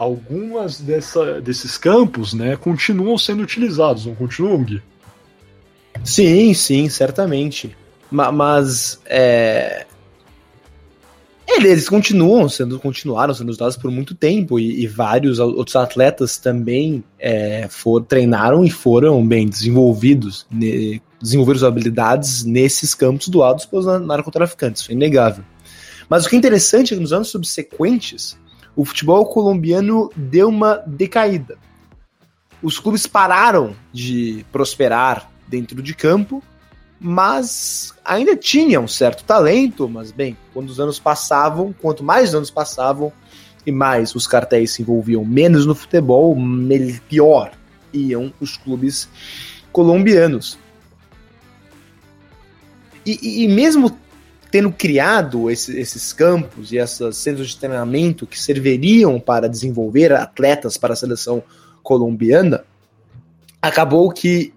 algumas 0.00 0.80
dessa, 0.80 1.42
desses 1.42 1.76
campos 1.76 2.32
né, 2.32 2.56
continuam 2.56 3.18
sendo 3.18 3.42
utilizados, 3.42 4.06
não 4.06 4.14
continuam, 4.14 4.64
Gui? 4.64 4.82
Sim, 6.02 6.54
sim, 6.54 6.88
certamente. 6.88 7.76
Mas 8.10 8.98
é... 9.04 9.84
eles 11.46 11.86
continuam 11.86 12.48
sendo, 12.48 12.80
continuaram 12.80 13.34
sendo 13.34 13.50
usados 13.50 13.76
por 13.76 13.90
muito 13.90 14.14
tempo 14.14 14.58
e, 14.58 14.82
e 14.82 14.86
vários 14.86 15.38
outros 15.38 15.76
atletas 15.76 16.38
também 16.38 17.04
é, 17.18 17.68
for, 17.68 18.02
treinaram 18.02 18.64
e 18.64 18.70
foram 18.70 19.24
bem 19.24 19.46
desenvolvidos, 19.46 20.46
ne, 20.50 21.02
desenvolveram 21.20 21.68
habilidades 21.68 22.42
nesses 22.42 22.94
campos 22.94 23.28
doados 23.28 23.66
pelos 23.66 23.84
narcotraficantes, 23.84 24.88
é 24.88 24.94
inegável. 24.94 25.44
Mas 26.08 26.24
o 26.24 26.28
que 26.30 26.36
é 26.36 26.38
interessante 26.38 26.94
é 26.94 26.96
que 26.96 27.02
nos 27.02 27.12
anos 27.12 27.28
subsequentes, 27.28 28.38
o 28.80 28.84
futebol 28.86 29.26
colombiano 29.26 30.10
deu 30.16 30.48
uma 30.48 30.82
decaída. 30.86 31.58
Os 32.62 32.78
clubes 32.78 33.06
pararam 33.06 33.76
de 33.92 34.42
prosperar 34.50 35.30
dentro 35.46 35.82
de 35.82 35.94
campo, 35.94 36.42
mas 36.98 37.92
ainda 38.02 38.34
tinha 38.34 38.80
um 38.80 38.88
certo 38.88 39.22
talento, 39.24 39.86
mas 39.86 40.12
bem, 40.12 40.34
quando 40.54 40.70
os 40.70 40.80
anos 40.80 40.98
passavam, 40.98 41.74
quanto 41.78 42.02
mais 42.02 42.34
anos 42.34 42.50
passavam 42.50 43.12
e 43.66 43.70
mais 43.70 44.14
os 44.14 44.26
cartéis 44.26 44.70
se 44.70 44.80
envolviam 44.80 45.26
menos 45.26 45.66
no 45.66 45.74
futebol, 45.74 46.34
pior 47.06 47.52
iam 47.92 48.32
os 48.40 48.56
clubes 48.56 49.10
colombianos. 49.72 50.58
E, 53.04 53.18
e, 53.20 53.44
e 53.44 53.48
mesmo 53.48 53.94
tendo 54.50 54.72
criado 54.72 55.50
esse, 55.50 55.78
esses 55.78 56.12
campos 56.12 56.72
e 56.72 56.76
esses 56.76 57.16
centros 57.16 57.50
de 57.50 57.56
treinamento 57.56 58.26
que 58.26 58.40
serviriam 58.40 59.20
para 59.20 59.48
desenvolver 59.48 60.12
atletas 60.12 60.76
para 60.76 60.92
a 60.92 60.96
seleção 60.96 61.42
colombiana, 61.82 62.64
acabou 63.62 64.10
que 64.10 64.52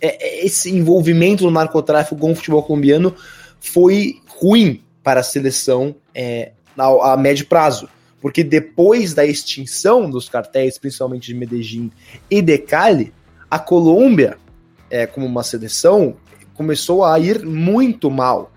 é, 0.00 0.40
é, 0.40 0.44
esse 0.44 0.70
envolvimento 0.70 1.44
no 1.44 1.50
narcotráfico 1.50 2.16
com 2.16 2.32
o 2.32 2.34
futebol 2.34 2.62
colombiano 2.62 3.14
foi 3.60 4.20
ruim 4.26 4.82
para 5.02 5.20
a 5.20 5.22
seleção 5.22 5.94
é, 6.14 6.52
a, 6.76 7.12
a, 7.12 7.16
médio 7.16 7.46
prazo. 7.46 7.88
Porque 8.20 8.42
depois 8.42 9.14
da 9.14 9.24
extinção 9.24 10.10
dos 10.10 10.28
cartéis, 10.28 10.78
principalmente 10.78 11.28
de 11.28 11.34
Medellín 11.34 11.92
e 12.30 12.42
de 12.42 12.58
Cali, 12.58 13.12
a 13.50 13.58
Colômbia, 13.58 14.36
é, 14.90 15.06
como 15.06 15.26
uma 15.26 15.42
seleção, 15.42 16.16
começou 16.54 17.04
a 17.04 17.18
ir 17.20 17.44
muito 17.44 18.10
mal. 18.10 18.50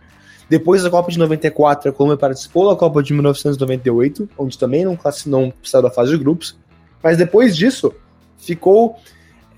Depois 0.50 0.82
da 0.82 0.90
Copa 0.90 1.12
de 1.12 1.20
94, 1.20 1.90
a 1.90 1.94
Colômbia 1.94 2.18
participou 2.18 2.70
da 2.70 2.76
Copa 2.76 3.04
de 3.04 3.14
1998, 3.14 4.28
onde 4.38 4.58
também 4.58 4.84
não, 4.84 4.98
não 5.28 5.52
precisava 5.52 5.88
da 5.88 5.94
fase 5.94 6.12
de 6.12 6.18
grupos. 6.18 6.58
Mas 7.04 7.18
depois 7.18 7.56
disso, 7.56 7.94
ficou 8.38 8.98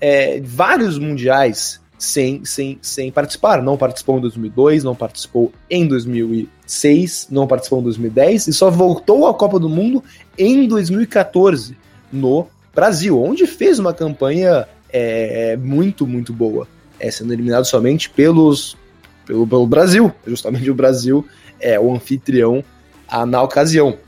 é, 0.00 0.40
vários 0.40 0.98
mundiais 0.98 1.80
sem, 1.96 2.44
sem, 2.44 2.78
sem 2.82 3.10
participar. 3.10 3.62
Não 3.62 3.76
participou 3.76 4.18
em 4.18 4.20
2002, 4.20 4.84
não 4.84 4.94
participou 4.94 5.52
em 5.70 5.86
2006, 5.86 7.28
não 7.30 7.46
participou 7.46 7.80
em 7.80 7.84
2010 7.84 8.48
e 8.48 8.52
só 8.52 8.70
voltou 8.70 9.26
à 9.26 9.34
Copa 9.34 9.58
do 9.58 9.68
Mundo 9.68 10.02
em 10.36 10.66
2014 10.66 11.76
no 12.12 12.48
Brasil, 12.74 13.22
onde 13.22 13.46
fez 13.46 13.78
uma 13.78 13.94
campanha 13.94 14.66
é, 14.92 15.56
muito, 15.56 16.06
muito 16.06 16.32
boa, 16.32 16.66
é, 16.98 17.10
sendo 17.10 17.32
eliminado 17.32 17.64
somente 17.64 18.10
pelos, 18.10 18.76
pelo, 19.32 19.46
pelo 19.46 19.66
Brasil. 19.66 20.12
Justamente 20.26 20.70
o 20.70 20.74
Brasil 20.74 21.26
é 21.58 21.80
o 21.80 21.92
anfitrião 21.94 22.62
na 23.26 23.42
ocasião. 23.42 23.98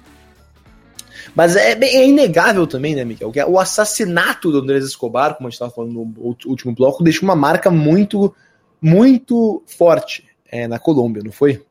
Mas 1.35 1.57
é, 1.57 1.73
é 1.73 2.07
inegável 2.07 2.67
também, 2.67 2.95
né, 2.95 3.05
Miguel? 3.05 3.33
Que 3.33 3.43
o 3.43 3.59
assassinato 3.59 4.53
do 4.53 4.59
Andrés 4.59 4.85
Escobar, 4.85 5.35
como 5.35 5.49
a 5.49 5.51
gente 5.51 5.55
estava 5.55 5.73
falando 5.73 5.93
no 5.93 6.37
último 6.47 6.75
bloco, 6.75 7.03
deixa 7.03 7.25
uma 7.25 7.35
marca 7.35 7.71
muito, 7.71 8.35
muito 8.81 9.63
forte 9.67 10.25
é, 10.47 10.69
na 10.69 10.79
Colômbia, 10.79 11.23
não 11.25 11.33
foi? 11.33 11.65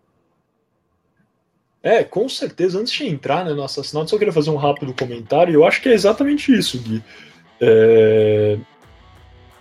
É, 1.82 2.04
com 2.04 2.28
certeza. 2.28 2.80
Antes 2.80 2.94
de 2.94 3.08
entrar 3.08 3.46
né, 3.46 3.54
no 3.54 3.64
assassinato, 3.64 4.10
só 4.10 4.18
queria 4.18 4.34
fazer 4.34 4.50
um 4.50 4.56
rápido 4.56 4.94
comentário. 4.94 5.54
Eu 5.54 5.66
acho 5.66 5.82
que 5.82 5.90
é 5.90 5.94
exatamente 5.94 6.52
isso, 6.52 6.80
Gui. 6.80 7.04
É... 7.62 8.58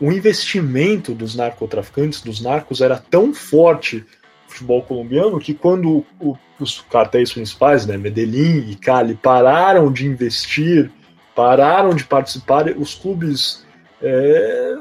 O 0.03 0.11
investimento 0.11 1.15
dos 1.15 1.37
narcotraficantes, 1.37 2.23
dos 2.23 2.41
narcos, 2.41 2.81
era 2.81 2.97
tão 2.99 3.33
forte, 3.33 4.05
futebol 4.49 4.83
colombiano 4.83 5.39
que 5.39 5.55
quando 5.55 6.05
o, 6.21 6.37
os 6.59 6.81
cartéis 6.91 7.33
principais, 7.33 7.87
né, 7.87 7.97
Medellín 7.97 8.69
e 8.69 8.75
Cali, 8.75 9.15
pararam 9.15 9.93
de 9.93 10.05
investir, 10.05 10.91
pararam 11.37 11.95
de 11.95 12.03
participar, 12.03 12.67
os 12.77 12.97
clubes 12.97 13.65
é, 14.03 14.75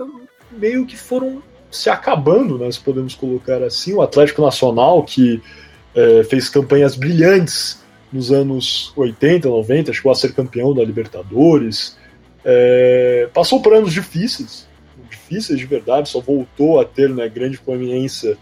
meio 0.54 0.88
que 0.88 0.98
foram 0.98 1.44
se 1.70 1.88
acabando, 1.88 2.58
né, 2.58 2.72
se 2.72 2.80
podemos 2.80 3.14
colocar 3.14 3.62
assim. 3.62 3.94
O 3.94 4.02
Atlético 4.02 4.42
Nacional, 4.42 5.04
que 5.04 5.40
é, 5.94 6.24
fez 6.24 6.50
campanhas 6.50 6.96
brilhantes 6.96 7.84
nos 8.12 8.32
anos 8.32 8.92
80, 8.96 9.48
90, 9.48 9.94
chegou 9.94 10.12
a 10.12 10.16
ser 10.16 10.34
campeão 10.34 10.74
da 10.74 10.84
Libertadores, 10.84 11.96
é, 12.44 13.30
passou 13.32 13.62
por 13.62 13.76
anos 13.76 13.94
difíceis, 13.94 14.71
difíceis 15.32 15.60
de 15.60 15.66
verdade, 15.66 16.10
só 16.10 16.20
voltou 16.20 16.80
a 16.80 16.86
ter 16.86 17.10
né, 17.10 17.30
grande 17.30 17.58
proeminência 17.58 18.38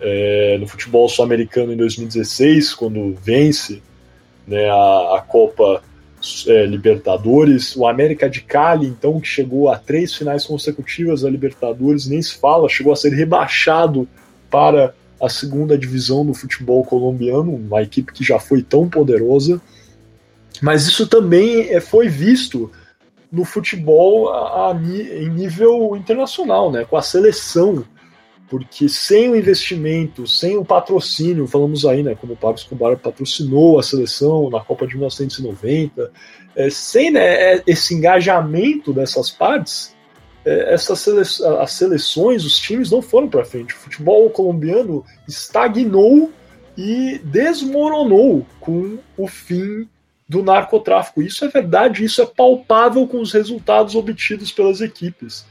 é, 0.00 0.56
no 0.58 0.66
futebol 0.66 1.06
sul-americano 1.08 1.72
em 1.72 1.76
2016, 1.76 2.72
quando 2.74 3.14
vence 3.22 3.82
né, 4.46 4.70
a, 4.70 5.16
a 5.18 5.24
Copa 5.26 5.82
é, 6.46 6.64
Libertadores. 6.64 7.76
O 7.76 7.86
América 7.86 8.28
de 8.28 8.40
Cali, 8.40 8.86
então, 8.86 9.20
que 9.20 9.28
chegou 9.28 9.70
a 9.70 9.78
três 9.78 10.14
finais 10.14 10.46
consecutivas 10.46 11.20
da 11.20 11.28
Libertadores, 11.28 12.06
nem 12.06 12.22
se 12.22 12.38
fala, 12.38 12.68
chegou 12.68 12.92
a 12.92 12.96
ser 12.96 13.12
rebaixado 13.12 14.08
para 14.50 14.94
a 15.20 15.28
segunda 15.28 15.76
divisão 15.76 16.24
do 16.24 16.32
futebol 16.32 16.82
colombiano, 16.82 17.54
uma 17.54 17.82
equipe 17.82 18.12
que 18.12 18.24
já 18.24 18.38
foi 18.38 18.62
tão 18.62 18.88
poderosa. 18.88 19.60
Mas 20.62 20.86
isso 20.86 21.06
também 21.06 21.68
é, 21.68 21.80
foi 21.80 22.08
visto 22.08 22.70
no 23.30 23.44
futebol 23.44 24.28
a, 24.30 24.70
a, 24.70 24.74
em 24.74 25.28
nível 25.28 25.96
internacional, 25.96 26.70
né, 26.70 26.84
com 26.84 26.96
a 26.96 27.02
seleção 27.02 27.84
porque 28.50 28.88
sem 28.88 29.30
o 29.30 29.36
investimento, 29.36 30.26
sem 30.26 30.56
o 30.56 30.64
patrocínio, 30.64 31.46
falamos 31.46 31.86
aí, 31.86 32.02
né, 32.02 32.16
como 32.16 32.32
o 32.32 32.36
Pablo 32.36 32.56
Escobar 32.56 32.96
patrocinou 32.98 33.78
a 33.78 33.82
seleção 33.82 34.50
na 34.50 34.58
Copa 34.58 34.88
de 34.88 34.96
1990, 34.96 36.10
é, 36.56 36.68
sem 36.68 37.12
né, 37.12 37.54
é, 37.54 37.62
esse 37.64 37.94
engajamento 37.94 38.92
dessas 38.92 39.30
partes, 39.30 39.94
é, 40.44 40.74
essas 40.74 40.98
sele 40.98 41.20
as 41.20 41.72
seleções, 41.72 42.44
os 42.44 42.58
times 42.58 42.90
não 42.90 43.00
foram 43.00 43.28
para 43.28 43.44
frente. 43.44 43.72
O 43.72 43.78
futebol 43.78 44.28
colombiano 44.30 45.04
estagnou 45.28 46.32
e 46.76 47.20
desmoronou 47.22 48.44
com 48.58 48.98
o 49.16 49.28
fim 49.28 49.88
do 50.30 50.44
narcotráfico. 50.44 51.20
Isso 51.20 51.44
é 51.44 51.48
verdade, 51.48 52.04
isso 52.04 52.22
é 52.22 52.24
palpável 52.24 53.04
com 53.04 53.20
os 53.20 53.32
resultados 53.32 53.96
obtidos 53.96 54.52
pelas 54.52 54.80
equipes. 54.80 55.44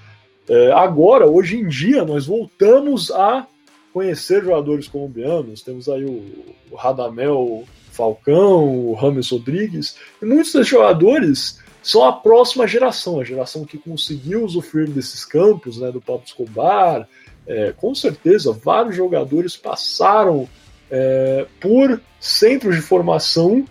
É, 0.47 0.71
agora, 0.71 1.27
hoje 1.27 1.57
em 1.57 1.67
dia, 1.67 2.05
nós 2.05 2.25
voltamos 2.25 3.11
a 3.11 3.45
conhecer 3.91 4.41
jogadores 4.41 4.87
colombianos. 4.87 5.61
Temos 5.61 5.89
aí 5.89 6.05
o, 6.05 6.23
o 6.71 6.75
Radamel 6.77 7.65
Falcão, 7.91 8.87
o 8.87 8.93
Rames 8.93 9.29
Rodrigues, 9.29 9.97
e 10.21 10.25
muitos 10.25 10.53
desses 10.53 10.69
jogadores 10.69 11.59
são 11.83 12.05
a 12.05 12.13
próxima 12.13 12.65
geração, 12.65 13.19
a 13.19 13.25
geração 13.25 13.65
que 13.65 13.77
conseguiu 13.77 14.45
usufruir 14.45 14.89
desses 14.89 15.25
campos, 15.25 15.77
né, 15.77 15.91
do 15.91 15.99
Pablo 15.99 16.23
Escobar. 16.25 17.05
É, 17.45 17.73
com 17.73 17.93
certeza, 17.93 18.53
vários 18.53 18.95
jogadores 18.95 19.57
passaram 19.57 20.47
é, 20.89 21.45
por 21.59 21.99
centros 22.17 22.77
de 22.77 22.81
formação 22.81 23.65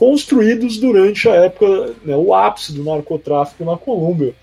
construídos 0.00 0.78
durante 0.78 1.28
a 1.28 1.34
época, 1.34 1.92
né, 2.02 2.16
o 2.16 2.32
ápice 2.32 2.72
do 2.72 2.82
narcotráfico 2.82 3.66
na 3.66 3.76
Colômbia. 3.76 4.34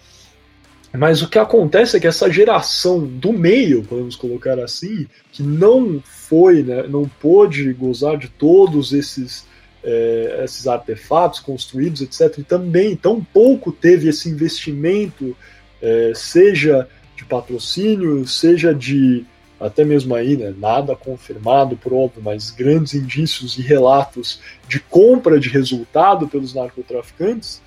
Mas 0.93 1.23
o 1.23 1.27
que 1.27 1.39
acontece 1.39 1.97
é 1.97 1.99
que 1.99 2.05
essa 2.05 2.31
geração 2.31 3.03
do 3.03 3.33
meio, 3.33 3.81
podemos 3.81 4.15
colocar 4.15 4.59
assim, 4.59 5.07
que 5.31 5.41
não 5.41 5.99
foi, 6.05 6.61
né, 6.61 6.83
não 6.87 7.09
pôde 7.09 7.73
gozar 7.73 8.19
de 8.19 8.27
todos 8.27 8.93
esses, 8.93 9.47
é, 9.83 10.41
esses 10.43 10.67
artefatos 10.67 11.39
construídos, 11.39 12.01
etc., 12.03 12.37
e 12.37 12.43
também 12.43 12.95
tão 12.95 13.19
pouco 13.23 13.71
teve 13.71 14.09
esse 14.09 14.29
investimento, 14.29 15.35
é, 15.81 16.11
seja 16.13 16.87
de 17.15 17.25
patrocínio, 17.25 18.27
seja 18.27 18.75
de 18.75 19.25
até 19.59 19.83
mesmo 19.83 20.13
aí, 20.13 20.37
né, 20.37 20.53
nada 20.57 20.95
confirmado 20.95 21.77
óbvio, 21.91 22.21
mas 22.23 22.51
grandes 22.51 22.93
indícios 22.93 23.57
e 23.57 23.61
relatos 23.61 24.39
de 24.67 24.79
compra 24.79 25.39
de 25.39 25.49
resultado 25.49 26.27
pelos 26.27 26.53
narcotraficantes, 26.53 27.61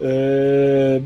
é, 0.00 1.00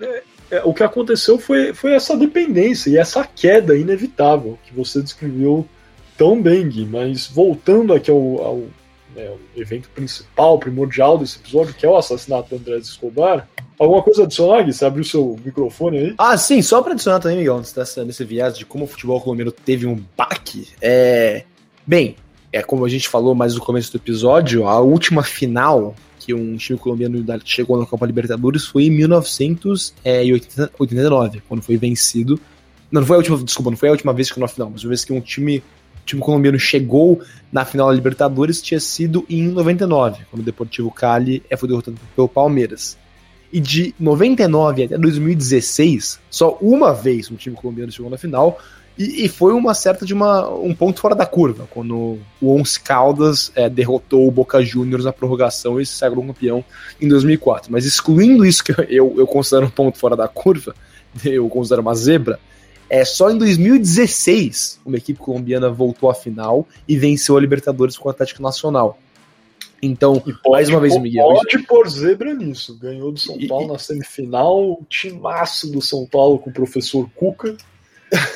é, 0.00 0.22
é, 0.50 0.62
o 0.64 0.74
que 0.74 0.82
aconteceu 0.82 1.38
foi, 1.38 1.72
foi 1.72 1.94
essa 1.94 2.16
dependência 2.16 2.90
e 2.90 2.98
essa 2.98 3.24
queda 3.24 3.76
inevitável 3.76 4.58
que 4.64 4.74
você 4.74 5.02
descreveu 5.02 5.66
tão 6.16 6.40
bem, 6.40 6.68
Gui. 6.68 6.84
Mas 6.84 7.26
voltando 7.26 7.92
aqui 7.92 8.10
ao, 8.10 8.18
ao, 8.42 8.62
né, 9.14 9.28
ao, 9.28 9.38
evento 9.56 9.88
principal, 9.90 10.58
primordial 10.58 11.18
desse 11.18 11.38
episódio, 11.38 11.74
que 11.74 11.86
é 11.86 11.88
o 11.88 11.96
assassinato 11.96 12.50
do 12.50 12.56
André 12.56 12.78
Escobar, 12.78 13.48
alguma 13.78 14.02
coisa 14.02 14.24
adicionar, 14.24 14.62
Gui? 14.62 14.72
Você 14.72 14.84
abriu 14.84 15.02
o 15.02 15.06
seu 15.06 15.38
microfone 15.44 15.98
aí? 15.98 16.14
Ah, 16.18 16.36
sim, 16.36 16.62
só 16.62 16.82
para 16.82 16.92
adicionar 16.92 17.20
também, 17.20 17.38
Miguel, 17.38 17.56
antes 17.56 17.72
dessa, 17.72 18.04
desse 18.04 18.24
viés 18.24 18.56
de 18.56 18.64
como 18.64 18.84
o 18.84 18.88
futebol 18.88 19.20
colombiano 19.20 19.52
teve 19.52 19.86
um 19.86 20.02
baque. 20.16 20.68
É... 20.80 21.44
Bem, 21.86 22.16
é 22.52 22.62
como 22.62 22.84
a 22.84 22.88
gente 22.88 23.08
falou 23.08 23.34
mais 23.34 23.54
no 23.54 23.60
começo 23.60 23.90
do 23.90 23.96
episódio, 23.96 24.68
a 24.68 24.78
última 24.80 25.22
final 25.22 25.94
que 26.18 26.32
um 26.32 26.56
time 26.56 26.78
colombiano 26.78 27.22
chegou 27.44 27.78
na 27.78 27.86
Copa 27.86 28.06
Libertadores 28.06 28.64
foi 28.64 28.84
em 28.84 28.90
1989, 28.90 31.42
quando 31.48 31.62
foi 31.62 31.76
vencido. 31.76 32.38
Não, 32.90 33.00
não 33.00 33.06
foi 33.06 33.16
a 33.16 33.18
última, 33.18 33.36
desculpa, 33.38 33.70
não 33.70 33.76
foi 33.76 33.88
a 33.88 33.92
última 33.92 34.12
vez 34.12 34.30
que 34.30 34.38
na 34.38 34.46
final, 34.46 34.70
mas 34.70 34.84
a 34.84 34.88
vez 34.88 35.04
que 35.04 35.12
um 35.12 35.20
time, 35.20 35.60
time 36.04 36.20
colombiano 36.20 36.58
chegou 36.58 37.20
na 37.52 37.64
final 37.64 37.88
da 37.88 37.94
Libertadores 37.94 38.62
tinha 38.62 38.80
sido 38.80 39.24
em 39.28 39.48
99, 39.48 40.24
quando 40.30 40.40
o 40.40 40.44
Deportivo 40.44 40.90
Cali 40.90 41.42
foi 41.58 41.68
derrotado 41.68 41.98
pelo 42.16 42.28
Palmeiras. 42.28 42.96
E 43.52 43.60
de 43.60 43.94
99 44.00 44.84
até 44.84 44.96
2016, 44.96 46.18
só 46.30 46.56
uma 46.62 46.94
vez 46.94 47.30
um 47.30 47.36
time 47.36 47.54
colombiano 47.54 47.92
chegou 47.92 48.10
na 48.10 48.16
final, 48.16 48.58
e, 48.98 49.24
e, 49.24 49.28
foi 49.28 49.54
uma 49.54 49.72
certa 49.72 50.04
de 50.04 50.12
uma, 50.12 50.48
um 50.50 50.74
ponto 50.74 51.00
fora 51.00 51.14
da 51.14 51.24
curva, 51.24 51.66
quando 51.70 52.18
o 52.40 52.54
Once 52.54 52.78
Caldas 52.78 53.50
é, 53.54 53.68
derrotou 53.68 54.28
o 54.28 54.30
Boca 54.30 54.62
Juniors 54.62 55.04
na 55.04 55.12
prorrogação 55.12 55.80
e 55.80 55.86
se 55.86 55.94
sagrou 55.94 56.24
campeão 56.26 56.62
em 57.00 57.08
2004. 57.08 57.72
Mas 57.72 57.86
excluindo 57.86 58.44
isso 58.44 58.62
que 58.62 58.72
eu, 58.88 59.14
eu 59.16 59.26
considero 59.26 59.66
um 59.66 59.70
ponto 59.70 59.98
fora 59.98 60.14
da 60.14 60.28
curva, 60.28 60.74
eu 61.24 61.48
considero 61.48 61.80
uma 61.80 61.94
zebra, 61.94 62.38
é 62.92 63.06
só 63.06 63.30
em 63.30 63.38
2016 63.38 64.78
uma 64.84 64.98
equipe 64.98 65.18
colombiana 65.18 65.70
voltou 65.70 66.10
à 66.10 66.14
final 66.14 66.68
e 66.86 66.94
venceu 66.94 67.38
a 67.38 67.40
Libertadores 67.40 67.96
com 67.96 68.06
o 68.06 68.10
Atlético 68.10 68.42
Nacional. 68.42 68.98
Então, 69.82 70.20
pode, 70.20 70.38
mais 70.50 70.68
uma 70.68 70.78
vez, 70.78 70.96
Miguel. 70.98 71.24
Pode 71.24 71.58
pôr 71.60 71.88
zebra 71.88 72.34
nisso. 72.34 72.78
Ganhou 72.78 73.10
do 73.10 73.18
São 73.18 73.38
Paulo 73.48 73.64
e, 73.64 73.72
na 73.72 73.78
semifinal, 73.78 74.78
timaço 74.90 75.72
do 75.72 75.80
São 75.80 76.06
Paulo 76.06 76.38
com 76.38 76.50
o 76.50 76.52
professor 76.52 77.08
Cuca. 77.14 77.56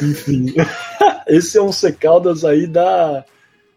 Enfim, 0.03 0.55
esse 1.29 1.59
é 1.59 1.63
um 1.63 1.71
Secaldas 1.71 2.43
aí 2.43 2.67
da, 2.67 3.27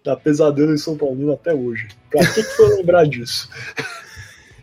da 0.01 0.15
pesadelo 0.15 0.73
em 0.73 0.77
São 0.77 0.95
Paulino 0.95 1.33
até 1.33 1.53
hoje. 1.53 1.89
Pra 2.09 2.25
que, 2.25 2.41
que 2.41 2.55
foi 2.55 2.77
lembrar 2.77 3.05
disso? 3.05 3.49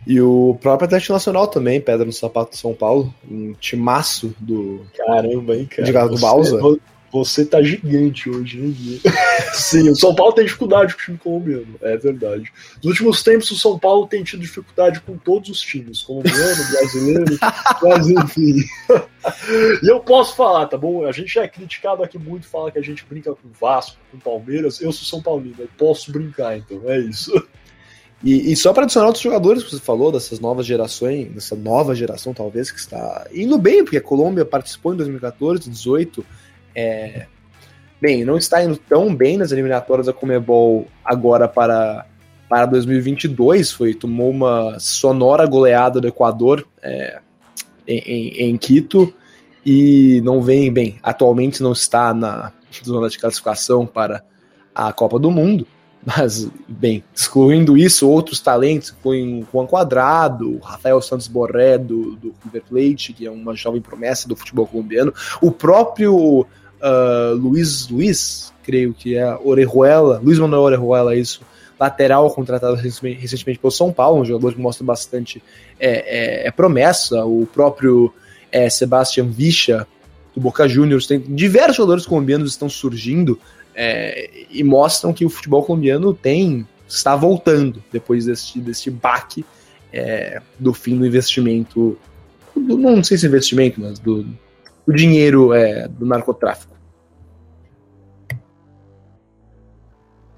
E 0.06 0.20
o 0.20 0.56
próprio 0.60 0.86
Atlético 0.86 1.14
Nacional 1.14 1.48
também, 1.48 1.80
Pedra 1.80 2.06
no 2.06 2.12
Sapato 2.12 2.52
de 2.52 2.58
São 2.58 2.72
Paulo, 2.72 3.12
um 3.28 3.52
timaço 3.54 4.34
do. 4.38 4.86
Caramba, 4.96 5.56
hein, 5.56 5.66
cara. 5.66 5.84
De 5.84 6.14
do 6.14 6.20
Balsa. 6.20 6.58
Você 7.12 7.46
tá 7.46 7.62
gigante 7.62 8.28
hoje, 8.28 8.60
hein, 8.60 9.00
Sim, 9.54 9.88
o 9.88 9.94
São 9.94 10.14
Paulo 10.14 10.34
tem 10.34 10.44
dificuldade 10.44 10.94
com 10.94 11.00
o 11.00 11.04
time 11.04 11.18
colombiano, 11.18 11.78
é 11.80 11.96
verdade. 11.96 12.52
Nos 12.76 12.86
últimos 12.86 13.22
tempos, 13.22 13.50
o 13.50 13.56
São 13.56 13.78
Paulo 13.78 14.06
tem 14.06 14.22
tido 14.22 14.40
dificuldade 14.40 15.00
com 15.00 15.16
todos 15.16 15.48
os 15.48 15.60
times, 15.60 16.02
colombiano, 16.02 16.36
brasileiro, 16.70 17.38
mas 17.82 18.10
enfim. 18.10 18.56
e 19.82 19.90
eu 19.90 20.00
posso 20.00 20.36
falar, 20.36 20.66
tá 20.66 20.76
bom? 20.76 21.06
A 21.06 21.12
gente 21.12 21.32
já 21.32 21.44
é 21.44 21.48
criticado 21.48 22.02
aqui 22.02 22.18
muito, 22.18 22.46
fala 22.46 22.70
que 22.70 22.78
a 22.78 22.82
gente 22.82 23.04
brinca 23.08 23.30
com 23.30 23.48
Vasco, 23.58 23.96
com 24.10 24.18
Palmeiras. 24.18 24.80
Eu 24.80 24.92
sou 24.92 25.06
São 25.06 25.22
Paulino, 25.22 25.56
eu 25.60 25.68
posso 25.78 26.12
brincar, 26.12 26.58
então, 26.58 26.82
é 26.84 26.98
isso. 26.98 27.32
E, 28.26 28.50
e, 28.50 28.56
só 28.56 28.72
para 28.72 28.82
adicionar 28.82 29.06
outros 29.06 29.22
jogadores 29.22 29.62
que 29.62 29.70
você 29.70 29.78
falou, 29.78 30.10
dessas 30.10 30.40
novas 30.40 30.66
gerações, 30.66 31.28
dessa 31.28 31.54
nova 31.54 31.94
geração 31.94 32.34
talvez, 32.34 32.72
que 32.72 32.80
está 32.80 33.24
indo 33.32 33.56
bem, 33.56 33.84
porque 33.84 33.98
a 33.98 34.02
Colômbia 34.02 34.44
participou 34.44 34.92
em 34.92 34.96
2014, 34.96 35.70
18, 35.70 36.26
é, 36.74 37.26
bem, 38.00 38.24
não 38.24 38.36
está 38.36 38.64
indo 38.64 38.76
tão 38.76 39.14
bem 39.14 39.36
nas 39.36 39.52
eliminatórias 39.52 40.06
da 40.08 40.12
Comebol 40.12 40.88
agora 41.04 41.46
para, 41.46 42.04
para 42.48 42.66
2022. 42.66 43.70
Foi, 43.70 43.94
tomou 43.94 44.30
uma 44.30 44.76
sonora 44.80 45.46
goleada 45.46 46.00
do 46.00 46.08
Equador 46.08 46.66
é, 46.82 47.20
em, 47.86 47.98
em, 47.98 48.28
em, 48.50 48.56
Quito 48.56 49.14
e 49.64 50.20
não 50.24 50.42
vem 50.42 50.72
bem. 50.72 50.98
Atualmente 51.00 51.62
não 51.62 51.70
está 51.70 52.12
na 52.12 52.52
zona 52.84 53.08
de 53.08 53.20
classificação 53.20 53.86
para 53.86 54.24
a 54.74 54.92
Copa 54.92 55.16
do 55.16 55.30
Mundo. 55.30 55.64
Mas, 56.06 56.48
bem, 56.68 57.02
excluindo 57.12 57.76
isso, 57.76 58.08
outros 58.08 58.38
talentos, 58.38 58.94
incluem 58.96 59.44
Juan 59.52 59.66
Quadrado, 59.66 60.58
Rafael 60.58 61.02
Santos 61.02 61.26
Borré, 61.26 61.76
do, 61.76 62.14
do 62.14 62.32
River 62.44 62.62
Plate, 62.68 63.12
que 63.12 63.26
é 63.26 63.30
uma 63.30 63.56
jovem 63.56 63.80
promessa 63.80 64.28
do 64.28 64.36
futebol 64.36 64.68
colombiano, 64.68 65.12
o 65.42 65.50
próprio 65.50 66.42
uh, 66.42 67.34
Luiz 67.34 67.88
Luiz, 67.88 68.52
creio 68.62 68.94
que 68.94 69.16
é 69.16 69.36
Orejuela, 69.42 70.20
Luiz 70.22 70.38
Manuel 70.38 70.62
Orejuela, 70.62 71.16
isso, 71.16 71.40
lateral 71.78 72.32
contratado 72.32 72.76
recentemente 72.76 73.58
pelo 73.58 73.72
São 73.72 73.92
Paulo, 73.92 74.20
um 74.20 74.24
jogador 74.24 74.54
que 74.54 74.60
mostra 74.60 74.86
bastante 74.86 75.42
é, 75.80 76.44
é, 76.44 76.46
é 76.46 76.50
promessa, 76.52 77.24
o 77.24 77.48
próprio 77.52 78.14
é, 78.52 78.70
Sebastian 78.70 79.26
Vicha, 79.26 79.84
do 80.32 80.40
Boca 80.40 80.68
Juniors, 80.68 81.08
tem 81.08 81.18
diversos 81.18 81.78
jogadores 81.78 82.06
colombianos 82.06 82.50
estão 82.50 82.68
surgindo 82.68 83.40
é, 83.76 84.30
e 84.50 84.64
mostram 84.64 85.12
que 85.12 85.26
o 85.26 85.30
futebol 85.30 85.62
colombiano 85.62 86.14
tem 86.14 86.66
está 86.88 87.14
voltando 87.14 87.82
depois 87.92 88.24
deste, 88.24 88.58
deste 88.58 88.90
baque 88.90 89.44
é, 89.92 90.40
do 90.58 90.72
fim 90.72 90.96
do 90.96 91.06
investimento, 91.06 91.98
do, 92.56 92.78
não 92.78 93.04
sei 93.04 93.18
se 93.18 93.26
investimento, 93.26 93.80
mas 93.80 93.98
do, 93.98 94.22
do 94.86 94.94
dinheiro 94.94 95.52
é, 95.52 95.86
do 95.86 96.06
narcotráfico. 96.06 96.74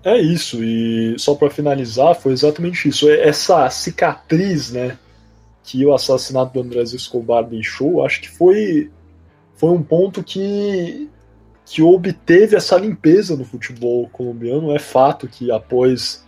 É 0.02 0.16
isso, 0.16 0.62
e 0.62 1.18
só 1.18 1.34
para 1.34 1.50
finalizar, 1.50 2.14
foi 2.14 2.32
exatamente 2.32 2.88
isso. 2.88 3.08
É 3.08 3.28
essa 3.28 3.68
cicatriz, 3.68 4.70
né, 4.70 4.98
que 5.62 5.84
o 5.84 5.92
assassinato 5.92 6.54
do 6.54 6.60
Andrés 6.60 6.92
Escobar 6.92 7.44
deixou, 7.44 8.04
acho 8.04 8.22
que 8.22 8.28
foi, 8.30 8.90
foi 9.54 9.70
um 9.70 9.82
ponto 9.82 10.22
que, 10.22 11.10
que 11.68 11.82
obteve 11.82 12.56
essa 12.56 12.76
limpeza 12.78 13.36
no 13.36 13.44
futebol 13.44 14.08
colombiano. 14.08 14.74
É 14.74 14.78
fato 14.78 15.28
que 15.28 15.50
após 15.50 16.24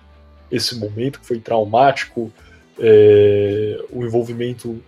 esse 0.50 0.78
momento, 0.78 1.20
que 1.20 1.26
foi 1.26 1.40
traumático, 1.40 2.30
é, 2.78 3.82
o 3.90 4.04
envolvimento 4.04 4.82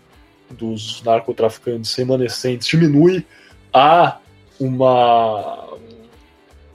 dos 0.51 1.03
narcotraficantes 1.03 1.95
remanescentes 1.95 2.69
diminui, 2.69 3.25
há 3.73 4.19
uma 4.61 5.71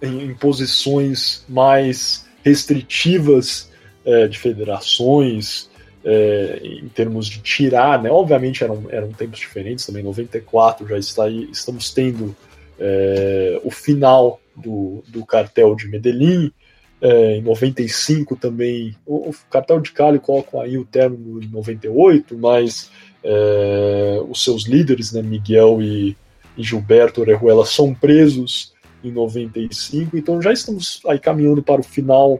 em, 0.02 0.34
posições 0.34 1.46
mais 1.48 2.26
restritivas 2.44 3.72
é, 4.04 4.28
de 4.28 4.40
federações, 4.40 5.70
é, 6.04 6.62
em 6.64 6.88
termos 6.90 7.28
de 7.28 7.42
tirar, 7.42 8.02
né? 8.02 8.10
Obviamente 8.10 8.64
eram, 8.64 8.86
eram 8.90 9.12
tempos 9.12 9.40
diferentes 9.40 9.86
também. 9.86 10.02
94 10.02 10.88
já 10.88 10.98
está 10.98 11.26
aí, 11.26 11.48
estamos 11.52 11.94
tendo 11.94 12.36
é, 12.80 13.60
o 13.64 13.72
final 13.72 14.40
do, 14.56 15.04
do 15.08 15.26
cartel 15.26 15.76
de 15.76 15.88
Medellín. 15.88 16.52
É, 17.00 17.38
em 17.38 17.42
95 17.44 18.36
também, 18.36 18.96
o, 19.06 19.30
o 19.30 19.36
cartel 19.52 19.80
de 19.80 19.92
Cali 19.92 20.18
colocam 20.18 20.60
aí 20.60 20.80
o 20.80 20.86
término 20.86 21.42
em 21.42 21.48
98, 21.48 22.36
mas 22.36 22.90
é, 23.24 24.20
os 24.28 24.44
seus 24.44 24.66
líderes, 24.66 25.12
né, 25.12 25.22
Miguel 25.22 25.80
e, 25.80 26.18
e 26.58 26.64
Gilberto 26.64 27.22
Orejuela, 27.22 27.66
são 27.68 27.94
presos 27.94 28.74
em 29.04 29.12
95, 29.12 30.18
então 30.18 30.42
já 30.42 30.52
estamos 30.52 31.00
aí 31.08 31.20
caminhando 31.20 31.62
para 31.62 31.82
o 31.82 31.84
final 31.84 32.40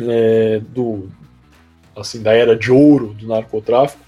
é, 0.00 0.60
do 0.60 1.10
assim 1.96 2.22
da 2.22 2.32
era 2.32 2.54
de 2.54 2.70
ouro 2.70 3.14
do 3.14 3.26
narcotráfico. 3.26 4.04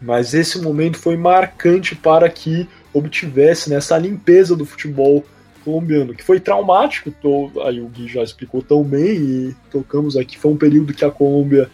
Mas 0.00 0.32
esse 0.32 0.60
momento 0.60 0.96
foi 0.96 1.16
marcante 1.16 1.96
para 1.96 2.30
que 2.30 2.68
obtivesse 2.92 3.70
nessa 3.70 3.98
né, 3.98 4.08
limpeza 4.08 4.56
do 4.56 4.64
futebol 4.64 5.24
colombiano, 5.64 6.14
que 6.14 6.22
foi 6.22 6.40
traumático, 6.40 7.10
tô, 7.10 7.50
aí 7.62 7.80
o 7.80 7.88
Gui 7.88 8.08
já 8.08 8.22
explicou 8.22 8.62
tão 8.62 8.82
bem 8.82 9.16
e 9.16 9.56
tocamos 9.70 10.16
aqui, 10.16 10.38
foi 10.38 10.52
um 10.52 10.56
período 10.56 10.94
que 10.94 11.04
a 11.04 11.10
Colômbia 11.10 11.70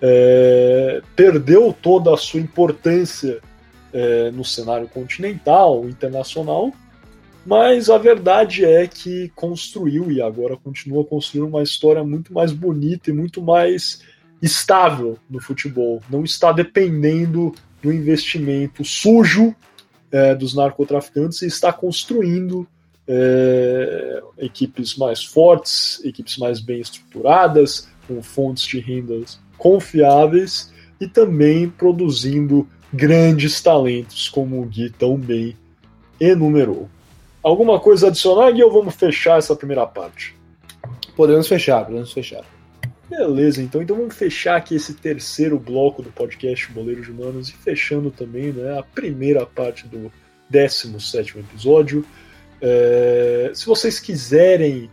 é, 0.00 1.02
perdeu 1.14 1.74
toda 1.80 2.14
a 2.14 2.16
sua 2.16 2.40
importância 2.40 3.40
é, 3.92 4.30
no 4.30 4.44
cenário 4.44 4.88
continental, 4.88 5.88
internacional, 5.88 6.72
mas 7.44 7.88
a 7.88 7.98
verdade 7.98 8.64
é 8.64 8.86
que 8.86 9.30
construiu 9.34 10.10
e 10.10 10.20
agora 10.20 10.56
continua 10.56 11.04
construindo 11.04 11.48
uma 11.48 11.62
história 11.62 12.02
muito 12.02 12.32
mais 12.32 12.52
bonita 12.52 13.10
e 13.10 13.12
muito 13.12 13.40
mais 13.40 14.02
estável 14.42 15.16
no 15.30 15.40
futebol. 15.40 16.02
Não 16.10 16.24
está 16.24 16.50
dependendo 16.50 17.54
do 17.80 17.92
investimento 17.92 18.84
sujo 18.84 19.54
é, 20.10 20.34
dos 20.34 20.54
narcotraficantes 20.54 21.42
e 21.42 21.46
está 21.46 21.72
construindo 21.72 22.66
é, 23.08 24.22
equipes 24.38 24.96
mais 24.96 25.24
fortes, 25.24 26.04
equipes 26.04 26.38
mais 26.38 26.60
bem 26.60 26.80
estruturadas, 26.80 27.88
com 28.06 28.22
fontes 28.22 28.64
de 28.64 28.78
rendas 28.78 29.38
confiáveis 29.56 30.72
e 31.00 31.06
também 31.06 31.68
produzindo 31.68 32.68
grandes 32.92 33.60
talentos, 33.60 34.28
como 34.28 34.62
o 34.62 34.66
Gui 34.66 34.90
tão 34.90 35.16
bem 35.16 35.56
enumerou. 36.20 36.88
Alguma 37.42 37.78
coisa 37.78 38.08
adicionar, 38.08 38.50
Gui, 38.52 38.62
ou 38.62 38.72
vamos 38.72 38.94
fechar 38.94 39.38
essa 39.38 39.54
primeira 39.54 39.86
parte? 39.86 40.34
Podemos 41.16 41.46
fechar, 41.46 41.84
podemos 41.84 42.12
fechar. 42.12 42.44
Beleza, 43.08 43.62
então, 43.62 43.80
então 43.80 43.96
vamos 43.96 44.16
fechar 44.16 44.56
aqui 44.56 44.74
esse 44.74 44.94
terceiro 44.94 45.60
bloco 45.60 46.02
do 46.02 46.10
podcast 46.10 46.70
Boleiro 46.72 47.02
de 47.02 47.12
Humanos 47.12 47.48
e 47.48 47.52
fechando 47.52 48.10
também 48.10 48.52
né, 48.52 48.78
a 48.78 48.82
primeira 48.82 49.46
parte 49.46 49.86
do 49.86 50.10
17 50.50 51.38
episódio. 51.38 52.04
É, 52.60 53.52
se 53.54 53.64
vocês 53.64 54.00
quiserem 54.00 54.90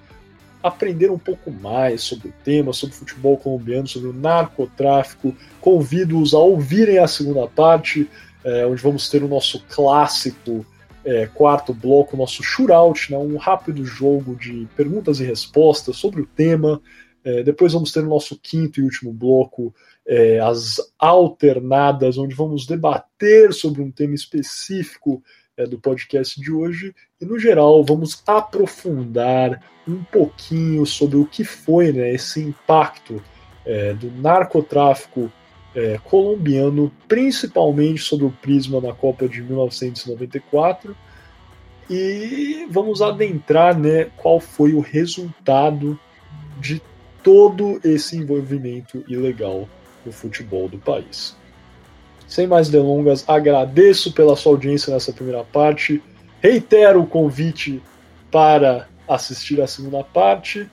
aprender 0.62 1.10
um 1.10 1.18
pouco 1.18 1.50
mais 1.50 2.04
sobre 2.04 2.28
o 2.28 2.34
tema, 2.44 2.72
sobre 2.72 2.96
o 2.96 3.00
futebol 3.00 3.36
colombiano, 3.36 3.88
sobre 3.88 4.10
o 4.10 4.14
narcotráfico, 4.14 5.36
convido-os 5.60 6.36
a 6.36 6.40
ouvirem 6.40 7.00
a 7.00 7.08
segunda 7.08 7.48
parte, 7.48 8.08
é, 8.44 8.66
onde 8.66 8.82
vamos 8.82 9.10
ter 9.10 9.24
o 9.24 9.28
nosso 9.28 9.64
clássico 9.68 10.64
é, 11.04 11.26
quarto 11.28 11.74
bloco, 11.74 12.16
nosso 12.16 12.44
shootout, 12.44 13.12
né, 13.12 13.18
um 13.18 13.38
rápido 13.38 13.84
jogo 13.84 14.36
de 14.36 14.68
perguntas 14.76 15.20
e 15.20 15.26
respostas 15.26 15.98
sobre 15.98 16.22
o 16.22 16.26
tema. 16.26 16.80
É, 17.24 17.44
depois 17.44 17.74
vamos 17.74 17.92
ter 17.92 18.02
o 18.02 18.10
nosso 18.10 18.38
quinto 18.38 18.80
e 18.80 18.84
último 18.84 19.14
bloco, 19.14 19.74
é, 20.06 20.40
as 20.40 20.76
alternadas, 21.00 22.18
onde 22.18 22.36
vamos 22.36 22.66
debater 22.66 23.54
sobre 23.54 23.82
um 23.82 23.90
tema 23.90 24.14
específico 24.14 25.24
é, 25.56 25.66
do 25.66 25.80
podcast 25.80 26.40
de 26.40 26.52
hoje. 26.52 26.94
E 27.22 27.26
no 27.26 27.40
geral, 27.40 27.84
vamos 27.84 28.22
aprofundar 28.28 29.62
um 29.88 30.04
pouquinho 30.04 30.86
sobre 30.86 31.18
o 31.18 31.26
que 31.26 31.44
foi 31.44 31.92
né, 31.92 32.14
esse 32.14 32.42
impacto 32.42 33.22
é, 33.66 33.94
do 33.94 34.12
narcotráfico 34.12 35.32
é, 35.76 35.98
colombiano, 36.04 36.92
principalmente 37.08 38.02
sobre 38.02 38.26
o 38.26 38.32
prisma 38.32 38.80
na 38.82 38.94
Copa 38.94 39.28
de 39.28 39.42
1994. 39.42 40.96
E 41.90 42.66
vamos 42.70 43.02
adentrar 43.02 43.78
né, 43.78 44.06
qual 44.18 44.40
foi 44.40 44.74
o 44.74 44.80
resultado 44.80 46.00
de 46.60 46.82
todo 47.24 47.80
esse 47.84 48.18
envolvimento 48.18 49.04
ilegal 49.08 49.68
no 50.06 50.12
futebol 50.12 50.68
do 50.68 50.78
país. 50.78 51.36
Sem 52.28 52.48
mais 52.48 52.70
delongas, 52.70 53.24
agradeço 53.28 54.12
pela 54.12 54.36
sua 54.36 54.54
audiência 54.54 54.94
nessa 54.94 55.14
primeira 55.14 55.44
parte. 55.44 56.02
Reitero 56.42 57.02
o 57.02 57.08
convite 57.08 57.82
para 58.32 58.88
assistir 59.08 59.62
a 59.62 59.68
segunda 59.68 60.04
parte. 60.04 60.70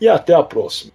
E 0.00 0.08
até 0.08 0.34
a 0.34 0.42
próxima. 0.42 0.92